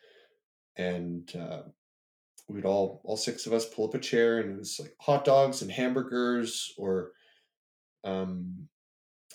and 0.78 1.30
uh, 1.36 1.64
we 2.48 2.54
would 2.56 2.64
all 2.64 3.02
all 3.04 3.18
six 3.18 3.44
of 3.44 3.52
us 3.52 3.68
pull 3.68 3.86
up 3.86 3.94
a 3.94 3.98
chair, 3.98 4.38
and 4.38 4.52
it 4.52 4.58
was 4.58 4.78
like 4.80 4.94
hot 5.02 5.26
dogs 5.26 5.60
and 5.60 5.70
hamburgers, 5.70 6.72
or 6.78 7.10
um, 8.04 8.68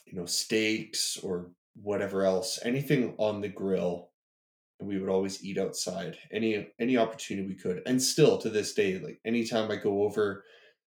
you 0.08 0.18
know, 0.18 0.26
steaks 0.26 1.20
or 1.22 1.52
whatever 1.76 2.26
else, 2.26 2.60
anything 2.64 3.14
on 3.20 3.42
the 3.42 3.48
grill. 3.50 4.10
And 4.80 4.90
we 4.90 4.98
would 4.98 5.10
always 5.10 5.46
eat 5.46 5.60
outside 5.60 6.18
any 6.32 6.70
any 6.80 6.98
opportunity 6.98 7.48
we 7.48 7.54
could, 7.54 7.84
and 7.86 8.02
still 8.02 8.40
to 8.40 8.50
this 8.50 8.74
day, 8.74 8.98
like 8.98 9.20
anytime 9.24 9.70
I 9.70 9.76
go 9.76 10.06
over 10.06 10.44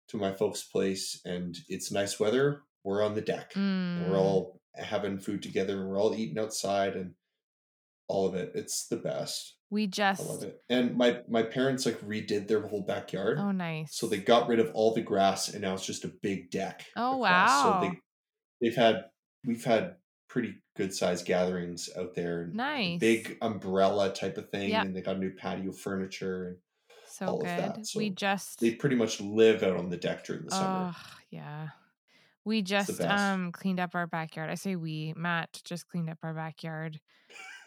to 0.09 0.17
my 0.17 0.33
folks' 0.33 0.63
place 0.63 1.21
and 1.27 1.59
it's 1.69 1.93
nice 1.93 2.19
weather, 2.19 2.63
we're 2.85 3.05
on 3.05 3.15
the 3.15 3.21
deck. 3.21 3.53
Mm. 3.53 4.09
We're 4.09 4.19
all 4.19 4.62
having 4.75 5.19
food 5.19 5.43
together 5.43 5.81
and 5.81 5.89
we're 5.91 6.01
all 6.01 6.15
eating 6.15 6.39
outside 6.39 6.95
and 6.97 7.13
all 8.09 8.27
of 8.27 8.35
it. 8.35 8.53
It's 8.55 8.87
the 8.89 8.97
best. 8.97 9.57
we 9.71 9.85
I 9.85 9.87
just 9.87 10.29
love 10.29 10.43
it. 10.43 10.61
And 10.69 10.97
my 10.97 11.21
my 11.29 11.43
parents 11.43 11.87
like 11.87 12.01
redid 12.01 12.49
their 12.49 12.67
whole 12.67 12.83
backyard. 12.83 13.39
Oh 13.39 13.53
nice. 13.53 13.95
So 13.97 14.07
they 14.07 14.19
got 14.19 14.49
rid 14.49 14.61
of 14.61 14.71
all 14.75 14.93
the 14.95 15.01
grass 15.03 15.49
and 15.49 15.63
now 15.63 15.75
it's 15.75 15.87
just 15.87 16.05
a 16.05 16.09
big 16.23 16.51
deck. 16.51 16.85
Oh, 16.97 17.17
wow. 17.19 17.81
So 17.81 17.89
they 17.89 17.99
they've 18.61 18.77
had 18.77 19.05
we've 19.45 19.65
had 19.65 19.97
pretty 20.29 20.55
good 20.77 20.95
sized 20.95 21.27
gatherings 21.27 21.91
out 21.99 22.15
there 22.15 22.49
Nice. 22.55 22.99
big 22.99 23.37
umbrella 23.43 24.13
type 24.15 24.39
of 24.39 24.49
thing 24.51 24.71
Yep. 24.71 24.85
and 24.87 24.97
they 24.97 25.03
got 25.03 25.19
new 25.19 25.31
patio 25.31 25.73
furniture 25.73 26.47
and 26.49 26.57
so 27.07 27.27
all 27.27 27.37
of 27.41 27.47
good. 27.47 27.59
that. 27.59 27.87
we 27.95 28.09
just 28.09 28.59
they 28.61 28.75
pretty 28.75 28.97
much 28.97 29.21
live 29.21 29.63
out 29.63 29.77
on 29.77 29.91
the 29.91 29.97
deck 29.99 30.25
during 30.25 30.45
the 30.47 30.51
summer. 30.51 30.95
Oh, 30.97 31.03
yeah. 31.31 31.69
We 32.45 32.63
just 32.63 33.01
um 33.01 33.53
cleaned 33.53 33.81
up 33.81 33.95
our 33.95 34.07
backyard. 34.07 34.51
I 34.51 34.55
say 34.55 34.77
we, 34.77 35.15
Matt 35.17 35.61
just 35.65 35.87
cleaned 35.89 36.11
up 36.11 36.19
our 36.23 36.35
backyard. 36.35 37.01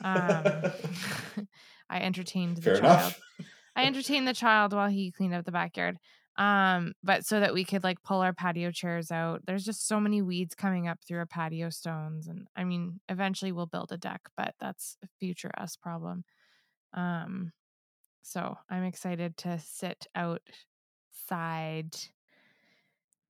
Um 0.04 0.44
I 1.90 2.00
entertained 2.02 2.58
the 2.58 2.62
Fair 2.62 2.80
child. 2.80 2.84
enough. 2.84 3.20
I 3.76 3.84
entertained 3.86 4.28
the 4.28 4.34
child 4.34 4.74
while 4.74 4.90
he 4.90 5.12
cleaned 5.12 5.34
up 5.34 5.46
the 5.46 5.52
backyard. 5.52 5.98
Um, 6.38 6.94
but 7.02 7.26
so 7.26 7.40
that 7.40 7.54
we 7.54 7.64
could 7.64 7.84
like 7.84 8.04
pull 8.04 8.20
our 8.20 8.34
patio 8.34 8.70
chairs 8.72 9.10
out. 9.10 9.46
There's 9.46 9.64
just 9.64 9.88
so 9.88 10.02
many 10.02 10.22
weeds 10.22 10.54
coming 10.54 10.86
up 10.88 11.00
through 11.08 11.20
our 11.20 11.26
patio 11.26 11.70
stones. 11.70 12.28
And 12.28 12.48
I 12.58 12.66
mean, 12.66 13.00
eventually 13.08 13.54
we'll 13.54 13.68
build 13.68 13.94
a 13.94 13.98
deck, 13.98 14.22
but 14.36 14.54
that's 14.60 14.98
a 15.04 15.08
future 15.20 15.52
us 15.58 15.78
problem. 15.78 16.26
Um, 16.94 17.54
so 18.22 18.58
I'm 18.70 18.84
excited 18.84 19.38
to 19.38 19.60
sit 19.60 20.08
outside 20.16 21.96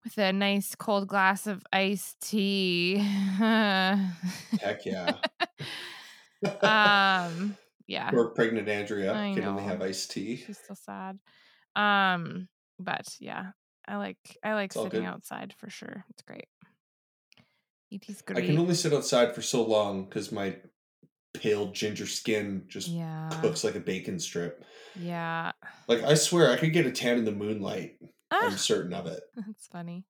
with 0.06 0.18
a 0.18 0.32
nice 0.32 0.76
cold 0.76 1.08
glass 1.08 1.47
of 1.47 1.66
iced 1.74 2.22
tea. 2.22 2.95
Heck 2.97 4.86
yeah. 4.86 5.16
um, 6.62 7.58
yeah. 7.88 8.12
Or 8.14 8.30
pregnant 8.30 8.70
Andrea 8.70 9.14
I 9.14 9.34
can 9.34 9.43
only 9.43 9.64
have 9.64 9.82
iced 9.82 10.12
tea. 10.12 10.38
She's 10.38 10.60
so 10.66 10.76
sad. 10.76 11.20
Um, 11.76 12.47
but 12.80 13.08
yeah, 13.20 13.47
I 13.88 13.97
like 13.97 14.18
I 14.43 14.53
like 14.53 14.74
It's 14.74 14.82
sitting 14.82 15.06
outside 15.06 15.53
for 15.58 15.70
sure. 15.70 16.06
It's 16.12 16.22
great. 16.22 16.47
ET's 17.91 18.24
I 18.30 18.41
can 18.41 18.58
only 18.58 18.76
sit 18.76 18.93
outside 18.93 19.36
for 19.36 19.41
so 19.41 19.64
long 19.64 20.06
because 20.06 20.32
my 20.32 20.56
pale 21.34 21.72
ginger 21.72 22.08
skin 22.08 22.64
just 22.68 22.88
yeah. 22.88 23.30
cooks 23.41 23.64
like 23.64 23.76
a 23.76 23.80
bacon 23.80 24.20
strip. 24.20 24.64
Yeah. 24.95 25.51
Like 25.88 26.03
I 26.03 26.14
swear, 26.14 26.51
I 26.51 26.58
could 26.58 26.74
get 26.74 26.86
a 26.86 26.91
tan 26.91 27.18
in 27.18 27.26
the 27.26 27.32
moonlight. 27.32 27.97
I'm 28.42 28.52
Ah, 28.52 28.56
certain 28.56 28.94
of 28.94 29.08
it. 29.08 29.22
that's 29.36 29.68
funny. 29.68 30.06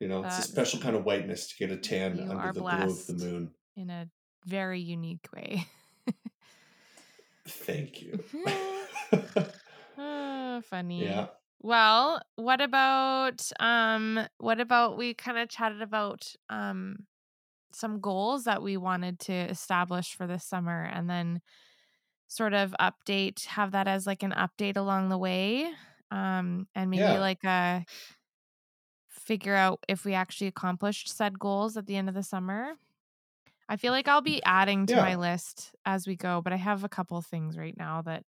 You 0.00 0.08
know, 0.08 0.22
it's 0.22 0.38
a 0.38 0.42
special 0.42 0.80
kind 0.80 0.96
of 0.96 1.04
whiteness 1.04 1.48
to 1.48 1.56
get 1.56 1.70
a 1.70 1.76
tan 1.76 2.18
under 2.28 2.52
the 2.52 2.60
glow 2.60 2.90
of 2.90 3.06
the 3.06 3.14
moon. 3.14 3.50
In 3.76 3.88
a 3.90 4.08
very 4.46 4.80
unique 4.80 5.28
way. 5.34 5.66
Thank 7.46 8.02
you. 8.02 8.18
Ah, 9.98 10.60
funny. 10.64 11.04
yeah. 11.04 11.28
Well, 11.60 12.20
what 12.36 12.60
about 12.60 13.42
um 13.60 14.26
what 14.38 14.60
about 14.60 14.96
we 14.96 15.14
kind 15.14 15.38
of 15.38 15.48
chatted 15.48 15.82
about 15.82 16.32
um 16.48 17.06
some 17.72 18.00
goals 18.00 18.44
that 18.44 18.62
we 18.62 18.76
wanted 18.76 19.18
to 19.20 19.32
establish 19.32 20.14
for 20.14 20.26
this 20.26 20.44
summer 20.44 20.84
and 20.84 21.08
then 21.08 21.40
sort 22.28 22.54
of 22.54 22.74
update 22.80 23.44
have 23.46 23.72
that 23.72 23.88
as 23.88 24.06
like 24.06 24.22
an 24.22 24.32
update 24.32 24.76
along 24.76 25.08
the 25.08 25.18
way 25.18 25.70
um 26.12 26.68
and 26.76 26.90
maybe 26.90 27.18
Yeah. 27.18 27.20
like 27.20 27.44
a 27.44 27.86
figure 29.08 29.54
out 29.54 29.84
if 29.88 30.04
we 30.04 30.14
actually 30.14 30.46
accomplished 30.46 31.08
said 31.08 31.38
goals 31.38 31.76
at 31.76 31.86
the 31.86 31.96
end 31.96 32.08
of 32.08 32.14
the 32.14 32.22
summer. 32.22 32.74
I 33.68 33.76
feel 33.76 33.92
like 33.92 34.08
I'll 34.08 34.22
be 34.22 34.42
adding 34.44 34.86
to 34.88 34.98
my 34.98 35.16
list 35.16 35.74
as 35.86 36.06
we 36.06 36.16
go, 36.16 36.42
but 36.42 36.52
I 36.52 36.56
have 36.56 36.84
a 36.84 36.88
couple 36.88 37.18
of 37.18 37.26
things 37.26 37.58
right 37.58 37.76
now 37.76 38.02
that 38.02 38.24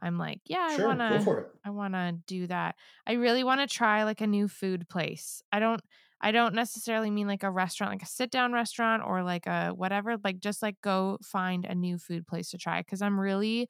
I'm 0.00 0.18
like, 0.18 0.40
yeah, 0.46 0.66
I 0.68 0.78
wanna. 0.78 1.30
I 1.66 1.70
want 1.70 1.94
to 1.94 2.18
do 2.26 2.46
that. 2.48 2.76
I 3.06 3.14
really 3.14 3.44
want 3.44 3.60
to 3.60 3.66
try 3.66 4.04
like 4.04 4.20
a 4.20 4.26
new 4.26 4.48
food 4.48 4.88
place. 4.88 5.42
I 5.52 5.60
don't 5.60 5.82
I 6.20 6.32
don't 6.32 6.54
necessarily 6.54 7.10
mean 7.10 7.26
like 7.26 7.42
a 7.42 7.50
restaurant, 7.50 7.92
like 7.92 8.02
a 8.02 8.06
sit 8.06 8.30
down 8.30 8.52
restaurant 8.52 9.02
or 9.06 9.22
like 9.22 9.46
a 9.46 9.70
whatever, 9.70 10.16
like 10.24 10.40
just 10.40 10.62
like 10.62 10.80
go 10.82 11.18
find 11.22 11.64
a 11.66 11.74
new 11.74 11.98
food 11.98 12.26
place 12.26 12.50
to 12.50 12.58
try 12.58 12.82
cuz 12.82 13.02
I'm 13.02 13.20
really 13.20 13.68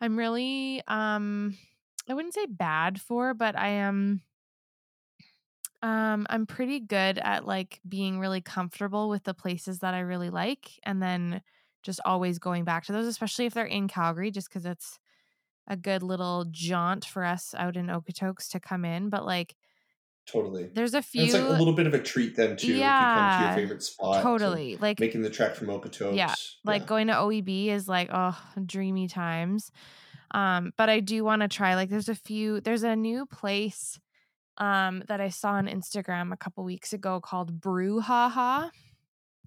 I'm 0.00 0.16
really 0.18 0.82
um 0.88 1.56
I 2.10 2.14
wouldn't 2.14 2.34
say 2.34 2.46
bad 2.46 3.00
for, 3.00 3.34
but 3.34 3.56
I 3.56 3.68
am 3.68 4.22
um 5.80 6.26
I'm 6.28 6.44
pretty 6.44 6.80
good 6.80 7.18
at 7.18 7.46
like 7.46 7.80
being 7.88 8.18
really 8.18 8.40
comfortable 8.40 9.08
with 9.08 9.22
the 9.24 9.32
places 9.32 9.78
that 9.78 9.94
I 9.94 10.00
really 10.00 10.28
like 10.28 10.72
and 10.82 11.00
then 11.00 11.40
just 11.82 12.00
always 12.04 12.38
going 12.38 12.64
back 12.64 12.84
to 12.86 12.92
those 12.92 13.06
especially 13.06 13.46
if 13.46 13.54
they're 13.54 13.64
in 13.64 13.88
Calgary 13.88 14.30
just 14.30 14.50
cuz 14.50 14.66
it's 14.66 14.98
a 15.66 15.76
good 15.76 16.02
little 16.02 16.44
jaunt 16.50 17.04
for 17.06 17.24
us 17.24 17.54
out 17.56 17.76
in 17.76 17.86
Okotoks 17.86 18.50
to 18.50 18.60
come 18.60 18.84
in, 18.84 19.08
but 19.08 19.24
like 19.24 19.56
Totally. 20.26 20.68
there's 20.74 20.94
a 20.94 20.98
And 20.98 21.06
few 21.06 21.22
it's 21.24 21.32
like 21.34 21.44
a 21.44 21.48
little 21.48 21.72
bit 21.74 21.86
of 21.86 21.94
a 21.94 21.98
treat 22.02 22.36
then 22.36 22.56
too 22.56 22.72
if 22.72 22.76
you 22.76 22.82
come 22.82 23.38
to 23.38 23.46
your 23.46 23.54
favorite 23.54 23.82
spot. 23.82 24.22
totally. 24.22 24.76
Like 24.76 25.00
Making 25.00 25.22
the 25.22 25.30
trek 25.30 25.54
from 25.54 25.68
Okotoks. 25.68 26.14
yeah, 26.16 26.34
like 26.64 26.86
going 26.86 27.06
to 27.06 27.14
OEB 27.14 27.68
is 27.68 27.88
like 27.88 28.10
oh, 28.12 28.36
dreamy 28.66 29.08
times. 29.08 29.72
Um 30.32 30.72
but 30.76 30.88
I 30.88 31.00
do 31.00 31.24
want 31.24 31.42
to 31.42 31.48
try 31.48 31.74
like 31.74 31.90
there's 31.90 32.08
a 32.08 32.14
few 32.14 32.60
there's 32.60 32.82
a 32.82 32.96
new 32.96 33.26
place 33.26 33.98
um 34.58 35.02
that 35.08 35.20
I 35.20 35.28
saw 35.28 35.52
on 35.52 35.66
Instagram 35.66 36.32
a 36.32 36.36
couple 36.36 36.64
weeks 36.64 36.92
ago 36.92 37.20
called 37.20 37.60
Brew 37.60 38.00
Haha. 38.00 38.68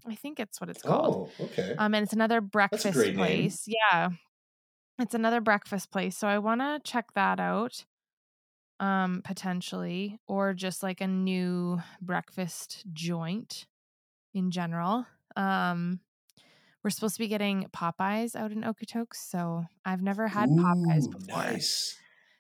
I 0.06 0.16
think 0.16 0.40
it's 0.40 0.60
what 0.60 0.70
it's 0.70 0.82
called. 0.82 1.32
Oh, 1.40 1.46
okay. 1.46 1.76
Um, 1.78 1.94
and 1.94 2.04
it's 2.04 2.14
another 2.14 2.42
breakfast 2.42 2.94
great 2.94 3.16
name. 3.16 3.18
place. 3.18 3.66
Yeah. 3.68 4.10
It's 5.00 5.16
another 5.16 5.40
breakfast 5.42 5.92
place. 5.92 6.18
So 6.18 6.28
I 6.28 6.40
want 6.40 6.62
to 6.62 6.82
check 6.84 7.14
that 7.14 7.40
out 7.40 7.86
um 8.80 9.22
potentially 9.24 10.20
or 10.28 10.54
just 10.54 10.84
like 10.84 11.00
a 11.00 11.08
new 11.08 11.80
breakfast 12.02 12.84
joint 12.92 13.66
in 14.34 14.52
general. 14.52 15.06
Um 15.36 16.00
we're 16.84 16.90
supposed 16.90 17.16
to 17.16 17.20
be 17.20 17.28
getting 17.28 17.66
Popeyes 17.74 18.36
out 18.36 18.52
in 18.52 18.62
Okotoks, 18.64 19.16
so 19.16 19.66
I've 19.86 20.02
never 20.02 20.28
had 20.28 20.50
Popeyes 20.50 21.10
before. 21.10 21.44
Nice. 21.44 21.98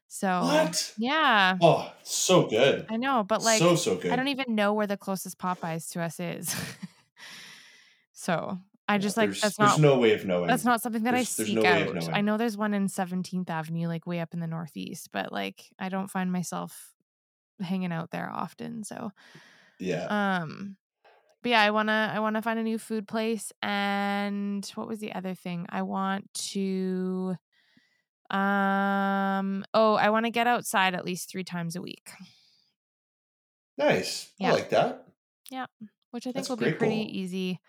So 0.07 0.41
What? 0.43 0.93
yeah, 0.97 1.57
Oh, 1.61 1.91
so 2.03 2.45
good. 2.47 2.85
I 2.89 2.97
know, 2.97 3.23
but 3.23 3.41
like 3.41 3.57
so 3.59 3.75
so 3.75 3.95
good. 3.95 4.11
I 4.11 4.15
don't 4.15 4.27
even 4.27 4.53
know 4.53 4.73
where 4.73 4.85
the 4.87 4.97
closest 4.97 5.39
Popeyes 5.39 5.89
to 5.93 6.01
us 6.01 6.19
is. 6.19 6.55
so 8.13 8.59
I 8.87 8.95
Yeah, 8.95 8.97
just 8.99 9.17
like 9.17 9.29
there's, 9.29 9.41
that's 9.41 9.57
there's 9.57 9.71
not 9.71 9.79
no 9.79 9.97
way 9.97 10.13
of 10.13 10.25
knowing. 10.25 10.47
That's 10.47 10.65
not 10.65 10.81
something 10.81 11.03
that 11.03 11.13
I 11.13 11.17
There's- 11.17 11.35
there's 11.35 11.47
seek 11.49 11.57
no 11.57 11.65
out. 11.65 12.09
I 12.13 12.21
know 12.21 12.37
there's 12.37 12.57
one 12.57 12.73
in 12.73 12.87
17th 12.89 13.49
Avenue, 13.49 13.87
like 13.87 14.05
way 14.05 14.19
up 14.19 14.33
in 14.33 14.39
the 14.39 14.47
Northeast, 14.47 15.09
but 15.11 15.31
like 15.31 15.63
I 15.79 15.89
don't 15.89 16.09
find 16.11 16.31
myself 16.31 16.93
hanging 17.61 17.91
out 17.93 18.11
there 18.11 18.29
often. 18.29 18.83
So, 18.83 19.11
Yeah. 19.79 20.05
um, 20.41 20.75
but 21.43 21.49
yeah, 21.51 21.61
I 21.61 21.71
wanna 21.71 22.11
I 22.15 22.19
wanna 22.21 22.41
find 22.41 22.59
a 22.59 22.63
new 22.63 22.79
food 22.79 23.07
place. 23.07 23.51
And 23.61 24.65
what 24.75 24.87
was 24.87 24.99
the 24.99 25.13
other 25.13 25.35
thing? 25.35 25.65
I 25.69 25.83
want 25.83 26.33
to, 26.51 27.35
um, 28.29 29.65
oh, 29.73 29.95
I 29.95 30.09
want 30.09 30.25
to 30.25 30.31
get 30.31 30.47
outside 30.47 30.95
at 30.95 31.05
least 31.05 31.29
three 31.29 31.43
times 31.43 31.75
a 31.75 31.81
week, 31.81 32.11
Nice. 33.77 34.33
yeah. 34.39 34.49
I 34.49 34.51
like 34.51 34.69
that. 34.69 35.07
Yeah. 35.49 35.67
Which 36.11 36.27
I 36.27 36.31
think 36.31 36.35
That's 36.35 36.49
will 36.49 36.57
be 36.57 36.71
pretty 36.71 37.05
goal. 37.05 37.07
easy. 37.07 37.59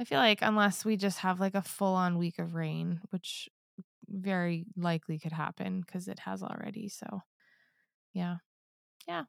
I 0.00 0.04
feel 0.04 0.18
like 0.20 0.40
unless 0.42 0.84
we 0.84 0.96
just 0.96 1.20
have 1.20 1.40
like 1.40 1.54
a 1.54 1.62
full 1.62 1.94
on 1.94 2.18
week 2.18 2.38
of 2.38 2.54
rain, 2.54 3.00
which 3.10 3.48
very 4.08 4.66
likely 4.76 5.18
could 5.18 5.32
happen 5.32 5.80
because 5.82 6.08
it 6.08 6.20
has 6.20 6.42
already. 6.42 6.88
So, 6.88 7.22
yeah. 8.12 8.38
Yeah. 9.06 9.24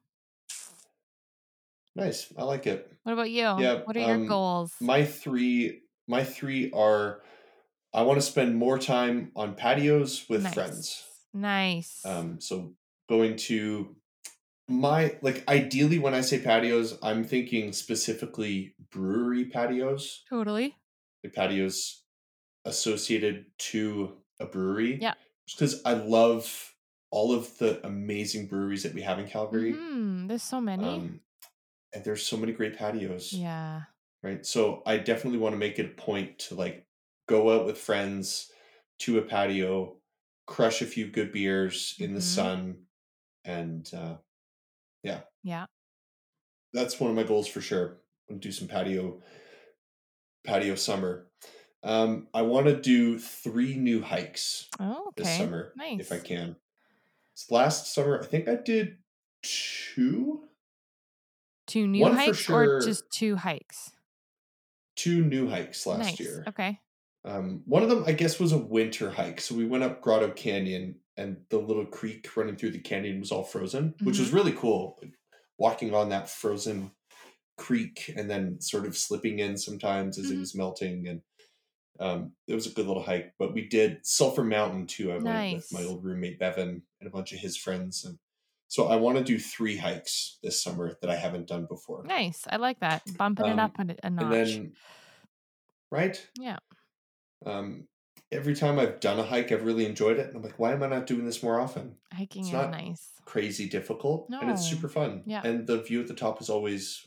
Nice. 2.00 2.32
I 2.36 2.44
like 2.44 2.66
it. 2.66 2.90
What 3.02 3.12
about 3.12 3.30
you? 3.30 3.42
Yeah. 3.42 3.80
What 3.84 3.96
are 3.96 4.00
your 4.00 4.14
um, 4.14 4.26
goals? 4.26 4.74
My 4.80 5.04
three 5.04 5.82
my 6.08 6.24
three 6.24 6.70
are 6.72 7.22
I 7.92 8.02
want 8.02 8.18
to 8.18 8.22
spend 8.22 8.56
more 8.56 8.78
time 8.78 9.32
on 9.36 9.54
patios 9.54 10.26
with 10.28 10.42
nice. 10.42 10.54
friends. 10.54 11.04
Nice. 11.34 12.02
Um, 12.04 12.40
so 12.40 12.74
going 13.08 13.36
to 13.36 13.96
my 14.68 15.16
like 15.22 15.44
ideally 15.48 15.98
when 15.98 16.14
I 16.14 16.20
say 16.20 16.38
patios, 16.38 16.98
I'm 17.02 17.24
thinking 17.24 17.72
specifically 17.72 18.74
brewery 18.90 19.44
patios, 19.44 20.22
totally. 20.28 20.76
The 21.22 21.28
patios 21.28 22.02
associated 22.64 23.46
to 23.58 24.16
a 24.38 24.46
brewery. 24.46 24.98
Yeah. 25.00 25.14
Just 25.46 25.58
because 25.58 25.82
I 25.84 25.94
love 25.94 26.72
all 27.10 27.32
of 27.32 27.58
the 27.58 27.84
amazing 27.84 28.46
breweries 28.46 28.84
that 28.84 28.94
we 28.94 29.02
have 29.02 29.18
in 29.18 29.26
Calgary. 29.26 29.72
hmm 29.72 30.28
There's 30.28 30.42
so 30.42 30.60
many. 30.60 30.84
Um, 30.84 31.20
and 31.92 32.04
there's 32.04 32.24
so 32.24 32.36
many 32.36 32.52
great 32.52 32.76
patios. 32.76 33.32
yeah. 33.32 33.82
Right. 34.22 34.44
So 34.44 34.82
I 34.86 34.98
definitely 34.98 35.38
want 35.38 35.54
to 35.54 35.58
make 35.58 35.78
it 35.78 35.86
a 35.86 36.00
point 36.02 36.38
to 36.40 36.54
like 36.54 36.86
go 37.26 37.54
out 37.58 37.66
with 37.66 37.78
friends 37.78 38.50
to 39.00 39.18
a 39.18 39.22
patio, 39.22 39.96
crush 40.46 40.82
a 40.82 40.86
few 40.86 41.06
good 41.08 41.32
beers 41.32 41.96
in 41.98 42.12
the 42.12 42.20
Mhm. 42.20 42.22
sun, 42.22 42.86
and 43.44 43.90
uh, 43.94 44.18
Yeah. 45.02 45.22
Yeah. 45.42 45.66
That's 46.72 47.00
one 47.00 47.10
of 47.10 47.16
my 47.16 47.22
goals 47.24 47.48
for 47.48 47.60
sure. 47.60 47.98
I'm 48.28 48.38
do 48.38 48.52
some 48.52 48.68
patio 48.68 49.22
patio 50.44 50.74
summer. 50.74 51.26
Um, 51.82 52.28
I 52.34 52.42
want 52.42 52.66
to 52.66 52.80
do 52.80 53.18
three 53.18 53.74
new 53.76 54.02
hikes 54.02 54.68
Oh, 54.78 55.08
okay. 55.08 55.22
this 55.24 55.36
summer 55.36 55.72
nice. 55.76 56.00
if 56.00 56.12
I 56.12 56.18
can. 56.18 56.56
So 57.34 57.54
last 57.54 57.92
summer, 57.94 58.20
I 58.22 58.26
think 58.26 58.48
I 58.48 58.56
did 58.56 58.98
two 59.42 60.49
Two 61.70 61.86
new 61.86 62.02
One 62.02 62.16
hikes 62.16 62.50
or 62.50 62.80
just 62.80 63.08
two 63.10 63.36
hikes? 63.36 63.92
two 64.96 65.24
new 65.24 65.48
hikes 65.48 65.86
last 65.86 65.98
nice. 66.00 66.20
year. 66.20 66.44
Okay. 66.48 66.78
Um, 67.24 67.62
one 67.64 67.82
of 67.82 67.88
them, 67.88 68.04
I 68.06 68.12
guess, 68.12 68.38
was 68.40 68.52
a 68.52 68.58
winter 68.58 69.10
hike. 69.10 69.40
So 69.40 69.54
we 69.54 69.64
went 69.64 69.84
up 69.84 70.02
Grotto 70.02 70.30
Canyon, 70.32 70.96
and 71.16 71.38
the 71.48 71.58
little 71.58 71.86
creek 71.86 72.36
running 72.36 72.56
through 72.56 72.72
the 72.72 72.80
canyon 72.80 73.20
was 73.20 73.30
all 73.30 73.44
frozen, 73.44 73.94
which 74.02 74.18
was 74.18 74.32
really 74.32 74.52
cool. 74.52 75.00
Walking 75.58 75.94
on 75.94 76.08
that 76.10 76.28
frozen 76.28 76.90
creek 77.56 78.12
and 78.16 78.28
then 78.28 78.60
sort 78.60 78.84
of 78.86 78.96
slipping 78.96 79.38
in 79.38 79.56
sometimes 79.56 80.18
as 80.18 80.30
it 80.30 80.36
Mhm. 80.36 80.40
was 80.40 80.54
melting, 80.54 81.06
and 81.08 81.22
um, 82.00 82.32
it 82.48 82.54
was 82.54 82.66
a 82.66 82.70
good 82.70 82.86
little 82.86 83.02
hike. 83.02 83.34
But 83.38 83.52
we 83.54 83.68
did 83.68 84.04
Sulphur 84.04 84.42
Mountain 84.44 84.86
too. 84.86 85.12
I 85.12 85.18
went 85.18 85.54
with 85.54 85.72
my 85.72 85.84
old 85.84 86.02
roommate 86.02 86.38
Bevan 86.38 86.82
and 87.00 87.06
a 87.06 87.10
bunch 87.10 87.32
of 87.32 87.38
his 87.38 87.56
friends, 87.56 88.04
and 88.04 88.18
So 88.70 88.86
I 88.86 88.94
want 88.94 89.18
to 89.18 89.24
do 89.24 89.36
three 89.36 89.76
hikes 89.76 90.38
this 90.44 90.62
summer 90.62 90.96
that 91.00 91.10
I 91.10 91.16
haven't 91.16 91.48
done 91.48 91.66
before. 91.66 92.04
Nice. 92.04 92.44
I 92.48 92.54
like 92.56 92.78
that. 92.78 93.02
Bumping 93.18 93.46
it 93.46 93.52
Um, 93.54 93.58
up 93.58 93.76
a, 93.80 93.82
a 94.04 94.10
notch. 94.10 94.22
And 94.22 94.32
then, 94.32 94.72
right? 95.90 96.28
yeah. 96.38 96.58
Um, 97.44 97.88
every 98.30 98.54
time 98.54 98.78
I've 98.78 99.00
done 99.00 99.18
a 99.18 99.24
hike, 99.24 99.50
I've 99.50 99.64
really 99.64 99.86
enjoyed 99.86 100.20
it. 100.20 100.28
And 100.28 100.36
I'm 100.36 100.42
like, 100.42 100.56
why 100.60 100.72
am 100.72 100.84
I 100.84 100.86
not 100.86 101.08
doing 101.08 101.24
this 101.24 101.42
more 101.42 101.58
often? 101.60 101.96
Hiking 102.12 102.42
it's 102.42 102.48
is 102.50 102.52
not 102.54 102.70
nice. 102.70 103.10
Crazy 103.24 103.68
difficult, 103.68 104.28
and 104.30 104.50
it's 104.50 104.68
super 104.68 104.88
fun. 104.88 105.24
Yeah. 105.26 105.42
And 105.44 105.66
the 105.66 105.82
view 105.82 106.00
at 106.00 106.06
the 106.06 106.14
top 106.14 106.40
is 106.40 106.48
always 106.48 107.06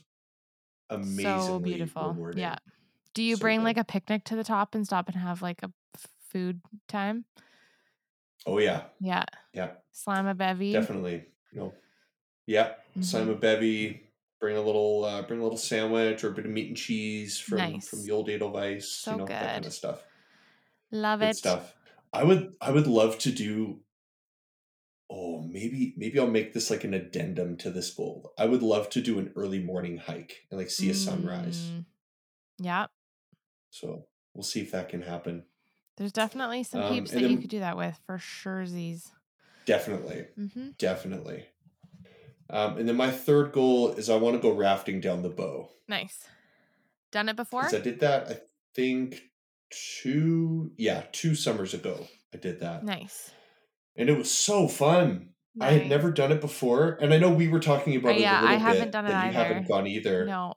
amazingly 0.90 1.22
So 1.22 1.58
beautiful. 1.60 2.12
rewarding. 2.12 2.40
Yeah. 2.42 2.56
Do 3.14 3.22
you 3.22 3.36
So 3.36 3.40
bring 3.40 3.60
good. 3.60 3.64
like 3.64 3.76
a 3.78 3.84
picnic 3.84 4.24
to 4.24 4.36
the 4.36 4.44
top 4.44 4.74
and 4.74 4.84
stop 4.84 5.08
and 5.08 5.16
have 5.16 5.40
like 5.40 5.62
a 5.62 5.70
food 6.28 6.60
time? 6.88 7.24
Oh 8.46 8.58
yeah. 8.58 8.84
Yeah. 9.00 9.24
Yeah. 9.54 9.70
Slam 9.92 10.26
a 10.26 10.34
bevy. 10.34 10.72
Definitely. 10.72 11.24
No. 11.54 11.72
Yeah. 12.46 12.74
Mhm. 12.96 13.04
Simon 13.04 13.38
Bevy. 13.38 14.00
Bring 14.40 14.56
a 14.58 14.60
little, 14.62 15.04
uh, 15.06 15.22
bring 15.22 15.40
a 15.40 15.42
little 15.42 15.56
sandwich 15.56 16.22
or 16.22 16.28
a 16.28 16.32
bit 16.34 16.44
of 16.44 16.50
meat 16.50 16.68
and 16.68 16.76
cheese 16.76 17.38
from 17.38 17.58
Nice. 17.58 17.88
from 17.88 18.02
the 18.02 18.10
old 18.10 18.28
Edelweiss. 18.28 18.90
So 18.92 19.12
you 19.12 19.16
know 19.18 19.26
that 19.26 19.52
kind 19.54 19.64
of 19.66 19.72
stuff. 19.72 20.02
Love 20.90 21.20
Good 21.20 21.30
it. 21.30 21.36
stuff. 21.36 21.74
I 22.12 22.24
would, 22.24 22.54
I 22.60 22.70
would 22.70 22.86
love 22.86 23.16
to 23.20 23.32
do. 23.32 23.80
Oh, 25.08 25.42
maybe, 25.42 25.94
maybe 25.96 26.18
I'll 26.18 26.26
make 26.26 26.52
this 26.52 26.70
like 26.70 26.84
an 26.84 26.92
addendum 26.92 27.56
to 27.58 27.70
this 27.70 27.90
goal. 27.94 28.34
I 28.36 28.44
would 28.46 28.62
love 28.62 28.90
to 28.90 29.00
do 29.00 29.18
an 29.18 29.32
early 29.36 29.60
morning 29.60 29.96
hike 29.98 30.46
and 30.50 30.58
like 30.58 30.70
see 30.70 30.90
a 30.90 30.94
sunrise. 30.94 31.70
Mm, 31.70 31.84
Yeah. 32.58 32.86
So 33.70 34.06
we'll 34.34 34.42
see 34.42 34.60
if 34.60 34.72
that 34.72 34.88
can 34.90 35.02
happen. 35.02 35.44
There's 35.96 36.12
definitely 36.12 36.64
some 36.64 36.82
Um, 36.82 36.92
peeps 36.92 37.12
that 37.12 37.22
you 37.22 37.38
could 37.38 37.50
do 37.50 37.60
that 37.60 37.76
with 37.76 37.98
for 38.06 38.18
sure. 38.18 38.66
Z's. 38.66 39.10
Definitely. 39.66 40.26
Mm-hmm. 40.38 40.70
Definitely. 40.78 41.44
Um, 42.50 42.76
and 42.78 42.88
then 42.88 42.96
my 42.96 43.10
third 43.10 43.52
goal 43.52 43.92
is 43.92 44.10
I 44.10 44.16
want 44.16 44.36
to 44.36 44.42
go 44.42 44.54
rafting 44.54 45.00
down 45.00 45.22
the 45.22 45.30
bow. 45.30 45.70
Nice. 45.88 46.24
Done 47.10 47.28
it 47.28 47.36
before? 47.36 47.64
I 47.64 47.78
did 47.78 48.00
that, 48.00 48.28
I 48.28 48.40
think, 48.74 49.22
two, 50.02 50.72
yeah, 50.76 51.04
two 51.12 51.34
summers 51.34 51.74
ago. 51.74 52.06
I 52.34 52.38
did 52.38 52.60
that. 52.60 52.84
Nice. 52.84 53.30
And 53.96 54.08
it 54.08 54.18
was 54.18 54.30
so 54.30 54.68
fun. 54.68 55.30
I 55.60 55.70
had 55.70 55.88
never 55.88 56.10
done 56.10 56.32
it 56.32 56.40
before. 56.40 56.98
And 57.00 57.14
I 57.14 57.18
know 57.18 57.30
we 57.30 57.46
were 57.48 57.60
talking 57.60 57.94
about 57.94 58.10
Uh, 58.12 58.16
it 58.16 58.20
yeah, 58.22 58.40
a 58.40 58.42
I 58.42 58.42
little 58.52 58.58
haven't 58.58 58.82
bit, 58.82 58.90
done 58.90 59.06
it 59.06 59.10
that 59.10 59.26
you 59.26 59.32
haven't 59.32 59.68
gone 59.68 59.86
either. 59.86 60.26
No. 60.26 60.54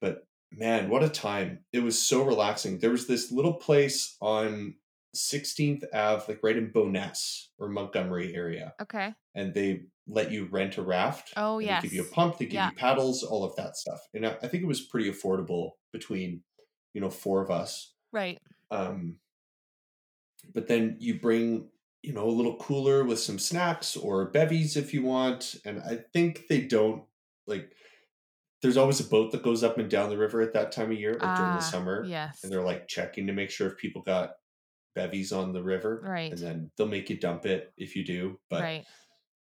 But 0.00 0.26
man, 0.50 0.90
what 0.90 1.04
a 1.04 1.08
time. 1.08 1.60
It 1.72 1.84
was 1.84 1.96
so 1.96 2.24
relaxing. 2.24 2.78
There 2.80 2.90
was 2.90 3.06
this 3.06 3.30
little 3.30 3.54
place 3.54 4.16
on 4.20 4.74
16th 5.16 5.84
Ave, 5.92 6.24
like 6.28 6.40
right 6.42 6.56
in 6.56 6.70
Bowness 6.70 7.50
or 7.58 7.68
Montgomery 7.68 8.34
area. 8.34 8.74
Okay. 8.80 9.14
and 9.34 9.52
they 9.54 9.82
let 10.06 10.30
you 10.30 10.46
rent 10.46 10.78
a 10.78 10.82
raft. 10.82 11.32
Oh, 11.36 11.58
and 11.58 11.68
They 11.68 11.80
give 11.82 11.92
you 11.92 12.02
a 12.02 12.14
pump, 12.14 12.38
they 12.38 12.44
give 12.46 12.54
Yeah. 12.54 12.70
you 12.70 12.76
paddles, 12.76 13.22
all 13.24 13.44
of 13.44 13.54
that 13.56 13.76
stuff. 13.76 14.00
And 14.14 14.24
I, 14.26 14.36
I 14.42 14.48
think 14.48 14.62
it 14.62 14.66
was 14.66 14.80
pretty 14.82 15.10
affordable 15.10 15.72
between, 15.92 16.42
you 16.94 17.00
know, 17.00 17.10
four 17.10 17.42
of 17.42 17.50
us. 17.50 17.92
Right. 18.12 18.38
Um, 18.70 19.18
but 20.54 20.68
then 20.68 20.96
you 21.00 21.18
bring, 21.18 21.68
you 22.02 22.12
know, 22.12 22.26
a 22.28 22.30
little 22.30 22.56
cooler 22.56 23.04
with 23.04 23.18
some 23.18 23.38
snacks 23.38 23.96
or 23.96 24.26
bevies 24.26 24.76
if 24.76 24.94
you 24.94 25.02
want. 25.02 25.56
And 25.64 25.80
I 25.80 25.96
think 26.12 26.46
they 26.48 26.60
don't 26.62 27.02
like. 27.46 27.72
There's 28.62 28.76
always 28.76 29.00
a 29.00 29.04
boat 29.04 29.32
that 29.32 29.42
goes 29.42 29.62
up 29.62 29.76
and 29.78 29.90
down 29.90 30.08
the 30.08 30.16
river 30.16 30.40
at 30.40 30.52
that 30.54 30.72
time 30.72 30.90
of 30.90 30.98
year, 30.98 31.12
like 31.20 31.36
during 31.36 31.52
the 31.52 31.58
Ah, 31.58 31.60
summer, 31.60 32.04
Yes. 32.06 32.42
and 32.42 32.50
they're 32.50 32.62
like 32.64 32.88
checking 32.88 33.26
to 33.26 33.32
make 33.32 33.50
sure 33.50 33.66
if 33.66 33.76
people 33.76 34.02
got 34.02 34.30
bevies 34.96 35.30
on 35.32 35.52
the 35.52 35.62
river, 35.62 36.00
Right. 36.02 36.32
and 36.32 36.40
then 36.40 36.70
they'll 36.76 36.88
make 36.88 37.08
you 37.08 37.16
dump 37.16 37.46
it 37.46 37.72
if 37.76 37.94
you 37.94 38.04
do. 38.04 38.40
But 38.50 38.62
right. 38.62 38.84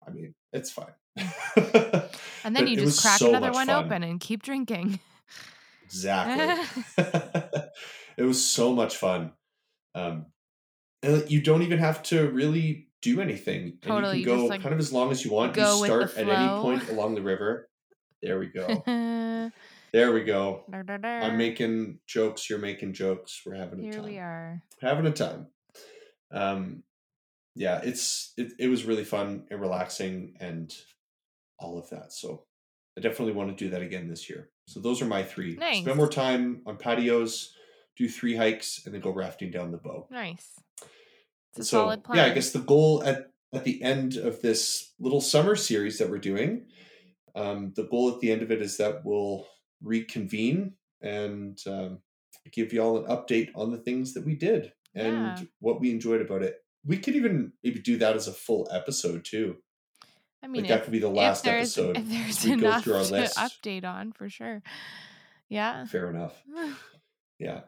I 0.06 0.10
mean, 0.10 0.34
it's 0.52 0.70
fine. 0.70 0.92
And 2.44 2.54
then 2.54 2.66
you 2.68 2.76
just 2.76 3.02
crack 3.02 3.18
so 3.18 3.28
another 3.30 3.50
one 3.50 3.66
fun. 3.66 3.84
open 3.84 4.02
and 4.02 4.20
keep 4.20 4.42
drinking. 4.42 5.00
Exactly. 5.84 6.84
it 8.16 8.22
was 8.22 8.42
so 8.44 8.72
much 8.74 8.96
fun. 8.96 9.32
Um, 9.94 10.26
and 11.02 11.28
you 11.30 11.40
don't 11.42 11.62
even 11.62 11.78
have 11.78 12.02
to 12.04 12.30
really 12.30 12.88
do 13.02 13.20
anything. 13.20 13.78
Totally, 13.82 14.10
And 14.12 14.20
you 14.20 14.26
can 14.26 14.36
go 14.36 14.46
like, 14.46 14.62
kind 14.62 14.72
of 14.72 14.78
as 14.78 14.92
long 14.92 15.10
as 15.10 15.24
you 15.24 15.32
want. 15.32 15.54
go 15.54 15.76
you 15.76 15.80
with 15.82 15.90
the 15.90 16.08
start 16.08 16.28
at 16.28 16.38
any 16.38 16.48
point 16.62 16.88
along 16.90 17.16
the 17.16 17.22
river. 17.22 17.68
There 18.22 18.38
we 18.38 18.46
go. 18.46 19.50
Here 19.92 20.06
there 20.06 20.12
we 20.12 20.24
go. 20.24 20.64
I'm 20.72 21.36
making 21.36 21.98
jokes. 22.06 22.48
You're 22.50 22.58
making 22.58 22.92
jokes. 22.92 23.42
We're 23.44 23.54
having 23.54 23.80
a 23.80 23.82
Here 23.82 23.92
time. 23.92 24.04
we 24.04 24.18
are. 24.18 24.62
having 24.80 25.06
a 25.06 25.12
time. 25.12 25.46
Um, 26.30 26.82
yeah, 27.54 27.80
it's 27.82 28.32
it, 28.36 28.52
it 28.58 28.68
was 28.68 28.84
really 28.84 29.04
fun 29.04 29.46
and 29.50 29.60
relaxing 29.60 30.36
and 30.40 30.72
all 31.58 31.78
of 31.78 31.88
that. 31.90 32.12
So 32.12 32.44
I 32.96 33.00
definitely 33.00 33.32
want 33.34 33.56
to 33.56 33.64
do 33.64 33.70
that 33.70 33.82
again 33.82 34.08
this 34.08 34.28
year. 34.28 34.50
So 34.66 34.80
those 34.80 35.00
are 35.00 35.06
my 35.06 35.22
three. 35.22 35.56
Nice. 35.56 35.80
Spend 35.80 35.96
more 35.96 36.08
time 36.08 36.62
on 36.66 36.76
patios, 36.76 37.54
do 37.96 38.08
three 38.08 38.36
hikes, 38.36 38.82
and 38.84 38.94
then 38.94 39.00
go 39.00 39.10
rafting 39.10 39.50
down 39.50 39.70
the 39.72 39.78
bow. 39.78 40.06
Nice. 40.10 40.60
It's 41.52 41.60
a 41.60 41.64
so 41.64 41.78
solid 41.82 42.04
plan. 42.04 42.18
yeah, 42.18 42.26
I 42.26 42.34
guess 42.34 42.50
the 42.52 42.60
goal 42.60 43.02
at 43.04 43.30
at 43.54 43.64
the 43.64 43.82
end 43.82 44.16
of 44.16 44.42
this 44.42 44.92
little 45.00 45.22
summer 45.22 45.56
series 45.56 45.98
that 45.98 46.10
we're 46.10 46.18
doing, 46.18 46.66
um, 47.34 47.72
the 47.74 47.84
goal 47.84 48.12
at 48.14 48.20
the 48.20 48.30
end 48.30 48.42
of 48.42 48.50
it 48.50 48.60
is 48.60 48.76
that 48.76 49.04
we'll 49.04 49.46
reconvene 49.82 50.74
and 51.00 51.58
um, 51.66 51.98
give 52.52 52.72
y'all 52.72 52.98
an 52.98 53.04
update 53.06 53.50
on 53.54 53.70
the 53.70 53.78
things 53.78 54.14
that 54.14 54.24
we 54.24 54.34
did 54.34 54.72
and 54.94 55.38
Yeah. 55.38 55.42
what 55.60 55.80
we 55.80 55.90
enjoyed 55.90 56.20
about 56.20 56.42
it. 56.42 56.56
We 56.84 56.98
could 56.98 57.16
even 57.16 57.52
maybe 57.62 57.80
do 57.80 57.96
that 57.98 58.16
as 58.16 58.28
a 58.28 58.32
full 58.32 58.68
episode 58.70 59.24
too. 59.24 59.56
I 60.42 60.46
mean, 60.46 60.62
like 60.62 60.68
that 60.68 60.84
could 60.84 60.92
be 60.92 61.00
the 61.00 61.08
last 61.08 61.44
there's, 61.44 61.76
episode. 61.76 61.96
If 61.98 62.08
there's 62.08 62.44
we 62.44 62.50
go 62.50 62.68
enough 62.68 62.84
through 62.84 62.94
our 62.94 63.04
to 63.04 63.10
list. 63.12 63.36
update 63.36 63.84
on, 63.84 64.12
for 64.12 64.28
sure. 64.28 64.62
Yeah. 65.48 65.84
Fair 65.86 66.10
enough. 66.10 66.34
Yeah. 67.40 67.60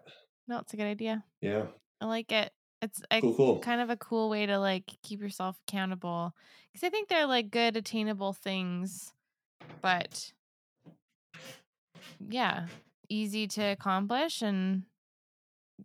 no, 0.48 0.58
it's 0.58 0.72
a 0.72 0.76
good 0.76 0.86
idea. 0.88 1.22
Yeah. 1.40 1.66
I 2.00 2.06
like 2.06 2.32
it. 2.32 2.52
It's 2.82 3.00
a, 3.10 3.20
Cool. 3.20 3.34
Cool. 3.34 3.58
kind 3.60 3.80
of 3.80 3.88
a 3.88 3.96
cool 3.96 4.28
way 4.28 4.46
to 4.46 4.58
like 4.58 4.84
keep 5.04 5.20
yourself 5.20 5.56
accountable 5.68 6.34
because 6.72 6.84
I 6.84 6.90
think 6.90 7.08
they're 7.08 7.26
like 7.26 7.52
good 7.52 7.76
attainable 7.76 8.32
things, 8.32 9.12
but 9.80 10.32
yeah, 12.18 12.68
easy 13.08 13.46
to 13.48 13.62
accomplish 13.62 14.42
and 14.42 14.84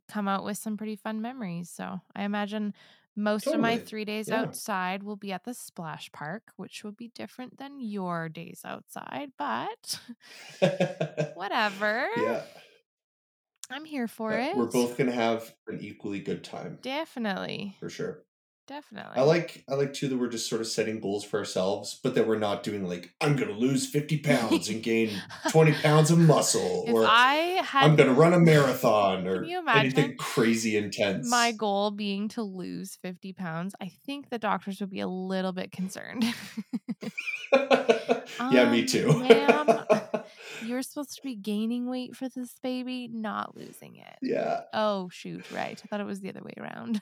come 0.08 0.28
out 0.28 0.44
with 0.44 0.58
some 0.58 0.78
pretty 0.78 0.96
fun 0.96 1.22
memories. 1.22 1.70
So 1.70 2.00
I 2.16 2.24
imagine 2.24 2.74
most 3.16 3.54
of 3.54 3.62
my 3.62 3.78
three 3.78 4.06
days 4.06 4.30
Yeah. 4.30 4.32
outside 4.32 5.04
will 5.04 5.16
be 5.16 5.32
at 5.32 5.46
the 5.46 5.54
splash 5.54 6.12
park, 6.12 6.52
which 6.58 6.84
will 6.84 6.92
be 6.92 7.08
different 7.10 7.58
than 7.58 7.80
your 7.80 8.28
days 8.30 8.62
outside, 8.66 9.32
but 9.38 10.00
whatever. 11.34 12.08
yeah. 12.16 12.46
I'm 13.70 13.86
here 13.86 14.08
for 14.08 14.38
Yeah, 14.38 14.38
it. 14.38 14.54
We're 14.54 14.68
both 14.68 14.98
gonna 14.98 15.12
have 15.12 15.56
an 15.68 15.80
equally 15.82 16.20
good 16.20 16.44
time 16.44 16.80
definitely, 16.82 17.78
for 17.80 17.90
sure. 17.90 18.26
Definitely. 18.68 19.14
I 19.16 19.22
like 19.22 19.64
I 19.70 19.76
like 19.76 19.94
too 19.94 20.08
that 20.08 20.18
we're 20.18 20.28
just 20.30 20.50
sort 20.50 20.62
of 20.62 20.68
setting 20.68 21.00
goals 21.00 21.24
for 21.24 21.38
ourselves, 21.40 22.00
but 22.04 22.16
that 22.16 22.28
we're 22.28 22.40
not 22.40 22.64
doing 22.64 22.88
like 22.88 23.14
I'm 23.22 23.36
gonna 23.36 23.52
lose 23.54 23.88
fifty 23.88 24.18
pounds 24.18 24.70
and 24.70 24.82
gain 24.84 25.12
twenty 25.50 25.74
pounds 25.74 26.12
of 26.12 26.18
muscle, 26.20 26.86
if 26.88 26.94
or 26.94 27.06
I 27.08 27.62
had 27.64 27.84
I'm 27.86 27.96
gonna 27.96 28.14
run 28.14 28.34
a 28.34 28.40
marathon, 28.40 29.28
or 29.28 29.44
anything 29.44 30.16
crazy 30.18 30.78
intense. 30.78 31.30
my 31.30 31.52
goal 31.52 31.92
being 31.92 32.28
to 32.30 32.42
lose 32.44 32.96
50 33.02 33.34
pounds, 33.34 33.76
I 33.82 33.92
think 34.06 34.30
the 34.30 34.38
doctors 34.40 34.80
would 34.80 34.90
be 34.90 35.00
a 35.00 35.08
little 35.08 35.52
bit 35.52 35.72
concerned. 35.72 36.24
yeah, 37.54 38.70
me 38.72 38.82
Um, 38.82 38.86
too. 38.88 39.20
ma'am. 39.20 39.86
You're 40.66 40.82
supposed 40.82 41.16
to 41.16 41.22
be 41.22 41.36
gaining 41.36 41.88
weight 41.88 42.16
for 42.16 42.28
this 42.30 42.58
baby, 42.64 43.08
not 43.12 43.56
losing 43.56 43.98
it. 43.98 44.18
yeah, 44.22 44.62
Oh, 44.74 45.10
shoot, 45.12 45.50
right. 45.52 45.80
I 45.84 45.88
thought 45.88 46.00
it 46.00 46.06
was 46.06 46.22
the 46.22 46.30
other 46.30 46.42
way 46.42 46.54
around. 46.58 47.02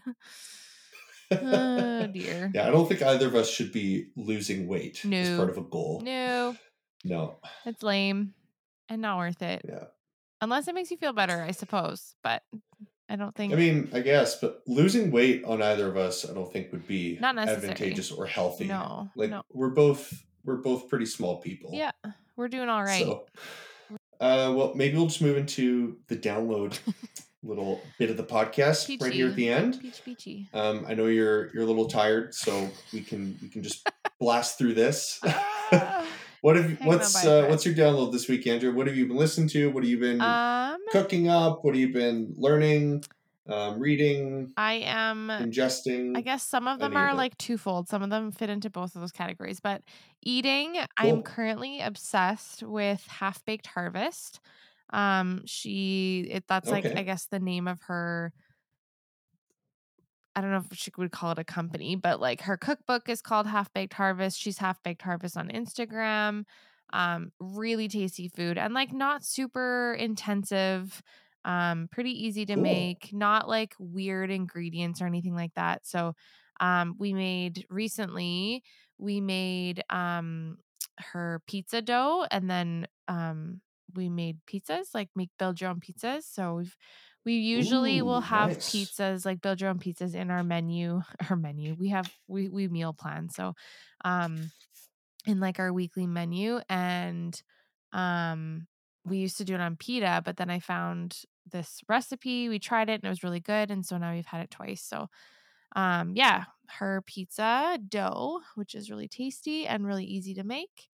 Oh, 1.32 2.07
dear. 2.07 2.51
yeah. 2.53 2.67
I 2.67 2.71
don't 2.71 2.88
think 2.88 3.01
either 3.01 3.28
of 3.28 3.36
us 3.36 3.49
should 3.49 3.71
be 3.71 4.07
losing 4.15 4.67
weight 4.67 4.99
as 5.03 5.05
No. 5.05 5.38
part 5.38 5.49
of 5.49 5.57
a 5.57 5.61
goal. 5.63 6.01
No, 6.03 6.55
No. 7.03 7.38
it's 7.65 7.84
lame 7.84 8.34
and 8.89 9.01
not 9.01 9.17
worth 9.17 9.41
it. 9.41 9.61
Yeah. 9.67 9.86
Unless 10.41 10.67
it 10.67 10.76
makes 10.76 10.91
you 10.91 10.97
feel 10.97 11.13
better, 11.13 11.41
I 11.41 11.51
suppose. 11.51 12.15
But 12.24 12.43
I 13.09 13.15
don't 13.15 13.34
think 13.36 13.53
I 13.53 13.55
mean, 13.55 13.89
I 13.93 13.99
guess, 14.01 14.39
but 14.39 14.61
losing 14.67 15.11
weight 15.11 15.43
on 15.45 15.61
either 15.61 15.88
of 15.88 15.97
us, 15.97 16.30
I 16.30 16.34
don't 16.34 16.51
think 16.51 16.71
would 16.71 16.88
be 16.88 17.17
Not 17.21 17.36
necessary. 17.36 17.71
advantageous 17.71 18.11
or 18.11 18.26
healthy. 18.26 18.65
no. 18.65 19.09
Like 19.15 19.30
no. 19.30 19.43
we're 19.51 19.69
both 19.69 20.13
we're 20.45 20.57
both 20.57 20.89
pretty 20.89 21.05
small 21.05 21.38
people. 21.39 21.69
Yeah, 21.74 21.91
we're 22.36 22.49
doing 22.49 22.67
all 22.67 22.84
right. 22.84 23.03
So, 23.03 23.26
uh, 24.19 24.51
well, 24.55 24.74
maybe 24.76 24.97
we'll 24.97 25.07
just 25.07 25.21
move 25.21 25.38
into 25.38 25.97
the 26.07 26.17
download 26.17 26.78
little 27.44 27.82
bit 27.98 28.10
of 28.10 28.18
the 28.18 28.24
podcast 28.24 29.02
right 29.02 29.14
here 29.14 29.28
at 29.28 29.36
the 29.36 29.50
end. 29.50 29.80
Peachy 29.82 30.02
peachy. 30.04 30.50
Um, 30.54 30.86
I 30.88 30.94
know 30.94 31.08
you're 31.08 31.54
you're 31.54 31.64
a 31.64 31.68
little 31.68 31.88
tired, 31.88 32.34
so 32.34 32.70
we 32.91 33.02
can 33.02 33.38
we 33.41 33.50
can 33.50 33.64
just 33.64 33.88
blast 34.20 34.58
through 34.58 34.74
this. 34.74 35.20
Ah. 35.26 36.06
what 36.41 36.56
have 36.56 36.70
you, 36.70 36.78
what's 36.84 37.26
uh, 37.26 37.46
what's 37.50 37.66
your 37.66 37.76
download 37.76 38.12
this 38.12 38.28
week, 38.28 38.46
Andrea? 38.48 38.72
What 38.72 38.88
have 38.88 38.96
you 38.96 39.08
been 39.08 39.18
listening 39.18 39.48
to? 39.50 39.70
What 39.72 39.84
have 39.84 39.89
you 39.89 40.00
been 40.00 40.22
um, 40.22 40.78
cooking 40.91 41.28
up? 41.28 41.64
What 41.64 41.76
have 41.76 41.82
you 41.82 41.94
been 41.94 42.34
learning? 42.38 43.04
um, 43.48 43.80
reading, 43.80 44.54
I 44.56 44.74
am 44.86 45.28
ingesting. 45.28 46.18
I 46.18 46.22
guess 46.22 46.44
some 46.44 46.68
of 46.68 46.80
them 46.80 46.94
of 46.94 46.98
are 46.98 47.10
it. 47.10 47.16
like 47.16 47.38
twofold. 47.38 47.89
Some 47.89 48.02
of 48.02 48.10
them 48.10 48.32
fit 48.32 48.50
into 48.50 48.70
both 48.70 48.96
of 48.96 49.02
those 49.02 49.12
categories. 49.12 49.60
But 49.60 49.82
eating, 50.22 50.78
I'm 50.98 51.24
currently 51.24 51.82
obsessed 51.82 52.64
with 52.64 53.06
Half 53.08 53.44
Baked 53.46 53.68
Harvest. 53.68 54.39
Um, 54.92 55.42
she 55.46 56.28
it 56.30 56.46
that's 56.48 56.72
like 56.72 56.92
I 56.96 57.04
guess 57.04 57.26
the 57.28 57.40
name 57.40 57.68
of 57.68 57.82
her 57.88 58.34
I 60.36 60.42
don't 60.42 60.52
know 60.52 60.64
if 60.70 60.78
she 60.78 60.92
would 60.98 61.12
call 61.12 61.32
it 61.34 61.40
a 61.40 61.44
company, 61.44 61.96
but 61.96 62.20
like 62.20 62.42
her 62.42 62.58
cookbook 62.58 63.08
is 63.08 63.22
called 63.22 63.46
Half 63.46 63.72
Baked 63.74 63.94
Harvest. 63.94 64.40
She's 64.40 64.58
Half 64.58 64.82
Baked 64.84 65.02
Harvest 65.04 65.38
on 65.38 65.50
Instagram. 65.50 66.46
Um, 66.92 67.32
really 67.40 67.88
tasty 67.88 68.28
food 68.30 68.58
and 68.58 68.74
like 68.74 68.92
not 68.94 69.24
super 69.24 69.96
intensive. 70.00 71.02
Um, 71.46 71.88
pretty 71.92 72.12
easy 72.26 72.46
to 72.48 72.56
Cool. 72.56 72.64
make, 72.64 73.10
not 73.14 73.48
like 73.48 73.74
weird 73.80 74.32
ingredients 74.32 75.02
or 75.02 75.08
anything 75.08 75.36
like 75.36 75.54
that. 75.56 75.86
So, 75.86 76.16
um, 76.60 76.96
we 76.98 77.14
made 77.14 77.66
recently, 77.70 78.64
we 78.98 79.22
made 79.22 79.84
um 79.90 80.58
her 81.00 81.42
pizza 81.48 81.82
dough 81.82 82.26
and 82.32 82.50
then 82.50 82.88
um 83.08 83.62
we 83.96 84.10
made 84.10 84.40
pizzas, 84.48 84.94
like 84.94 85.10
make 85.16 85.30
build 85.38 85.62
your 85.62 85.70
own 85.70 85.80
pizzas. 85.80 86.24
So 86.24 86.56
we've 86.56 86.76
we 87.26 87.34
usually 87.36 88.02
will 88.02 88.22
have 88.22 88.52
nice. 88.56 88.66
pizzas, 88.66 89.26
like 89.26 89.42
build 89.42 89.62
your 89.62 89.70
own 89.70 89.80
pizzas 89.80 90.14
in 90.16 90.30
our 90.32 90.44
menu. 90.44 91.02
Our 91.30 91.36
menu. 91.38 91.76
We 91.80 91.90
have 91.90 92.10
we 92.28 92.50
we 92.50 92.68
meal 92.68 92.94
plan. 92.94 93.30
So 93.30 93.54
um 94.04 94.52
in 95.26 95.40
like 95.40 95.60
our 95.60 95.72
weekly 95.72 96.06
menu 96.08 96.60
and 96.70 97.42
um 97.94 98.68
we 99.06 99.18
used 99.18 99.38
to 99.38 99.46
do 99.46 99.54
it 99.56 99.62
on 99.62 99.76
pita, 99.76 100.22
but 100.24 100.38
then 100.38 100.50
I 100.50 100.60
found 100.60 101.24
this 101.52 101.82
recipe. 101.90 102.48
We 102.48 102.58
tried 102.60 102.90
it 102.90 102.94
and 102.94 103.04
it 103.04 103.10
was 103.10 103.24
really 103.24 103.42
good. 103.42 103.70
And 103.70 103.86
so 103.86 103.98
now 103.98 104.14
we've 104.14 104.26
had 104.26 104.42
it 104.44 104.52
twice. 104.52 104.82
So 104.82 105.08
um 105.76 106.14
yeah, 106.16 106.46
her 106.70 107.02
pizza 107.06 107.80
dough, 107.90 108.42
which 108.56 108.76
is 108.76 108.90
really 108.90 109.08
tasty 109.08 109.68
and 109.68 109.86
really 109.86 110.06
easy 110.06 110.34
to 110.36 110.44
make. 110.44 110.90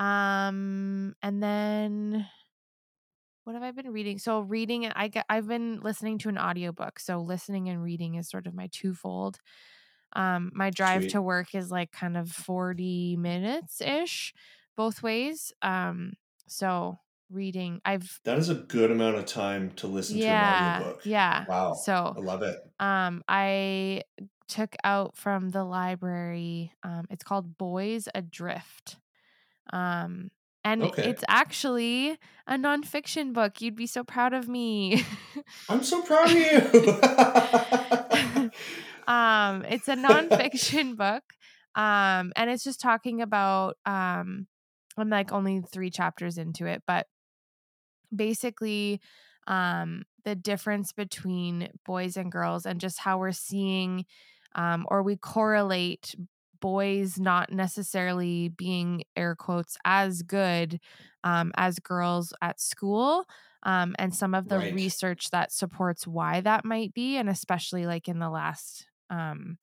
Um 0.00 1.14
and 1.22 1.42
then 1.42 2.28
what 3.44 3.54
have 3.54 3.62
I 3.62 3.70
been 3.70 3.90
reading? 3.92 4.18
So 4.18 4.40
reading 4.40 4.86
I 4.86 5.08
get 5.08 5.24
I've 5.28 5.48
been 5.48 5.80
listening 5.80 6.18
to 6.18 6.28
an 6.28 6.38
audiobook. 6.38 6.98
So 6.98 7.20
listening 7.20 7.68
and 7.68 7.82
reading 7.82 8.14
is 8.16 8.28
sort 8.28 8.46
of 8.46 8.54
my 8.54 8.68
twofold. 8.72 9.38
Um 10.14 10.52
my 10.54 10.70
drive 10.70 11.06
Sweet. 11.06 11.08
to 11.08 11.22
work 11.22 11.54
is 11.54 11.70
like 11.70 11.92
kind 11.92 12.16
of 12.16 12.30
40 12.30 13.16
minutes 13.16 13.80
ish 13.80 14.34
both 14.76 15.02
ways. 15.02 15.52
Um 15.62 16.14
so 16.48 16.98
reading 17.30 17.80
I've 17.84 18.20
That 18.24 18.38
is 18.38 18.48
a 18.48 18.54
good 18.54 18.90
amount 18.90 19.16
of 19.16 19.26
time 19.26 19.72
to 19.76 19.86
listen 19.86 20.20
to 20.20 20.32
an 20.32 20.42
yeah, 20.42 20.42
audiobook. 20.42 21.02
yeah. 21.02 21.46
Wow. 21.46 21.72
So 21.72 22.16
I 22.16 22.20
love 22.20 22.42
it. 22.42 22.58
um 22.80 23.22
I 23.28 24.04
took 24.48 24.76
out 24.84 25.16
from 25.16 25.50
the 25.50 25.64
library 25.64 26.72
um 26.82 27.06
it's 27.10 27.24
called 27.24 27.58
Boys 27.58 28.08
Adrift. 28.14 28.98
Um 29.72 30.30
and 30.64 30.84
Okay. 30.84 31.02
it's 31.02 31.24
actually 31.28 32.18
a 32.46 32.54
nonfiction 32.56 33.32
book. 33.32 33.60
You'd 33.62 33.76
be 33.76 33.86
so 33.86 34.04
proud 34.04 34.34
of 34.34 34.48
me. 34.48 35.02
I'm 35.68 35.82
so 35.82 36.02
proud 36.02 36.30
of 36.30 36.36
you. 36.36 36.98
um 39.06 39.64
it's 39.64 39.88
a 39.88 39.94
nonfiction 39.96 40.96
book 40.96 41.22
um 41.74 42.32
and 42.36 42.50
it's 42.50 42.64
just 42.64 42.80
talking 42.80 43.22
about 43.22 43.76
um 43.86 44.46
i'm 44.96 45.08
like 45.10 45.32
only 45.32 45.62
three 45.72 45.90
chapters 45.90 46.38
into 46.38 46.66
it 46.66 46.82
but 46.86 47.06
basically 48.14 49.00
um 49.46 50.02
the 50.24 50.34
difference 50.34 50.92
between 50.92 51.68
boys 51.86 52.16
and 52.16 52.30
girls 52.32 52.66
and 52.66 52.80
just 52.80 52.98
how 52.98 53.18
we're 53.18 53.32
seeing 53.32 54.04
um 54.54 54.84
or 54.88 55.02
we 55.02 55.16
correlate 55.16 56.14
boys 56.60 57.18
not 57.18 57.52
necessarily 57.52 58.48
being 58.48 59.02
air 59.16 59.34
quotes 59.34 59.76
as 59.84 60.22
good 60.22 60.80
um, 61.24 61.52
as 61.56 61.78
girls 61.78 62.32
at 62.42 62.60
school 62.60 63.24
um, 63.62 63.94
and 63.98 64.14
some 64.14 64.34
of 64.34 64.48
the 64.48 64.60
Right. 64.60 64.74
research 64.74 65.30
that 65.30 65.52
supports 65.52 66.06
why 66.06 66.40
that 66.40 66.64
might 66.64 66.94
be 66.94 67.16
and 67.16 67.28
especially 67.28 67.86
like 67.86 68.08
in 68.08 68.18
the 68.18 68.30
last 68.30 68.86
um, 69.10 69.58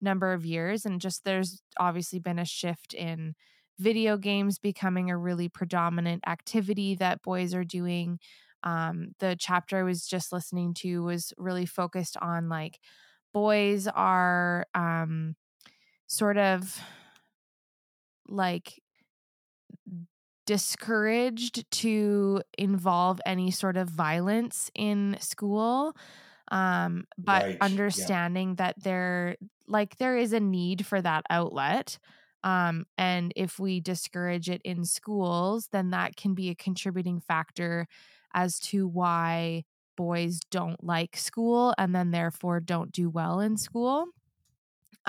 number 0.00 0.32
of 0.32 0.46
years 0.46 0.86
and 0.86 1.00
just 1.00 1.24
there's 1.24 1.62
obviously 1.78 2.18
been 2.18 2.38
a 2.38 2.44
shift 2.44 2.94
in 2.94 3.34
video 3.78 4.16
games 4.16 4.58
becoming 4.58 5.10
a 5.10 5.16
really 5.16 5.48
predominant 5.48 6.22
activity 6.26 6.94
that 6.94 7.22
boys 7.22 7.54
are 7.54 7.64
doing 7.64 8.18
um, 8.62 9.08
the 9.20 9.36
chapter 9.38 9.78
i 9.78 9.82
was 9.82 10.06
just 10.06 10.32
listening 10.32 10.74
to 10.74 11.02
was 11.02 11.32
really 11.38 11.66
focused 11.66 12.16
on 12.18 12.48
like 12.48 12.78
boys 13.32 13.86
are 13.88 14.66
um, 14.74 15.34
sort 16.10 16.38
of 16.38 16.80
like 18.28 18.80
discouraged 20.46 21.70
to 21.70 22.42
involve 22.58 23.20
any 23.26 23.50
sort 23.50 23.76
of 23.76 23.88
violence 23.88 24.70
in 24.74 25.16
school 25.20 25.94
um 26.50 27.04
but 27.18 27.46
Right, 27.46 27.62
yeah. 27.94 28.10
understanding 28.10 28.56
that 28.56 28.74
there 28.82 29.36
like 29.68 29.96
there 29.98 30.16
is 30.16 30.32
a 30.32 30.40
need 30.40 30.86
for 30.86 31.00
that 31.00 31.24
outlet 31.30 31.98
um 32.44 32.84
and 32.98 33.32
if 33.36 33.58
we 33.58 33.80
discourage 33.80 34.50
it 34.50 34.62
in 34.64 34.84
schools 34.84 35.68
then 35.72 35.90
that 35.90 36.16
can 36.16 36.34
be 36.34 36.50
a 36.50 36.54
contributing 36.56 37.20
factor 37.20 37.86
as 38.34 38.58
to 38.60 38.88
why 38.88 39.64
boys 39.96 40.40
don't 40.50 40.82
like 40.84 41.16
school 41.16 41.74
and 41.78 41.94
then 41.94 42.10
therefore 42.10 42.60
don't 42.60 42.92
do 42.92 43.10
well 43.10 43.40
in 43.40 43.56
school 43.56 44.06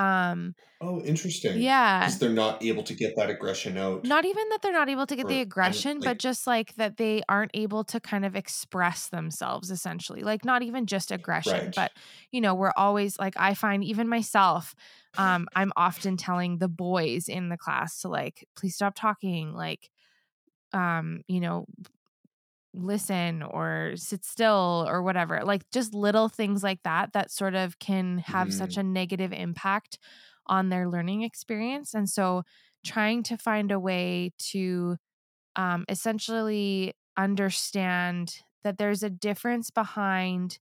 um 0.02 0.56
oh, 0.82 1.02
interesting. 1.04 1.62
yeah 1.62 2.00
Because 2.00 2.18
they're 2.20 2.40
not 2.46 2.64
able 2.64 2.84
to 2.84 2.94
get 2.94 3.12
that 3.18 3.30
aggression 3.30 3.78
out. 3.78 4.04
not 4.04 4.26
even 4.26 4.50
that 4.50 4.62
they're 4.62 4.80
not 4.82 4.90
able 4.90 5.06
to 5.06 5.16
get 5.16 5.26
Or- 5.26 5.30
the 5.30 5.42
aggression, 5.42 6.00
but 6.00 6.18
just 6.18 6.48
like 6.48 6.74
that 6.76 6.98
they 6.98 7.22
aren't 7.30 7.52
able 7.54 7.84
to 7.86 8.00
kind 8.00 8.26
of 8.26 8.36
express 8.36 9.10
themselves 9.10 9.70
essentially. 9.70 10.22
Like 10.32 10.44
not 10.46 10.62
even 10.64 10.86
just 10.88 11.12
aggression, 11.12 11.66
Right. 11.66 11.76
but 11.76 11.92
you 12.32 12.42
know, 12.42 12.54
we're 12.56 12.74
always 12.76 13.20
like 13.20 13.36
I 13.38 13.54
find 13.54 13.84
even 13.84 14.08
myself 14.18 14.74
um 15.18 15.48
I'm 15.60 15.72
often 15.76 16.18
telling 16.18 16.58
the 16.58 16.70
boys 16.70 17.28
in 17.28 17.50
the 17.50 17.58
class 17.58 18.00
to 18.02 18.08
like 18.10 18.48
please 18.58 18.76
stop 18.76 18.94
talking, 18.96 19.54
like 19.54 19.90
um, 20.74 21.22
you 21.28 21.42
know, 21.42 21.66
listen 22.74 23.44
or 23.44 23.94
sit 23.96 24.24
still 24.24 24.86
or 24.88 25.04
whatever. 25.04 25.42
Like 25.44 25.70
just 25.72 25.94
little 25.94 26.30
things 26.30 26.64
like 26.64 26.84
that 26.84 27.14
that 27.14 27.32
sort 27.32 27.56
of 27.56 27.80
can 27.80 28.20
have 28.20 28.54
such 28.54 28.78
a 28.78 28.84
negative 28.84 29.34
impact 29.34 29.98
on 30.48 30.70
their 30.70 30.88
learning 30.90 31.24
experience. 31.24 31.94
And 31.94 32.10
so 32.10 32.44
trying 32.86 33.24
to 33.24 33.38
find 33.38 33.72
a 33.72 33.80
way 33.80 34.32
to 34.40 34.98
um, 35.56 35.86
essentially 35.90 36.94
understand 37.18 38.40
that 38.64 38.78
there's 38.78 39.04
a 39.04 39.10
difference 39.10 39.70
behind 39.72 40.60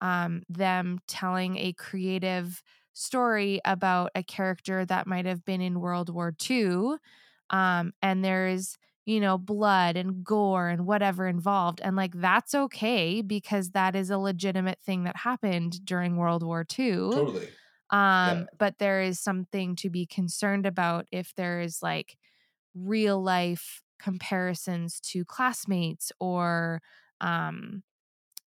um, 0.00 0.42
them 0.48 0.98
telling 1.06 1.56
a 1.58 1.72
creative 1.72 2.62
story 2.92 3.60
about 3.64 4.10
a 4.14 4.22
character 4.22 4.84
that 4.84 5.06
might 5.06 5.26
have 5.26 5.44
been 5.44 5.60
in 5.60 5.80
World 5.80 6.10
War 6.10 6.32
II. 6.32 6.96
Um, 7.50 7.92
and 8.02 8.24
there's, 8.24 8.76
you 9.06 9.20
know, 9.20 9.38
blood 9.38 9.96
and 9.96 10.24
gore 10.24 10.68
and 10.68 10.86
whatever 10.86 11.26
involved. 11.26 11.80
And 11.82 11.96
like, 11.96 12.12
that's 12.14 12.54
okay 12.54 13.22
because 13.22 13.70
that 13.70 13.94
is 13.96 14.10
a 14.10 14.18
legitimate 14.18 14.80
thing 14.82 15.04
that 15.04 15.16
happened 15.16 15.84
during 15.84 16.16
World 16.16 16.42
War 16.42 16.64
II. 16.64 17.20
Totally. 17.26 17.48
Um, 17.90 18.48
Yeah. 18.48 18.58
but 18.58 18.78
there 18.78 19.02
is 19.02 19.20
something 19.20 19.76
to 19.76 19.90
be 19.90 20.06
concerned 20.06 20.66
about 20.66 21.06
if 21.12 21.34
there 21.34 21.60
is 21.60 21.82
like 21.82 22.16
real 22.74 23.22
life 23.22 23.82
comparisons 23.98 25.00
to 25.00 25.24
classmates 25.24 26.12
or 26.20 26.82
um 27.20 27.82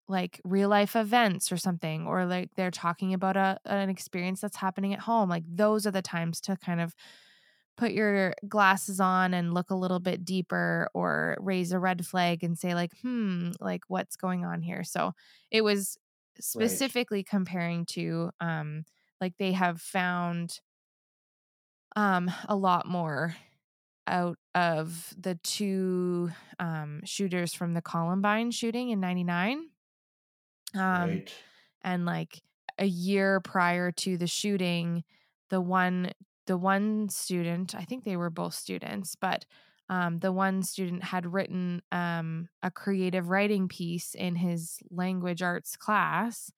like 0.08 0.40
real 0.46 0.70
life 0.70 0.96
events 0.96 1.52
or 1.52 1.58
something 1.58 2.08
or 2.08 2.26
like 2.26 2.50
they're 2.56 2.72
talking 2.72 3.14
about 3.14 3.36
a 3.36 3.60
an 3.66 3.90
experience 3.90 4.40
that's 4.42 4.56
happening 4.58 4.94
at 4.94 5.00
home 5.02 5.30
like 5.30 5.44
those 5.48 5.86
are 5.86 5.92
the 5.92 6.02
times 6.02 6.40
to 6.40 6.56
kind 6.58 6.80
of 6.80 6.96
put 7.78 7.92
your 7.92 8.34
glasses 8.50 9.00
on 9.00 9.34
and 9.34 9.54
look 9.54 9.70
a 9.70 9.76
little 9.76 10.00
bit 10.00 10.26
deeper 10.26 10.90
or 10.94 11.38
raise 11.40 11.72
a 11.72 11.80
red 11.80 12.06
flag 12.06 12.44
and 12.44 12.58
say 12.58 12.74
like 12.74 12.92
hmm 13.02 13.52
like 13.60 13.84
what's 13.88 14.16
going 14.16 14.44
on 14.44 14.62
here 14.62 14.84
so 14.84 15.14
it 15.52 15.64
was 15.64 15.98
specifically 16.40 17.24
comparing 17.24 17.86
to 17.86 18.32
um 18.42 18.84
like 19.22 19.34
they 19.38 19.52
have 19.52 19.80
found 19.80 20.60
um 21.96 22.32
a 22.48 22.56
lot 22.56 22.86
more 22.88 23.36
out 24.08 24.38
of 24.56 25.14
the 25.20 25.36
two 25.44 26.32
um 26.60 27.02
shooters 27.04 27.54
from 27.54 27.74
the 27.74 27.82
Columbine 27.82 28.52
shooting 28.52 28.90
in 28.90 29.00
99 29.00 29.70
um 30.76 30.82
right. 31.10 31.34
and 31.84 32.06
like 32.06 32.42
a 32.80 32.86
year 32.86 33.40
prior 33.40 33.92
to 33.92 34.18
the 34.18 34.28
shooting 34.28 35.04
the 35.50 35.62
one 35.62 36.12
the 36.48 36.58
one 36.58 37.10
student 37.10 37.76
i 37.76 37.84
think 37.84 38.04
they 38.04 38.18
were 38.18 38.30
both 38.30 38.54
students 38.54 39.16
but 39.16 39.46
um, 39.90 40.20
the 40.20 40.34
one 40.34 40.64
student 40.64 41.02
had 41.02 41.32
written 41.32 41.82
um, 41.94 42.50
a 42.62 42.70
creative 42.70 43.30
writing 43.30 43.70
piece 43.70 44.16
in 44.16 44.36
his 44.36 44.80
language 44.92 45.42
arts 45.42 45.78
class 45.78 46.52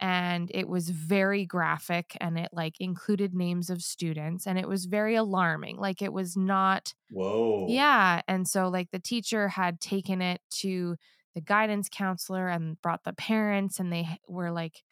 and 0.00 0.50
it 0.54 0.68
was 0.68 0.90
very 0.90 1.44
graphic 1.44 2.16
and 2.20 2.38
it 2.38 2.50
like 2.52 2.80
included 2.80 3.34
names 3.34 3.68
of 3.70 3.82
students 3.82 4.46
and 4.46 4.58
it 4.58 4.68
was 4.68 4.84
very 4.84 5.14
alarming 5.14 5.76
like 5.76 6.02
it 6.02 6.12
was 6.12 6.36
not 6.36 6.94
Whoa. 7.10 7.66
yeah 7.68 8.22
and 8.28 8.46
so 8.46 8.68
like 8.68 8.90
the 8.90 9.00
teacher 9.00 9.48
had 9.48 9.80
taken 9.80 10.22
it 10.22 10.40
to 10.50 10.96
the 11.34 11.40
guidance 11.40 11.88
counselor 11.90 12.48
and 12.48 12.80
brought 12.80 13.04
the 13.04 13.12
parents 13.12 13.80
and 13.80 13.92
they 13.92 14.06
were 14.28 14.50
like 14.50 14.82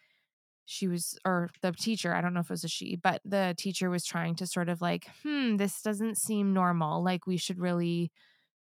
she 0.67 0.89
was 0.89 1.19
or 1.25 1.51
the 1.63 1.73
teacher 1.73 2.15
i 2.15 2.21
don't 2.21 2.35
know 2.35 2.41
if 2.41 2.51
it 2.51 2.53
was 2.53 2.65
a 2.65 2.69
she 2.69 2.97
but 2.97 3.21
the 3.25 3.55
teacher 3.59 3.91
was 3.91 4.05
trying 4.05 4.35
to 4.37 4.47
sort 4.47 4.69
of 4.69 4.81
like 4.83 5.07
hmm 5.23 5.57
this 5.57 5.83
doesn't 5.83 6.17
seem 6.19 6.53
normal 6.53 7.03
like 7.05 7.27
we 7.27 7.37
should 7.37 7.59
really 7.61 8.11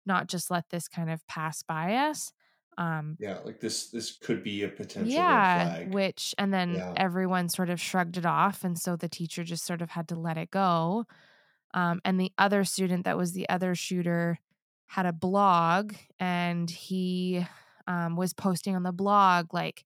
not 0.05 0.27
just 0.27 0.51
let 0.51 0.69
this 0.69 0.87
kind 0.87 1.09
of 1.11 1.25
pass 1.27 1.63
by 1.63 1.95
us. 1.95 2.31
Um 2.77 3.17
Yeah, 3.17 3.39
like 3.39 3.59
this 3.61 3.89
this 3.91 4.17
could 4.17 4.43
be 4.43 4.63
a 4.63 4.69
potential 4.69 5.25
yeah 5.33 5.69
which 5.83 6.33
and 6.37 6.53
then 6.53 6.75
Yeah. 6.75 6.95
everyone 6.95 7.49
sort 7.49 7.69
of 7.69 7.81
shrugged 7.81 8.17
it 8.17 8.25
off 8.25 8.63
and 8.63 8.79
so 8.79 8.95
the 8.95 9.09
teacher 9.09 9.43
just 9.43 9.65
sort 9.65 9.81
of 9.81 9.89
had 9.91 10.07
to 10.09 10.15
let 10.15 10.37
it 10.37 10.51
go. 10.51 11.05
Um, 11.73 12.01
and 12.05 12.19
the 12.19 12.31
other 12.37 12.63
student 12.65 13.05
that 13.05 13.17
was 13.17 13.33
the 13.33 13.49
other 13.49 13.75
shooter 13.75 14.39
had 14.87 15.05
a 15.05 15.13
blog 15.13 15.95
and 16.19 16.69
he 16.69 17.45
um, 17.87 18.15
was 18.15 18.33
posting 18.33 18.75
on 18.75 18.83
the 18.83 18.93
blog 18.93 19.53
like 19.53 19.85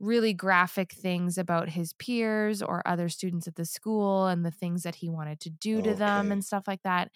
really 0.00 0.32
graphic 0.32 0.92
things 0.92 1.38
about 1.38 1.70
his 1.70 1.92
peers 1.94 2.62
or 2.62 2.86
other 2.86 3.08
students 3.08 3.48
at 3.48 3.56
the 3.56 3.64
school 3.64 4.26
and 4.26 4.44
the 4.44 4.50
things 4.50 4.84
that 4.84 4.96
he 4.96 5.08
wanted 5.08 5.40
to 5.40 5.50
do 5.50 5.82
to 5.82 5.94
them 5.94 6.30
and 6.30 6.44
stuff 6.44 6.68
like 6.68 6.82
that 6.84 7.10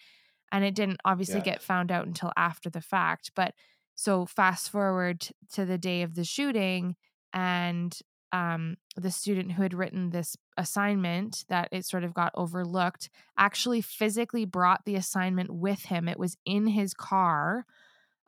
and 0.51 0.63
it 0.63 0.75
didn't 0.75 0.99
obviously 1.05 1.39
Yeah. 1.39 1.43
get 1.45 1.61
found 1.61 1.91
out 1.91 2.05
until 2.07 2.31
after 2.37 2.69
the 2.69 2.81
fact 2.81 3.31
but 3.35 3.53
so 3.95 4.25
fast 4.25 4.69
forward 4.71 5.27
to 5.53 5.65
the 5.65 5.77
day 5.77 6.01
of 6.01 6.15
the 6.15 6.23
shooting 6.23 6.95
and 7.33 7.97
um, 8.31 8.77
the 8.95 9.11
student 9.11 9.51
who 9.51 9.61
had 9.61 9.75
written 9.75 10.09
this 10.09 10.35
assignment 10.57 11.45
that 11.49 11.69
it 11.71 11.85
sort 11.85 12.03
of 12.03 12.15
got 12.15 12.31
overlooked 12.35 13.09
actually 13.37 13.81
physically 13.81 14.45
brought 14.45 14.85
the 14.85 14.95
assignment 14.95 15.51
with 15.51 15.83
him 15.85 16.07
it 16.09 16.17
was 16.19 16.35
in 16.45 16.67
his 16.67 16.93
car 16.93 17.65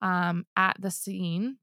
um, 0.02 0.46
at 0.56 0.78
the 0.80 0.92
scene 0.92 1.58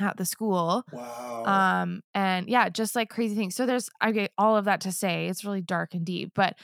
at 0.00 0.16
the 0.16 0.24
school 0.24 0.84
Wow. 0.92 1.42
um 1.44 2.02
and 2.14 2.48
yeah 2.48 2.68
just 2.68 2.94
like 2.96 3.10
crazy 3.10 3.34
things 3.34 3.54
so 3.54 3.66
there's 3.66 3.88
i 4.00 4.12
get 4.12 4.32
all 4.38 4.56
of 4.56 4.64
that 4.66 4.80
to 4.82 4.92
say 4.92 5.28
it's 5.28 5.44
really 5.44 5.60
dark 5.62 5.94
and 5.94 6.04
deep 6.04 6.32
but 6.34 6.54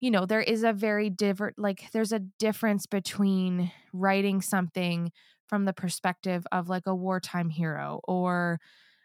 you 0.00 0.10
know 0.10 0.26
there 0.26 0.40
is 0.40 0.62
a 0.64 0.72
very 0.72 1.10
different 1.10 1.58
like 1.58 1.90
there's 1.92 2.12
a 2.12 2.20
difference 2.38 2.86
between 2.86 3.70
writing 3.92 4.40
something 4.40 5.12
from 5.48 5.64
the 5.64 5.72
perspective 5.72 6.46
of 6.52 6.68
like 6.68 6.86
a 6.86 6.94
wartime 6.94 7.50
hero 7.50 8.00
or 8.04 8.58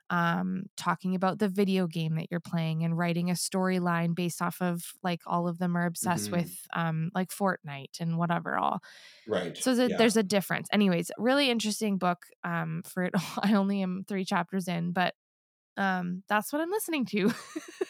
um 0.09 0.63
talking 0.77 1.15
about 1.15 1.39
the 1.39 1.49
video 1.49 1.87
game 1.87 2.15
that 2.15 2.27
you're 2.31 2.39
playing 2.39 2.83
and 2.83 2.97
writing 2.97 3.29
a 3.29 3.33
storyline 3.33 4.15
based 4.15 4.41
off 4.41 4.61
of 4.61 4.93
like 5.03 5.21
all 5.25 5.47
of 5.47 5.57
them 5.57 5.75
are 5.75 5.85
obsessed 5.85 6.29
Mhm. 6.29 6.31
with 6.31 6.67
um 6.73 7.11
like 7.13 7.29
Fortnite 7.29 7.99
and 7.99 8.17
whatever 8.17 8.57
all 8.57 8.79
right. 9.27 9.57
so 9.57 9.75
the, 9.75 9.89
yeah. 9.89 9.97
there's 9.97 10.17
a 10.17 10.23
difference. 10.23 10.67
Anyways, 10.71 11.11
really 11.17 11.49
interesting 11.49 11.97
book. 11.97 12.25
Um, 12.43 12.83
for 12.85 13.03
it, 13.03 13.13
I 13.41 13.53
only 13.53 13.81
am 13.81 14.05
three 14.07 14.25
chapters 14.25 14.67
in, 14.67 14.91
but 14.91 15.13
um, 15.77 16.23
that's 16.29 16.51
what 16.53 16.61
I'm 16.61 16.71
listening 16.71 17.05
to. 17.07 17.31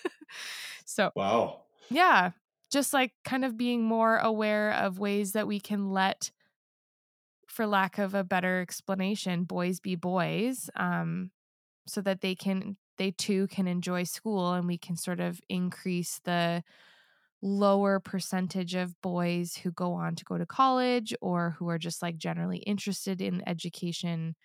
so 0.85 1.11
Wow. 1.15 1.61
yeah, 1.89 2.31
just 2.71 2.93
like 2.93 3.13
kind 3.23 3.45
of 3.45 3.57
being 3.57 3.83
more 3.83 4.17
aware 4.17 4.71
of 4.73 4.99
ways 4.99 5.33
that 5.33 5.47
we 5.47 5.59
can 5.59 5.91
let, 5.91 6.31
for 7.47 7.65
lack 7.65 7.97
of 7.97 8.13
a 8.13 8.23
better 8.23 8.61
explanation, 8.61 9.43
boys 9.43 9.79
be 9.79 9.95
boys, 9.95 10.69
um, 10.75 11.31
so 11.87 12.01
that 12.01 12.21
they 12.21 12.35
can 12.35 12.77
they 12.97 13.11
too 13.11 13.47
can 13.47 13.67
enjoy 13.67 14.03
school, 14.03 14.53
and 14.53 14.67
we 14.67 14.77
can 14.77 14.95
sort 14.97 15.19
of 15.19 15.41
increase 15.49 16.19
the 16.25 16.63
lower 17.41 17.99
percentage 17.99 18.75
of 18.75 18.99
boys 19.01 19.55
who 19.57 19.71
go 19.71 19.93
on 19.93 20.15
to 20.15 20.25
go 20.25 20.37
to 20.37 20.45
college 20.45 21.13
or 21.21 21.51
who 21.51 21.69
are 21.69 21.77
just 21.77 22.01
like 22.01 22.17
generally 22.17 22.59
interested 22.59 23.21
in 23.21 23.47
education 23.47 24.35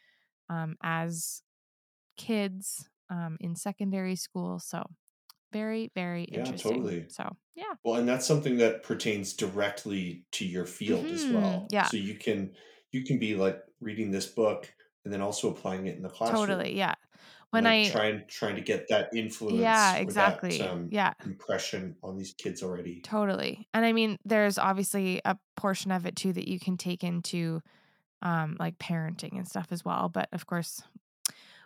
um, 0.50 0.76
as 0.82 1.42
kids 2.16 2.90
um, 3.10 3.36
in 3.40 3.56
secondary 3.56 4.16
school. 4.16 4.58
So 4.60 4.84
very, 5.52 5.90
very 5.94 6.24
interesting. 6.24 6.30
Yeah, 6.30 6.52
interesting. 6.52 6.92
totally. 6.92 7.08
So 7.08 7.36
yeah, 7.54 7.74
Well, 7.84 7.96
and 7.96 8.08
that's 8.08 8.26
something 8.26 8.58
that 8.58 8.84
pertains 8.84 9.34
directly 9.34 10.26
to 10.32 10.46
your 10.46 10.66
field 10.66 11.12
as 11.12 11.30
Mhm, 11.30 11.30
well. 11.30 11.70
yeah. 11.70 11.90
So 11.90 11.96
you 11.98 12.16
can 12.16 12.54
you 12.92 13.04
can 13.04 13.18
be 13.18 13.34
like 13.36 13.62
reading 13.80 14.10
this 14.12 14.26
book 14.26 14.74
and 15.04 15.12
then 15.12 15.20
also 15.20 15.50
applying 15.50 15.86
it 15.86 15.96
in 15.96 16.02
the 16.02 16.08
classroom. 16.08 16.46
totally. 16.46 16.76
Yeah. 16.76 16.94
When 17.50 17.64
like 17.64 17.88
I 17.88 17.90
trying 17.90 18.22
trying 18.28 18.56
to 18.56 18.62
get 18.62 18.88
that 18.88 19.10
influence 19.14 19.58
yeah, 19.58 19.96
exactly. 19.96 20.56
that 20.56 20.70
um, 20.70 20.88
yeah. 20.90 21.12
impression 21.24 21.96
on 22.02 22.16
these 22.16 22.32
kids 22.32 22.62
already. 22.62 23.02
Totally. 23.02 23.68
And 23.74 23.84
I 23.84 23.92
mean, 23.92 24.16
there's 24.24 24.56
obviously 24.56 25.20
a 25.24 25.36
portion 25.54 25.92
of 25.92 26.06
it 26.06 26.16
too 26.16 26.32
that 26.32 26.48
you 26.48 26.58
can 26.58 26.76
take 26.78 27.04
into 27.04 27.60
um 28.22 28.56
like 28.58 28.78
parenting 28.78 29.36
and 29.36 29.46
stuff 29.46 29.68
as 29.70 29.84
well. 29.84 30.08
But 30.08 30.28
of 30.32 30.46
course, 30.46 30.82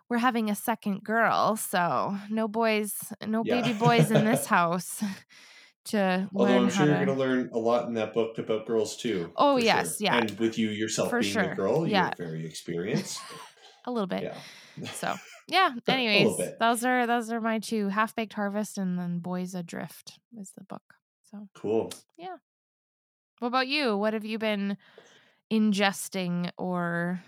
we're 0.08 0.18
having 0.18 0.50
a 0.50 0.56
second 0.56 1.04
girl, 1.04 1.56
so 1.56 2.16
no 2.30 2.48
boys, 2.48 2.94
no 3.24 3.42
Yeah. 3.44 3.60
baby 3.60 3.78
boys 3.78 4.10
in 4.10 4.24
this 4.24 4.46
house 4.56 5.02
to 5.86 6.28
Although 6.34 6.52
learn 6.52 6.62
I'm 6.64 6.70
sure 6.70 6.86
you're 6.86 6.98
to 6.98 7.04
going 7.06 7.18
to 7.18 7.24
learn 7.24 7.50
a 7.52 7.58
lot 7.58 7.86
in 7.88 7.94
that 7.94 8.12
book 8.14 8.38
about 8.38 8.66
girls 8.66 8.96
too. 8.96 9.32
Oh, 9.36 9.56
for 9.56 9.60
sure. 9.60 9.66
yes, 9.66 10.00
yeah. 10.00 10.16
And 10.16 10.30
with 10.38 10.58
you 10.58 10.68
yourself 10.68 11.10
For 11.10 11.20
being 11.20 11.32
sure, 11.32 11.42
a 11.52 11.54
girl, 11.54 11.86
yeah. 11.86 12.12
you're 12.18 12.26
very 12.28 12.46
experienced. 12.46 13.20
a 13.86 13.90
little 13.90 14.06
bit. 14.06 14.22
yeah. 14.22 14.34
So 14.92 15.14
yeah. 15.48 15.70
Anyways, 15.88 16.38
those 16.60 16.84
are 16.84 17.06
those 17.06 17.30
are 17.32 17.40
my 17.40 17.58
two 17.60 17.88
half 17.88 18.14
baked 18.14 18.34
harvest 18.34 18.76
and 18.76 18.98
then 18.98 19.20
boys 19.20 19.54
adrift 19.54 20.18
is 20.38 20.52
the 20.56 20.64
book. 20.64 20.82
So 21.30 21.48
Cool. 21.54 21.92
Yeah. 22.18 22.36
What 23.38 23.48
about 23.48 23.68
you? 23.68 23.96
What 23.96 24.12
have 24.12 24.24
you 24.24 24.38
been 24.38 24.76
ingesting 25.50 26.50
or 26.58 27.22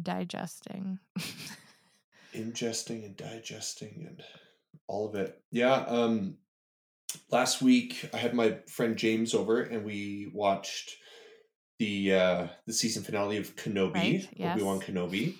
digesting? 0.00 0.98
ingesting 2.34 3.04
and 3.04 3.16
digesting 3.16 4.04
and 4.08 4.22
all 4.86 5.08
of 5.08 5.14
it. 5.14 5.40
Yeah. 5.50 5.74
Um 5.88 6.36
last 7.30 7.62
week 7.62 8.08
I 8.14 8.16
had 8.18 8.34
my 8.34 8.58
friend 8.68 8.96
James 8.96 9.34
over 9.34 9.62
and 9.62 9.84
we 9.84 10.30
watched 10.32 10.96
the 11.78 12.14
uh 12.14 12.46
the 12.66 12.72
season 12.72 13.02
finale 13.02 13.36
of 13.36 13.54
Kenobi, 13.56 13.94
Right, 13.94 14.52
Obi-Wan. 14.52 14.80
Kenobi. 14.80 15.34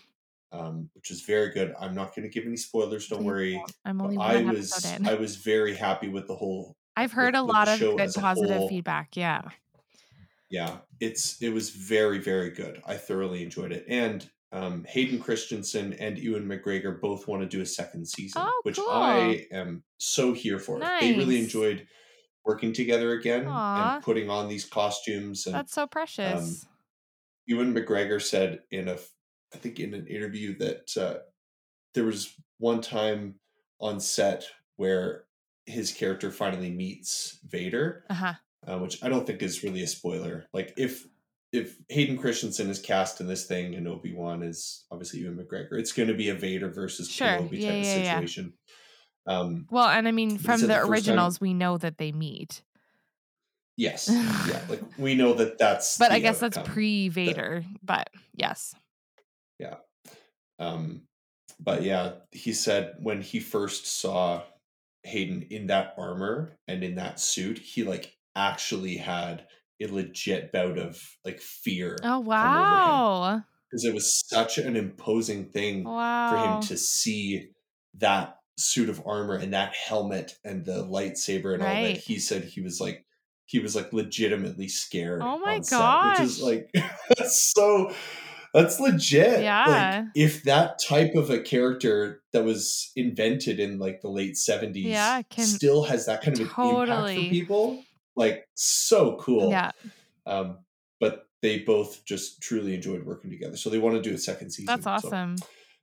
Um, 0.52 0.88
which 0.94 1.10
is 1.10 1.22
very 1.22 1.50
good. 1.52 1.74
I'm 1.78 1.94
not 1.94 2.14
gonna 2.14 2.28
give 2.28 2.44
any 2.46 2.56
spoilers, 2.56 3.08
don't 3.08 3.18
Please 3.18 3.26
worry. 3.26 3.64
I'm 3.84 4.00
only 4.00 4.16
I 4.16 4.42
was 4.42 4.84
in. 4.94 5.06
I 5.06 5.14
was 5.14 5.36
very 5.36 5.74
happy 5.74 6.08
with 6.08 6.26
the 6.28 6.36
whole 6.36 6.76
I've 6.96 7.12
heard 7.12 7.34
with- 7.34 7.40
a 7.40 7.42
lot 7.42 7.68
of 7.68 7.78
good 7.80 8.14
positive 8.14 8.56
whole. 8.56 8.68
feedback. 8.68 9.16
Yeah. 9.16 9.42
yeah 10.50 10.78
it's 11.00 11.42
it 11.42 11.50
was 11.50 11.70
very 11.70 12.18
very 12.20 12.50
good 12.50 12.80
i 12.86 12.94
thoroughly 12.96 13.42
enjoyed 13.42 13.72
it 13.72 13.84
and 13.88 14.30
um 14.52 14.84
hayden 14.88 15.18
christensen 15.18 15.92
and 15.94 16.18
ewan 16.18 16.46
mcgregor 16.46 17.00
both 17.00 17.26
want 17.26 17.42
to 17.42 17.48
do 17.48 17.60
a 17.60 17.66
second 17.66 18.06
season 18.06 18.42
Oh, 18.44 18.60
which 18.62 18.76
cool. 18.76 18.88
i 18.90 19.44
am 19.50 19.82
so 19.98 20.32
here 20.32 20.58
for 20.58 20.78
they 20.78 21.14
really 21.16 21.40
enjoyed 21.40 21.86
working 22.44 22.72
together 22.72 23.10
again 23.12 23.46
Aw. 23.48 23.94
and 23.96 24.04
putting 24.04 24.30
on 24.30 24.48
these 24.48 24.64
costumes 24.64 25.46
and 25.46 25.54
That's 25.54 25.72
so 25.74 25.86
precious. 25.88 26.64
ewan 27.46 27.74
mcgregor 27.74 28.22
said 28.22 28.60
in 28.70 28.86
a, 28.88 28.96
I 29.52 29.58
think 29.58 29.80
in 29.80 29.94
an 29.94 30.06
interview 30.06 30.56
that 30.58 30.96
uh, 30.96 31.18
there 31.94 32.04
was 32.04 32.32
one 32.58 32.80
time 32.80 33.40
on 33.80 33.98
set 34.00 34.44
where 34.76 35.24
his 35.66 35.90
character 35.92 36.30
finally 36.30 36.70
meets 36.70 37.38
vader 37.48 38.04
uh-huh. 38.08 38.34
uh, 38.66 38.78
which 38.78 39.02
I 39.02 39.08
don't 39.08 39.26
think 39.26 39.42
is 39.42 39.64
really 39.64 39.82
a 39.82 39.86
spoiler. 39.88 40.46
Like 40.52 40.72
if 40.76 41.04
if 41.56 41.76
Hayden 41.88 42.16
Christensen 42.18 42.68
is 42.70 42.78
cast 42.78 43.20
in 43.20 43.26
this 43.26 43.46
thing 43.46 43.74
and 43.74 43.88
Obi 43.88 44.14
Wan 44.14 44.42
is 44.42 44.84
obviously 44.90 45.20
Ewan 45.20 45.36
McGregor, 45.36 45.78
it's 45.78 45.92
going 45.92 46.08
to 46.08 46.14
be 46.14 46.28
a 46.28 46.34
Vader 46.34 46.70
versus 46.70 47.10
Sure. 47.10 47.26
Kenobi 47.26 47.60
Yeah, 47.60 47.70
type 47.72 47.84
yeah, 47.84 47.94
of 47.96 48.04
yeah. 48.04 48.14
situation. 48.14 48.52
Um, 49.26 49.66
Well, 49.70 49.88
and 49.88 50.06
I 50.06 50.12
mean, 50.12 50.38
from 50.38 50.60
the 50.60 50.66
the 50.68 50.74
first 50.74 50.82
time- 50.84 50.92
originals, 50.92 51.40
we 51.40 51.54
know 51.54 51.78
that 51.78 51.98
they 51.98 52.12
meet. 52.12 52.62
yes, 53.76 54.08
yeah, 54.48 54.60
like 54.68 54.82
we 54.98 55.14
know 55.14 55.34
that 55.34 55.58
that's. 55.58 55.98
But 55.98 56.12
I 56.12 56.20
guess 56.20 56.38
that's 56.38 56.58
pre 56.64 57.08
Vader. 57.08 57.64
But 57.82 58.08
yes. 58.34 58.74
Yeah, 59.58 59.76
um, 60.58 61.02
but 61.58 61.82
yeah, 61.82 62.12
he 62.30 62.52
said 62.52 62.94
when 63.00 63.22
he 63.22 63.40
first 63.40 63.86
saw 63.86 64.42
Hayden 65.02 65.46
in 65.50 65.68
that 65.68 65.94
armor 65.98 66.58
and 66.68 66.84
in 66.84 66.96
that 66.96 67.18
suit, 67.20 67.58
he 67.58 67.84
like 67.84 68.14
actually 68.34 68.96
had 68.96 69.46
a 69.82 69.86
legit 69.86 70.52
bout 70.52 70.78
of 70.78 71.00
like 71.24 71.40
fear 71.40 71.96
Oh, 72.02 72.20
wow. 72.20 73.42
because 73.70 73.84
it 73.84 73.94
was 73.94 74.22
such 74.28 74.58
an 74.58 74.76
imposing 74.76 75.46
thing 75.50 75.84
Wow. 75.84 76.30
for 76.30 76.36
him 76.38 76.62
to 76.68 76.76
see 76.76 77.48
that 77.98 78.36
suit 78.58 78.88
of 78.88 79.02
armor 79.06 79.34
and 79.34 79.52
that 79.52 79.74
helmet 79.74 80.32
and 80.44 80.64
the 80.64 80.84
lightsaber 80.84 81.54
and 81.54 81.62
all 81.62 81.68
that. 81.68 81.98
He 81.98 82.18
said 82.18 82.44
he 82.44 82.60
was 82.60 82.80
like 82.80 83.04
he 83.44 83.58
was 83.60 83.76
like 83.76 83.92
legitimately 83.92 84.68
scared. 84.68 85.20
Oh 85.22 85.38
my 85.38 85.60
god. 85.70 86.18
which 86.18 86.26
is 86.28 86.42
like 86.42 86.70
that's 87.18 87.52
so 87.54 87.92
That's 88.54 88.80
legit. 88.80 89.42
Yeah. 89.42 89.64
Like, 90.04 90.04
if 90.14 90.44
that 90.44 90.78
type 90.88 91.14
of 91.14 91.28
a 91.28 91.38
character 91.40 92.22
that 92.32 92.42
was 92.44 92.90
invented 92.96 93.60
in 93.60 93.78
like 93.78 94.00
the 94.00 94.08
late 94.08 94.36
70s 94.36 94.84
Yeah, 94.84 95.20
can- 95.28 95.44
still 95.44 95.84
has 95.84 96.06
that 96.06 96.22
kind 96.22 96.40
of 96.40 96.50
an 96.56 96.64
impact 96.80 97.14
for 97.14 97.28
people, 97.28 97.84
like 98.16 98.48
so 98.54 99.16
cool. 99.18 99.50
Yeah, 99.50 99.70
Um, 100.26 100.58
but 101.00 101.26
they 101.42 101.60
both 101.60 102.04
just 102.04 102.40
truly 102.42 102.74
enjoyed 102.74 103.04
working 103.04 103.30
together. 103.30 103.56
So 103.56 103.70
they 103.70 103.78
want 103.78 103.96
to 103.96 104.02
do 104.08 104.14
a 104.14 104.18
second 104.18 104.50
season. 104.50 104.66
that's 104.66 104.84
So, 104.84 104.90
awesome. 104.90 105.36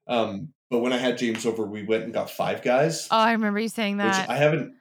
um, 0.07 0.49
but 0.69 0.79
when 0.79 0.91
I 0.93 0.97
had 0.97 1.17
James 1.17 1.45
over, 1.45 1.65
we 1.65 1.83
went 1.83 2.03
and 2.05 2.13
got 2.13 2.29
Five 2.31 2.63
Guys, 2.63 3.07
Oh, 3.11 3.17
I 3.17 3.31
remember 3.33 3.59
you 3.59 3.69
saying 3.69 3.97
that. 3.97 4.29
I 4.29 4.35
haven't. 4.35 4.73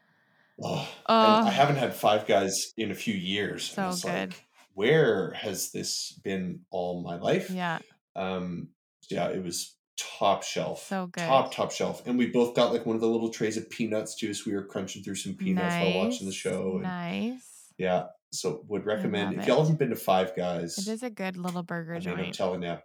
Oh, 0.62 0.88
Oh. 1.06 1.14
I 1.46 1.50
haven't 1.50 1.76
had 1.76 1.94
Five 1.94 2.26
Guys 2.26 2.72
in 2.76 2.90
a 2.90 2.94
few 2.94 3.14
years. 3.14 3.70
So 3.70 3.88
it's 3.88 4.04
like, 4.04 4.30
good. 4.30 4.34
where 4.74 5.32
has 5.32 5.70
this 5.72 6.18
been 6.24 6.60
all 6.70 7.02
my 7.02 7.16
life? 7.16 7.50
yeah, 7.50 7.78
Um, 8.16 8.68
yeah, 9.10 9.28
it 9.28 9.42
was 9.44 9.76
top 10.18 10.42
shelf. 10.42 10.84
So 10.86 11.06
good. 11.06 11.24
Top 11.24 11.52
top 11.52 11.72
shelf, 11.72 12.06
and 12.06 12.18
we 12.18 12.26
both 12.26 12.54
got 12.54 12.72
like 12.72 12.86
one 12.86 12.94
of 12.94 13.00
the 13.00 13.08
little 13.08 13.30
trays 13.30 13.56
of 13.56 13.68
peanuts 13.70 14.14
too. 14.14 14.34
So 14.34 14.44
we 14.46 14.54
were 14.54 14.64
crunching 14.64 15.02
through 15.02 15.16
some 15.16 15.34
peanuts 15.34 15.74
nice. 15.74 15.94
while 15.94 16.04
watching 16.04 16.26
the 16.26 16.32
show. 16.32 16.72
And 16.74 16.82
Nice. 16.82 17.72
Yeah, 17.78 18.06
so 18.32 18.64
would 18.68 18.86
recommend 18.86 19.38
if 19.38 19.46
y'all 19.46 19.60
haven't 19.60 19.78
been 19.78 19.90
to 19.90 19.96
Five 19.96 20.36
Guys. 20.36 20.78
It 20.78 20.88
is 20.88 21.02
a 21.02 21.10
good 21.10 21.36
little 21.36 21.62
burger 21.62 21.94
I 21.94 21.98
mean, 21.98 22.08
I'm 22.08 22.16
joint. 22.16 22.34
telling 22.34 22.62
you, 22.62 22.76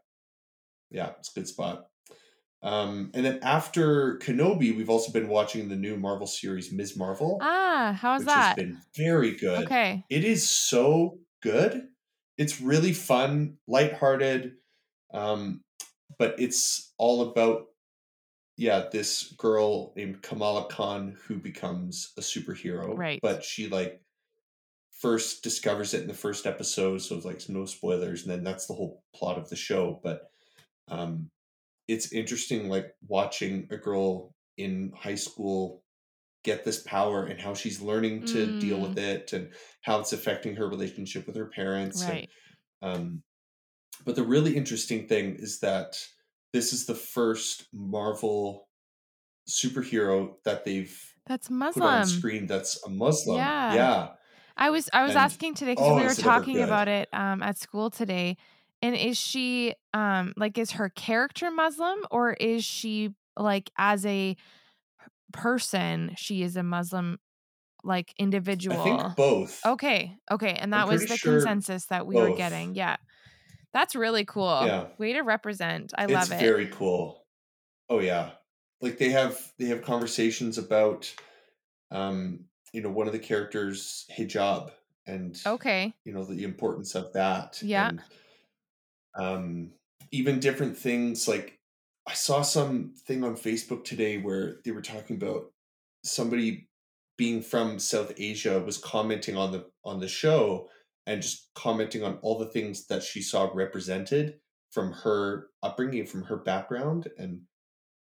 yeah, 0.89 1.11
it's 1.19 1.31
a 1.31 1.39
good 1.39 1.47
spot. 1.47 1.87
Um, 2.63 3.11
and 3.13 3.23
then 3.23 3.39
after 3.43 4.17
Kenobi, 4.17 4.75
we've 4.75 4.89
also 4.89 5.11
been 5.11 5.27
watching 5.27 5.69
the 5.69 5.75
new 5.75 5.95
Marvel 5.95 6.25
series 6.25 6.71
Ms. 6.71 6.97
Marvel, 6.97 7.37
Ah, 7.41 7.97
how's 7.99 8.25
that? 8.25 8.47
has 8.47 8.55
been 8.55 8.79
very 8.95 9.35
good. 9.35 9.65
Okay. 9.65 10.03
It 10.09 10.23
is 10.23 10.49
so 10.49 11.19
good. 11.43 11.87
It's 12.37 12.59
really 12.59 12.93
fun, 12.93 13.57
lighthearted, 13.67 14.53
um, 15.13 15.61
but 16.19 16.39
it's 16.39 16.93
all 16.97 17.29
about 17.29 17.67
yeah, 18.59 18.89
this 18.91 19.33
girl 19.37 19.93
named 19.95 20.23
Kamala 20.23 20.67
Khan 20.67 21.15
who 21.27 21.37
becomes 21.37 22.11
a 22.17 22.21
superhero. 22.21 22.97
Right. 22.97 23.19
But 23.21 23.43
she 23.43 23.67
like 23.67 24.01
first 24.91 25.43
discovers 25.43 25.93
it 25.93 26.01
in 26.01 26.07
the 26.07 26.13
first 26.13 26.45
episode, 26.47 26.99
so 26.99 27.15
it's 27.15 27.25
like 27.25 27.47
no 27.49 27.65
spoilers, 27.65 28.23
and 28.23 28.31
then 28.31 28.43
that's 28.43 28.65
the 28.65 28.73
whole 28.73 29.03
plot 29.15 29.37
of 29.37 29.49
the 29.49 29.55
show. 29.55 29.99
But 30.03 30.31
um 30.87 31.29
it's 31.87 32.11
interesting 32.13 32.69
like 32.69 32.93
watching 33.07 33.67
a 33.71 33.77
girl 33.77 34.35
in 34.57 34.93
high 34.97 35.15
school 35.15 35.83
get 36.43 36.63
this 36.65 36.81
power 36.83 37.25
and 37.25 37.39
how 37.41 37.53
she's 37.53 37.81
learning 37.81 38.25
to 38.25 38.59
deal 38.59 38.79
Mm. 38.79 38.89
with 38.89 38.97
it 38.97 39.33
and 39.33 39.53
how 39.81 39.99
it's 39.99 40.13
affecting 40.13 40.55
her 40.55 40.67
relationship 40.69 41.27
with 41.27 41.35
her 41.35 41.47
parents 41.47 42.01
and 42.03 42.11
Right. 42.11 42.29
um, 42.81 43.23
but 44.05 44.15
the 44.15 44.23
really 44.23 44.55
interesting 44.55 45.07
thing 45.07 45.35
is 45.37 45.59
that 45.59 45.97
this 46.53 46.73
is 46.73 46.85
the 46.85 46.95
first 46.95 47.67
Marvel 47.73 48.67
superhero 49.49 50.33
that 50.43 50.65
they've 50.65 50.97
That's 51.25 51.47
put 51.47 51.53
on 51.53 51.59
Muslim. 51.59 52.05
screen 52.05 52.47
that's 52.47 52.83
a 52.85 52.89
Muslim. 52.89 53.37
Yeah. 53.37 53.73
Yeah. 53.73 54.07
I 54.55 54.69
was 54.71 54.89
I 54.91 55.03
was 55.03 55.11
And- 55.11 55.19
asking 55.19 55.53
today 55.55 55.73
because 55.73 55.87
oh, 55.87 55.95
we 55.95 56.03
were 56.03 56.13
talking 56.13 56.61
about 56.61 56.87
it 56.87 57.09
um, 57.13 57.43
at 57.43 57.57
school 57.57 57.89
today. 57.89 58.37
And 58.81 58.95
is 58.95 59.17
she 59.17 59.73
um 59.93 60.33
like 60.37 60.57
is 60.57 60.71
her 60.71 60.89
character 60.89 61.49
Muslim 61.51 61.99
or 62.11 62.33
is 62.33 62.63
she 62.63 63.13
like 63.37 63.71
as 63.77 64.05
a 64.05 64.35
person 65.33 66.13
she 66.15 66.43
is 66.43 66.55
a 66.57 66.63
Muslim 66.63 67.19
like 67.83 68.13
individual? 68.17 68.79
I 68.79 68.83
think 68.83 69.15
both. 69.15 69.65
Okay, 69.65 70.17
okay, 70.31 70.51
and 70.53 70.73
I'm 70.75 70.87
that 70.87 70.87
was 70.87 71.05
the 71.05 71.17
sure 71.17 71.33
consensus 71.33 71.85
that 71.85 72.05
we 72.05 72.15
were 72.15 72.35
getting. 72.35 72.75
Yeah, 72.75 72.97
that's 73.77 73.95
really 73.95 74.25
cool. 74.25 74.61
Yeah. 74.65 74.85
Way 74.97 75.13
to 75.13 75.21
represent. 75.21 75.93
I 75.95 76.05
it's 76.05 76.13
love 76.13 76.31
it. 76.31 76.39
very 76.39 76.67
cool. 76.67 77.23
Oh 77.89 77.99
yeah. 77.99 78.31
Like 78.81 78.97
they 78.97 79.09
have 79.09 79.39
they 79.59 79.65
have 79.65 79.83
conversations 79.83 80.57
about 80.57 81.13
um 81.91 82.45
you 82.73 82.81
know 82.81 82.89
one 82.89 83.07
of 83.07 83.13
the 83.13 83.19
characters 83.19 84.05
hijab 84.17 84.71
and 85.05 85.39
okay. 85.45 85.93
you 86.03 86.13
know 86.13 86.23
the 86.23 86.43
importance 86.43 86.95
of 86.95 87.13
that 87.13 87.61
Yeah. 87.63 87.89
and 87.89 88.01
um 89.15 89.71
even 90.11 90.39
different 90.39 90.77
things 90.77 91.27
like 91.27 91.59
i 92.07 92.13
saw 92.13 92.41
some 92.41 92.93
thing 93.07 93.23
on 93.23 93.35
facebook 93.35 93.83
today 93.83 94.17
where 94.17 94.57
they 94.63 94.71
were 94.71 94.81
talking 94.81 95.15
about 95.15 95.51
somebody 96.03 96.67
being 97.17 97.41
from 97.41 97.79
south 97.79 98.13
asia 98.17 98.59
was 98.59 98.77
commenting 98.77 99.37
on 99.37 99.51
the 99.51 99.65
on 99.83 99.99
the 99.99 100.07
show 100.07 100.67
and 101.07 101.21
just 101.21 101.49
commenting 101.55 102.03
on 102.03 102.19
all 102.21 102.37
the 102.37 102.45
things 102.45 102.85
that 102.87 103.01
she 103.01 103.21
saw 103.21 103.49
represented 103.53 104.35
from 104.71 104.91
her 104.91 105.47
upbringing 105.63 106.05
from 106.05 106.23
her 106.23 106.37
background 106.37 107.07
and 107.17 107.41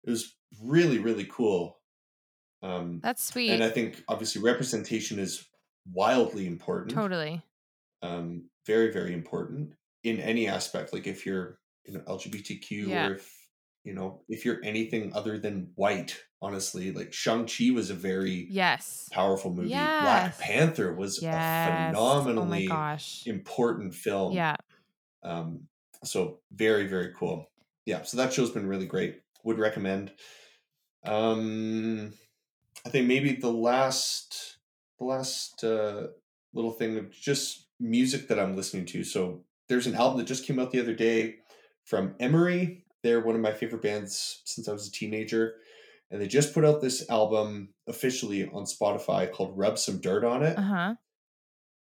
it 0.05 0.11
was 0.11 0.35
really 0.63 0.99
really 0.99 1.27
cool 1.31 1.79
um 2.63 3.01
That's 3.03 3.25
sweet. 3.25 3.51
and 3.51 3.63
i 3.63 3.69
think 3.69 4.03
obviously 4.09 4.41
representation 4.41 5.19
is 5.19 5.45
wildly 5.93 6.47
important 6.47 6.93
totally. 6.95 7.43
um, 8.03 8.49
very 8.67 8.93
very 8.93 9.13
important 9.13 9.75
in 10.05 10.19
any 10.21 10.47
aspect 10.47 10.93
like 10.93 11.07
if 11.09 11.27
you're 11.27 11.59
you 11.85 11.95
know 11.95 12.01
lgbtq 12.01 12.71
Yeah. 12.71 13.09
or 13.09 13.15
if 13.17 13.29
you 13.85 13.95
know 13.95 14.23
if 14.29 14.45
you're 14.45 14.61
anything 14.65 15.13
other 15.15 15.39
than 15.39 15.73
white 15.75 16.21
honestly 16.41 16.93
like 16.93 17.13
shang-chi 17.13 17.71
was 17.71 17.91
a 17.91 17.95
very 17.95 18.51
Yes. 18.51 19.09
powerful 19.13 19.53
movie 19.53 19.69
Yes. 19.69 19.99
black 20.01 20.39
panther 20.39 20.95
was 20.95 21.19
Yes. 21.23 21.33
a 21.33 22.01
Oh 22.37 22.61
phenomenally 22.61 22.65
gosh. 22.65 23.25
important 23.27 23.95
film 23.95 24.33
Yeah. 24.35 24.57
um 25.23 25.69
so 26.05 26.41
very 26.53 26.87
very 26.87 27.13
cool 27.15 27.47
yeah 27.87 28.03
so 28.03 28.17
that 28.17 28.33
show's 28.33 28.51
been 28.51 28.67
really 28.69 28.87
great 28.87 29.23
would 29.45 29.59
recommend 29.59 30.13
um 31.05 32.13
i 32.87 32.91
think 32.91 33.07
maybe 33.07 33.35
the 33.35 33.53
last 33.53 34.59
the 34.99 35.05
last 35.05 35.65
uh 35.65 36.09
little 36.55 36.73
thing 36.73 36.97
of 36.99 37.11
just 37.11 37.69
music 37.81 38.29
that 38.29 38.39
i'm 38.39 38.57
listening 38.57 38.87
to 38.87 39.05
so 39.05 39.45
there's 39.69 39.87
an 39.87 39.95
album 39.95 40.19
that 40.19 40.27
just 40.27 40.47
came 40.47 40.59
out 40.59 40.71
the 40.71 40.81
other 40.81 40.95
day 40.95 41.39
from 41.85 42.15
emery 42.21 42.82
they're 43.03 43.21
one 43.21 43.35
of 43.35 43.41
my 43.41 43.53
favorite 43.53 43.83
bands 43.83 44.43
since 44.45 44.69
i 44.69 44.73
was 44.73 44.87
a 44.89 44.93
teenager 44.93 45.55
and 46.11 46.21
they 46.21 46.27
just 46.29 46.53
put 46.55 46.65
out 46.65 46.81
this 46.81 47.09
album 47.11 47.69
officially 47.89 48.49
on 48.53 48.65
spotify 48.65 49.31
called 49.31 49.57
rub 49.57 49.79
some 49.79 50.01
dirt 50.01 50.25
on 50.25 50.43
it 50.43 50.57
Uh 50.59 50.63
huh. 50.63 50.95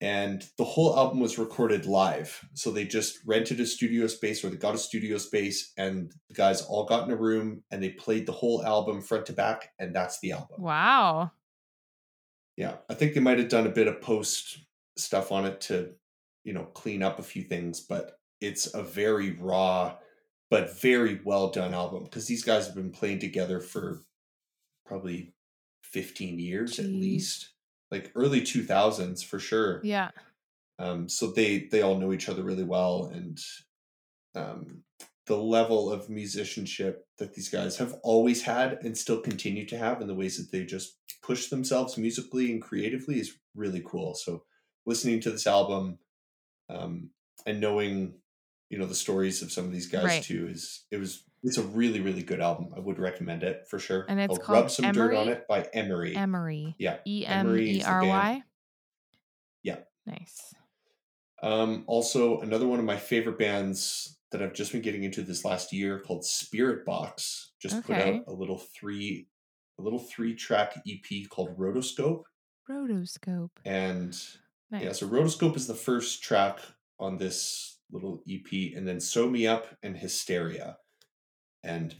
and 0.01 0.45
the 0.57 0.65
whole 0.65 0.97
album 0.97 1.21
was 1.21 1.37
recorded 1.39 1.85
live. 1.85 2.41
So 2.55 2.71
they 2.71 2.87
just 2.87 3.19
rented 3.27 3.61
a 3.61 3.67
studio 3.67 4.07
space 4.07 4.43
or 4.43 4.49
they 4.49 4.57
got 4.57 4.75
a 4.75 4.79
studio 4.79 5.19
space 5.19 5.73
and 5.77 6.11
the 6.29 6.35
guys 6.35 6.63
all 6.63 6.87
got 6.87 7.07
in 7.07 7.13
a 7.13 7.17
room 7.17 7.65
and 7.71 7.83
they 7.83 7.91
played 7.91 8.25
the 8.25 8.33
whole 8.33 8.65
album 8.65 9.03
front 9.03 9.27
to 9.27 9.35
back 9.35 9.73
and 9.79 9.95
that's 9.95 10.19
the 10.21 10.33
album. 10.33 10.63
Wow. 10.63 11.33
Yeah. 12.57 12.77
I 12.89 12.95
think 12.95 13.13
they 13.15 13.21
might 13.21 13.39
have 13.39 13.49
done 13.51 13.67
a 13.67 13.71
bit 13.71 13.89
of 13.89 14.01
post 14.01 14.61
stuff 14.97 15.33
on 15.33 15.45
it 15.45 15.61
to, 15.63 15.93
you 16.45 16.53
know, 16.55 16.65
clean 16.65 17.03
up 17.03 17.19
a 17.19 17.23
few 17.23 17.43
things, 17.43 17.81
but 17.81 18.19
it's 18.41 18.73
a 18.75 18.83
very 18.83 19.33
raw 19.33 19.97
but 20.51 20.81
very 20.81 21.21
well 21.25 21.51
done 21.51 21.73
album 21.73 22.05
because 22.05 22.27
these 22.27 22.45
guys 22.45 22.67
have 22.67 22.75
been 22.75 22.91
playing 22.91 23.21
together 23.21 23.61
for 23.61 24.03
probably 24.85 25.33
15 25.85 26.39
years 26.39 26.79
at 26.79 26.87
least. 26.87 27.51
Like 27.91 28.13
early 28.15 28.41
2000s 28.43 29.25
for 29.25 29.39
sure. 29.39 29.81
Yeah. 29.83 30.11
um, 30.79 31.09
so 31.09 31.29
they 31.29 31.69
they 31.71 31.83
all 31.83 31.97
know 31.97 32.13
each 32.13 32.29
other 32.29 32.43
really 32.43 32.65
well 32.65 33.11
and 33.13 33.39
um, 34.35 34.83
the 35.27 35.37
level 35.37 35.93
of 35.93 36.09
musicianship 36.09 37.07
that 37.19 37.35
these 37.35 37.49
guys 37.49 37.77
have 37.79 37.95
always 38.03 38.43
had 38.43 38.79
and 38.83 38.97
still 38.97 39.21
continue 39.21 39.67
to 39.67 39.77
have 39.77 40.01
in 40.01 40.07
the 40.07 40.15
ways 40.15 40.37
that 40.37 40.51
they 40.57 40.65
just 40.65 40.99
push 41.23 41.49
themselves 41.49 41.99
musically 41.99 42.51
and 42.53 42.63
creatively 42.63 43.19
is 43.19 43.39
really 43.55 43.83
cool 43.85 44.15
so 44.15 44.45
listening 44.87 45.21
to 45.21 45.31
this 45.31 45.47
album 45.47 45.99
um, 46.69 47.11
and 47.47 47.61
knowing 47.61 48.15
you 48.71 48.79
know 48.79 48.87
the 48.87 48.95
stories 48.95 49.43
of 49.43 49.53
some 49.53 49.65
of 49.67 49.73
these 49.73 49.89
guys 49.89 50.05
Right. 50.05 50.23
too 50.23 50.49
is 50.49 50.85
it 50.91 50.97
was 50.97 51.23
it's 51.43 51.59
a 51.59 51.63
really 51.63 52.01
really 52.01 52.23
good 52.23 52.41
album 52.41 52.69
i 52.77 52.81
would 52.81 52.99
recommend 52.99 53.43
it 53.43 53.67
for 53.69 53.79
sure 53.79 54.07
And 54.09 54.19
it's 54.21 54.33
I'll 54.39 54.39
called 54.45 54.59
rub 54.63 54.71
some 54.71 54.93
dirt 54.93 55.15
on 55.15 55.29
it 55.29 55.47
by 55.49 55.69
emery 55.75 56.15
Emery. 56.17 56.75
yeah 56.79 56.99
E 57.07 57.27
M 57.27 57.47
Emery 57.49 57.71
E 57.71 57.77
is 57.79 57.85
the 57.85 57.91
R 57.91 58.01
band. 58.01 58.09
Y. 58.11 58.43
Yeah. 59.63 59.77
Nice. 60.07 60.55
Um, 61.43 61.85
also, 61.87 62.41
another 62.41 62.67
one 62.67 62.79
of 62.79 62.85
my 62.85 62.97
favorite 62.97 63.39
bands 63.39 64.19
that 64.31 64.43
I've 64.43 64.53
just 64.55 64.73
been 64.73 64.83
getting 64.83 65.05
into 65.05 65.23
this 65.23 65.45
last 65.45 65.73
year 65.73 65.99
called 65.99 66.23
Spiritbox 66.23 67.47
just 67.61 67.83
put 67.85 67.97
out 67.97 68.23
a 68.27 68.33
little 68.33 68.59
three 68.59 69.29
a 69.79 69.83
little 69.83 69.99
three 69.99 70.35
track 70.35 70.83
EP 70.87 71.29
called 71.31 71.57
Rotoscope. 71.59 72.23
Rotoscope. 72.71 73.51
And 73.65 74.17
Nice. 74.71 74.83
yeah, 74.85 74.93
so 74.93 75.09
Rotoscope 75.09 75.57
is 75.57 75.67
the 75.67 75.75
first 75.75 76.23
track 76.23 76.59
on 76.99 77.17
this 77.17 77.79
little 77.93 78.23
EP, 78.29 78.75
and 78.77 78.87
then 78.87 79.01
Sew 79.01 79.29
Me 79.29 79.47
Up 79.47 79.67
and 79.83 79.97
Hysteria. 79.97 80.79
And 81.63 81.95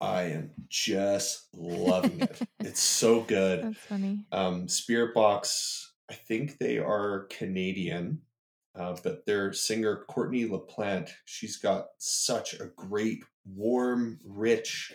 I 0.00 0.22
am 0.22 0.50
just 0.68 1.48
loving 1.54 2.20
it. 2.20 2.40
it's 2.60 2.82
so 2.82 3.22
good. 3.22 3.64
That's 3.64 3.78
funny. 3.78 4.24
Um, 4.32 4.66
Spiritbox, 4.66 5.86
I 6.10 6.14
think 6.14 6.58
they 6.58 6.78
are 6.78 7.26
Canadian. 7.30 8.20
Uh, 8.74 8.94
but 9.02 9.24
their 9.24 9.54
singer 9.54 10.04
Courtney 10.06 10.46
LaPlante, 10.46 11.10
she's 11.24 11.56
got 11.56 11.86
such 11.96 12.52
a 12.52 12.66
great, 12.76 13.24
warm, 13.46 14.18
rich, 14.22 14.92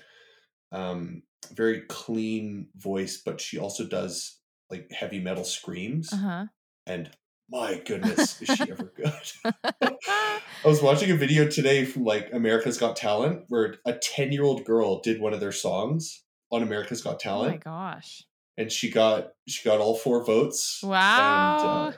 um, 0.71 1.23
very 1.51 1.81
clean 1.89 2.67
voice, 2.75 3.23
but 3.25 3.41
she 3.41 3.57
also 3.57 3.83
does 3.85 4.37
like 4.69 4.91
heavy 4.91 5.19
metal 5.19 5.43
screams. 5.43 6.13
Uh 6.13 6.45
And 6.85 7.09
my 7.51 7.81
goodness, 7.85 8.41
is 8.41 8.47
she 8.49 8.71
ever 8.71 8.91
good? 8.95 9.53
I 9.83 10.39
was 10.67 10.81
watching 10.81 11.11
a 11.11 11.15
video 11.15 11.47
today 11.47 11.85
from 11.85 12.03
like 12.05 12.29
America's 12.33 12.77
Got 12.77 12.95
Talent 12.95 13.43
where 13.49 13.75
a 13.85 13.93
10 13.93 14.31
year 14.31 14.43
old 14.43 14.63
girl 14.65 15.01
did 15.01 15.19
one 15.19 15.33
of 15.33 15.39
their 15.39 15.51
songs 15.51 16.23
on 16.51 16.63
America's 16.63 17.01
Got 17.01 17.19
Talent. 17.19 17.49
oh 17.49 17.51
my 17.51 17.57
gosh. 17.57 18.23
and 18.57 18.71
she 18.71 18.89
got 18.91 19.29
she 19.47 19.67
got 19.67 19.79
all 19.79 19.95
four 19.95 20.23
votes. 20.25 20.79
And, 20.83 20.91
Wow. 20.91 21.87
uh, 21.89 21.91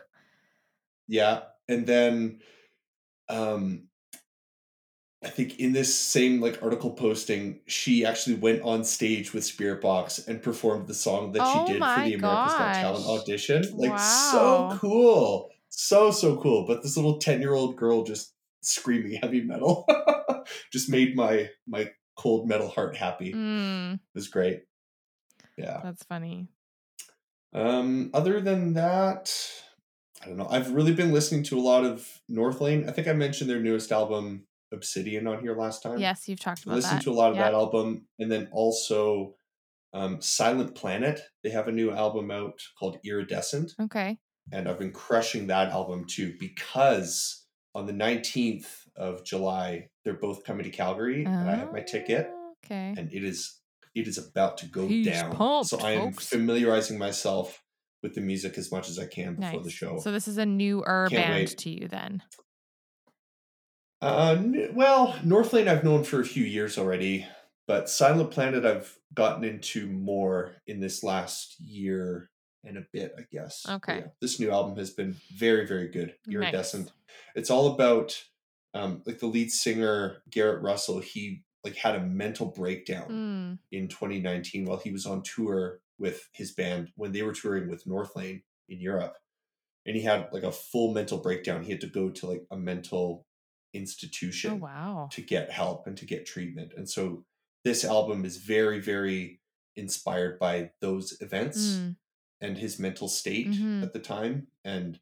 yeah. 1.07 1.41
And 1.67 1.85
then 1.85 2.39
um 3.29 3.87
I 5.23 5.29
think 5.29 5.59
in 5.59 5.71
this 5.71 5.93
same 5.97 6.41
like 6.41 6.61
article 6.61 6.91
posting, 6.91 7.61
she 7.65 8.05
actually 8.05 8.35
went 8.35 8.61
on 8.63 8.83
stage 8.83 9.33
with 9.33 9.43
Spiritbox 9.43 10.27
and 10.27 10.41
performed 10.41 10.87
the 10.87 10.93
song 10.93 11.31
that 11.33 11.41
Oh 11.43 11.65
she 11.67 11.73
did 11.73 11.81
for 11.83 12.01
the 12.01 12.13
America's 12.13 12.53
Got 12.53 12.73
Talent 12.73 13.05
audition. 13.05 13.63
Like 13.77 13.97
so 13.99 14.69
cool. 14.79 15.49
So 15.69 16.11
so 16.11 16.37
cool. 16.41 16.65
But 16.67 16.83
this 16.83 16.95
little 16.97 17.19
10-year-old 17.19 17.77
girl 17.77 18.03
just 18.03 18.33
screaming 18.61 19.19
heavy 19.21 19.41
metal 19.41 19.85
just 20.71 20.89
made 20.89 21.15
my 21.15 21.49
my 21.67 21.91
cold 22.15 22.47
metal 22.47 22.67
heart 22.67 22.95
happy. 22.95 23.29
It 23.29 23.35
Mm, 23.35 23.99
was 24.13 24.27
great. 24.27 24.63
Yeah. 25.57 25.79
that's 25.83 26.03
funny. 26.03 26.47
Um, 27.53 28.09
other 28.13 28.41
than 28.41 28.73
that, 28.73 29.31
I 30.21 30.27
don't 30.27 30.37
know. 30.37 30.47
I've 30.49 30.71
really 30.71 30.93
been 30.93 31.11
listening 31.11 31.43
to 31.43 31.59
a 31.59 31.61
lot 31.61 31.85
of 31.85 32.21
Northlane. 32.29 32.87
I 32.89 32.91
think 32.91 33.07
I 33.07 33.13
mentioned 33.13 33.49
their 33.49 33.59
newest 33.59 33.91
album, 33.91 34.47
Obsidian, 34.73 35.27
on 35.27 35.41
here 35.41 35.55
last 35.55 35.83
time. 35.83 35.97
Yes, 35.99 36.27
you've 36.27 36.39
talked 36.39 36.63
about 36.63 36.75
listened 36.75 36.99
that. 36.99 37.03
to 37.03 37.11
a 37.11 37.13
lot 37.13 37.31
of 37.31 37.37
Yeah. 37.37 37.43
that 37.43 37.53
album, 37.53 38.07
and 38.19 38.31
then 38.31 38.49
also 38.51 39.35
um, 39.93 40.19
Silent 40.21 40.73
Planet. 40.75 41.19
They 41.43 41.51
have 41.51 41.67
a 41.67 41.71
new 41.71 41.91
album 41.91 42.31
out 42.31 42.59
called 42.79 42.97
Iridescent, 43.05 43.73
Okay. 43.79 44.17
and 44.51 44.67
I've 44.67 44.79
been 44.79 44.91
crushing 44.91 45.47
that 45.47 45.69
album 45.69 46.05
too 46.07 46.33
because 46.39 47.45
on 47.75 47.85
the 47.85 47.93
nineteenth 47.93 48.87
of 48.95 49.23
July 49.23 49.89
they're 50.03 50.13
both 50.17 50.43
coming 50.43 50.63
to 50.63 50.69
Calgary, 50.71 51.23
and 51.25 51.49
I 51.49 51.55
have 51.55 51.71
my 51.71 51.81
ticket 51.81 52.27
Oh, 52.31 52.55
Okay. 52.65 52.93
and 52.97 53.11
it 53.13 53.23
is 53.23 53.59
it 53.95 54.07
is 54.07 54.17
about 54.17 54.57
to 54.57 54.65
go 54.65 54.87
He's 54.87 55.05
down. 55.05 55.31
pumped, 55.33 55.69
so 55.69 55.79
I 55.79 55.91
am 55.91 56.11
folks. 56.13 56.27
familiarizing 56.27 56.97
myself 56.97 57.61
with 58.01 58.15
the 58.15 58.21
music 58.21 58.57
as 58.57 58.71
much 58.71 58.89
as 58.89 58.97
I 58.97 59.05
can 59.05 59.35
before 59.35 59.61
the 59.61 59.69
show. 59.69 59.99
So 59.99 60.11
this 60.11 60.27
is 60.27 60.39
a 60.39 60.45
newer 60.47 61.07
Can't 61.11 61.27
band 61.49 61.57
to 61.59 61.69
you 61.69 61.87
then. 61.87 62.23
Uh, 64.03 64.43
well, 64.73 65.13
Northlane 65.23 65.67
I've 65.67 65.83
known 65.83 66.03
for 66.03 66.19
a 66.19 66.25
few 66.25 66.43
years 66.43 66.77
already, 66.77 67.25
but 67.67 67.89
Silent 67.89 68.31
Planet 68.31 68.65
I've 68.65 68.97
gotten 69.13 69.45
into 69.45 69.87
more 69.87 70.55
in 70.67 70.81
this 70.81 71.03
last 71.03 71.57
year 71.61 72.29
and 72.65 72.77
a 72.77 72.85
bit, 72.91 73.13
I 73.17 73.21
guess. 73.31 73.65
Okay. 73.67 73.99
yeah, 73.99 74.07
this 74.19 74.41
new 74.41 74.51
album 74.51 74.75
has 74.77 74.89
been 74.89 75.15
very, 75.37 75.65
very 75.65 75.87
good. 75.87 76.15
Nice. 76.27 76.35
Iridescent. 76.35 76.91
It's 77.33 77.49
all 77.49 77.73
about 77.73 78.21
um, 78.73 79.03
like 79.05 79.19
the 79.19 79.27
lead 79.27 79.51
singer 79.51 80.17
Garrett 80.29 80.61
Russell. 80.61 80.99
He 80.99 81.43
like 81.63 81.77
had 81.77 81.95
a 81.95 82.01
mental 82.01 82.47
breakdown. 82.47 83.07
Mm. 83.09 83.59
in 83.71 83.87
2019 83.87 84.65
while 84.65 84.79
he 84.79 84.91
was 84.91 85.05
on 85.05 85.23
tour 85.23 85.79
with 85.97 86.27
his 86.33 86.51
band 86.51 86.91
when 86.95 87.13
they 87.13 87.21
were 87.21 87.31
touring 87.31 87.69
with 87.69 87.85
Northlane 87.85 88.41
in 88.67 88.81
Europe. 88.81 89.15
And 89.85 89.95
he 89.95 90.01
had 90.01 90.27
like 90.33 90.43
a 90.43 90.51
full 90.51 90.93
mental 90.93 91.19
breakdown. 91.19 91.63
He 91.63 91.71
had 91.71 91.81
to 91.81 91.87
go 91.87 92.09
to 92.09 92.27
like 92.27 92.43
a 92.51 92.57
mental 92.57 93.25
Oh 93.73 93.77
institution 93.79 94.59
wow. 94.59 95.09
to 95.11 95.21
get 95.21 95.51
help 95.51 95.87
and 95.87 95.97
to 95.97 96.05
get 96.05 96.25
treatment. 96.25 96.73
And 96.77 96.87
so 96.89 97.25
this 97.63 97.83
album 97.83 98.25
is 98.25 98.37
very, 98.37 98.79
very 98.79 99.39
inspired 99.75 100.37
by 100.39 100.71
those 100.79 101.19
events 101.21 101.57
Mm. 101.77 101.95
and 102.41 102.57
his 102.57 102.77
mental 102.79 103.07
state 103.07 103.47
Mhm. 103.47 103.81
at 103.83 103.93
the 103.93 103.99
time. 103.99 104.47
And 104.63 104.99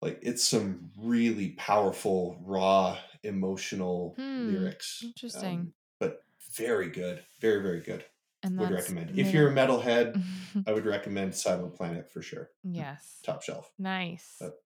like 0.00 0.20
it's 0.22 0.44
some 0.44 0.92
really 0.96 1.50
powerful, 1.50 2.38
raw, 2.44 2.98
emotional 3.22 4.14
Hmm, 4.16 4.48
lyrics. 4.52 5.02
interesting. 5.02 5.58
um, 5.58 5.74
but 5.98 6.22
very 6.52 6.90
good. 6.90 7.24
Very, 7.40 7.62
very 7.62 7.80
good 7.80 8.04
And 8.42 8.58
would 8.58 8.70
recommend. 8.70 9.18
If 9.18 9.32
you're 9.32 9.48
a 9.50 9.54
metalhead, 9.54 10.22
I 10.68 10.72
would 10.72 10.84
recommend 10.86 11.34
Silent 11.34 11.74
Planet 11.74 12.08
for 12.10 12.22
sure. 12.22 12.50
yes. 12.62 13.18
Top 13.24 13.42
shelf. 13.42 13.72
Nice. 13.78 14.36
But- 14.38 14.60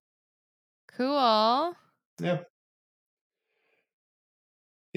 Cool. 0.88 1.76
Yeah. 2.20 2.42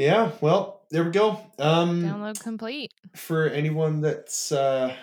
Yeah, 0.01 0.31
well, 0.41 0.81
there 0.89 1.03
we 1.03 1.11
go. 1.11 1.39
Um 1.59 2.01
Download 2.01 2.39
complete. 2.39 2.91
for 3.15 3.47
anyone 3.47 4.01
that's 4.01 4.51
uh 4.51 4.95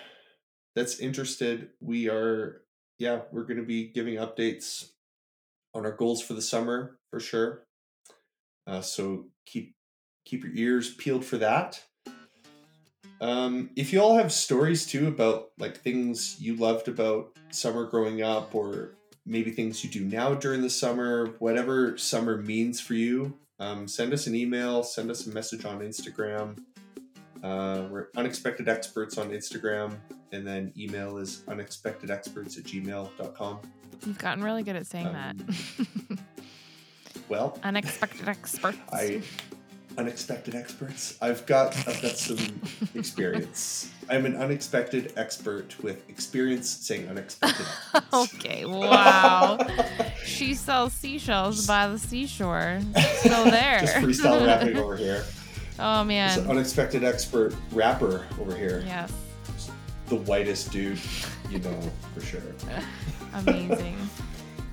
that's 0.75 0.99
interested, 0.99 1.69
we 1.79 2.09
are 2.09 2.63
yeah, 2.97 3.21
we're 3.31 3.45
going 3.45 3.59
to 3.61 3.63
be 3.63 3.87
giving 3.87 4.15
updates 4.15 4.89
on 5.73 5.85
our 5.85 5.93
goals 5.93 6.21
for 6.21 6.33
the 6.33 6.41
summer 6.41 6.97
for 7.11 7.21
sure. 7.21 7.63
Uh 8.67 8.81
so 8.81 9.27
keep 9.45 9.73
keep 10.25 10.43
your 10.43 10.53
ears 10.53 10.93
peeled 10.93 11.23
for 11.23 11.37
that. 11.37 11.81
Um, 13.21 13.69
if 13.77 13.93
you 13.93 14.01
all 14.01 14.17
have 14.17 14.33
stories 14.33 14.85
too 14.85 15.07
about 15.07 15.51
like 15.57 15.77
things 15.77 16.41
you 16.41 16.57
loved 16.57 16.89
about 16.89 17.37
summer 17.51 17.85
growing 17.85 18.21
up, 18.21 18.53
or 18.53 18.95
maybe 19.25 19.51
things 19.51 19.81
you 19.81 19.89
do 19.89 20.03
now 20.03 20.33
during 20.33 20.61
the 20.61 20.69
summer, 20.69 21.27
whatever 21.39 21.97
summer 21.97 22.35
means 22.35 22.81
for 22.81 22.95
you, 22.95 23.37
um, 23.59 23.87
send 23.87 24.13
us 24.13 24.27
an 24.27 24.35
email, 24.35 24.83
send 24.83 25.09
us 25.11 25.27
a 25.27 25.29
message 25.31 25.65
on 25.65 25.79
Instagram. 25.79 26.57
Uh, 27.43 27.87
we're 27.89 28.07
unexpected 28.17 28.67
experts 28.67 29.17
on 29.17 29.29
Instagram, 29.29 29.97
and 30.31 30.45
then 30.45 30.73
email 30.77 31.17
is 31.17 31.43
unexpectedexperts 31.47 32.57
at 32.57 32.63
gmail.com. 32.65 33.59
You've 34.05 34.17
gotten 34.17 34.43
really 34.43 34.63
good 34.63 34.75
at 34.75 34.85
saying 34.87 35.07
Um, 35.07 35.13
that. 35.13 35.35
Well, 37.27 37.59
Unexpected 37.63 38.27
experts. 38.27 38.77
I 38.91 39.21
unexpected 39.99 40.55
experts. 40.55 41.17
I've 41.21 41.45
got 41.45 41.75
I've 41.87 42.01
got 42.01 42.15
some 42.15 42.61
experience. 42.95 43.91
I'm 44.09 44.25
an 44.25 44.37
unexpected 44.37 45.13
expert 45.17 45.75
with 45.83 46.09
experience 46.09 46.69
saying 46.69 47.09
unexpected. 47.09 47.65
okay. 48.13 48.65
Wow. 48.65 49.57
she 50.23 50.53
sells 50.53 50.93
seashells 50.93 51.67
by 51.67 51.89
the 51.89 51.99
seashore. 51.99 52.79
Still 53.17 53.43
there. 53.51 53.81
Just 53.81 53.95
freestyle 53.95 54.45
rapping 54.47 54.77
over 54.77 54.95
here. 54.95 55.25
oh 55.79 56.01
It's 56.01 56.01
an 56.01 56.07
man. 56.07 56.49
unexpected 56.49 57.03
expert 57.03 57.53
rapper 57.73 58.25
over 58.39 58.55
here. 58.55 58.81
Yes. 58.85 59.11
The 60.07 60.15
whitest 60.15 60.71
dude 60.71 60.97
you 61.49 61.59
know 61.59 61.77
for 62.15 62.21
sure. 62.21 62.41
Amazing. 63.33 63.97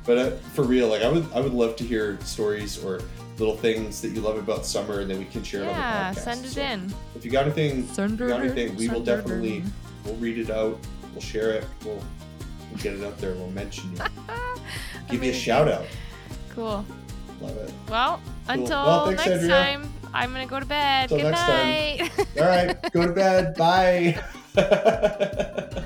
But 0.04 0.18
uh, 0.18 0.30
for 0.54 0.62
real, 0.62 0.86
like 0.86 1.02
I 1.02 1.08
would 1.08 1.26
I 1.34 1.40
would 1.40 1.52
love 1.52 1.74
to 1.76 1.84
hear 1.84 2.16
stories 2.22 2.82
or 2.82 3.00
little 3.38 3.56
things 3.56 4.00
that 4.02 4.08
you 4.10 4.20
love 4.20 4.36
about 4.38 4.64
summer, 4.64 5.00
and 5.00 5.10
then 5.10 5.18
we 5.18 5.24
can 5.26 5.42
share 5.42 5.62
it 5.62 5.68
on 5.68 5.74
the 5.74 6.20
podcast. 6.20 6.24
Send 6.24 6.44
it 6.44 6.48
So 6.50 6.60
in. 6.62 6.94
If 7.14 7.24
you 7.24 7.30
got 7.30 7.44
anything, 7.44 7.86
Send 7.88 8.14
if 8.14 8.20
you 8.20 8.28
got 8.28 8.40
it 8.40 8.44
in, 8.46 8.58
anything, 8.58 8.76
we 8.76 8.88
will 8.88 8.96
send 9.04 9.08
it 9.08 9.16
definitely 9.16 9.64
we'll 10.04 10.14
read 10.16 10.38
it 10.38 10.50
out. 10.50 10.78
We'll 11.12 11.20
share 11.22 11.50
it. 11.52 11.64
We'll, 11.84 11.94
we'll 12.70 12.82
get 12.82 12.94
it 12.94 13.04
out 13.04 13.18
there. 13.18 13.34
We'll 13.34 13.50
mention 13.50 13.90
you. 13.92 13.98
Give 15.10 15.22
you 15.24 15.30
a 15.30 15.34
shout 15.34 15.68
out. 15.68 15.86
Cool. 16.54 16.84
Love 17.40 17.56
it. 17.58 17.72
Well, 17.90 18.20
until 18.48 18.84
Well, 18.84 19.06
thanks, 19.06 19.26
next 19.26 19.42
Andrea. 19.42 19.48
time, 19.62 19.92
I'm 20.14 20.32
gonna 20.32 20.46
go 20.46 20.58
to 20.60 20.66
bed. 20.66 21.08
Till 21.10 21.18
Good 21.18 21.30
next 21.32 21.40
time. 21.40 21.66
night. 21.98 22.26
All 22.40 22.44
right, 22.46 22.92
go 22.92 23.06
to 23.06 23.12
bed. 23.12 23.54
Bye. 23.58 24.18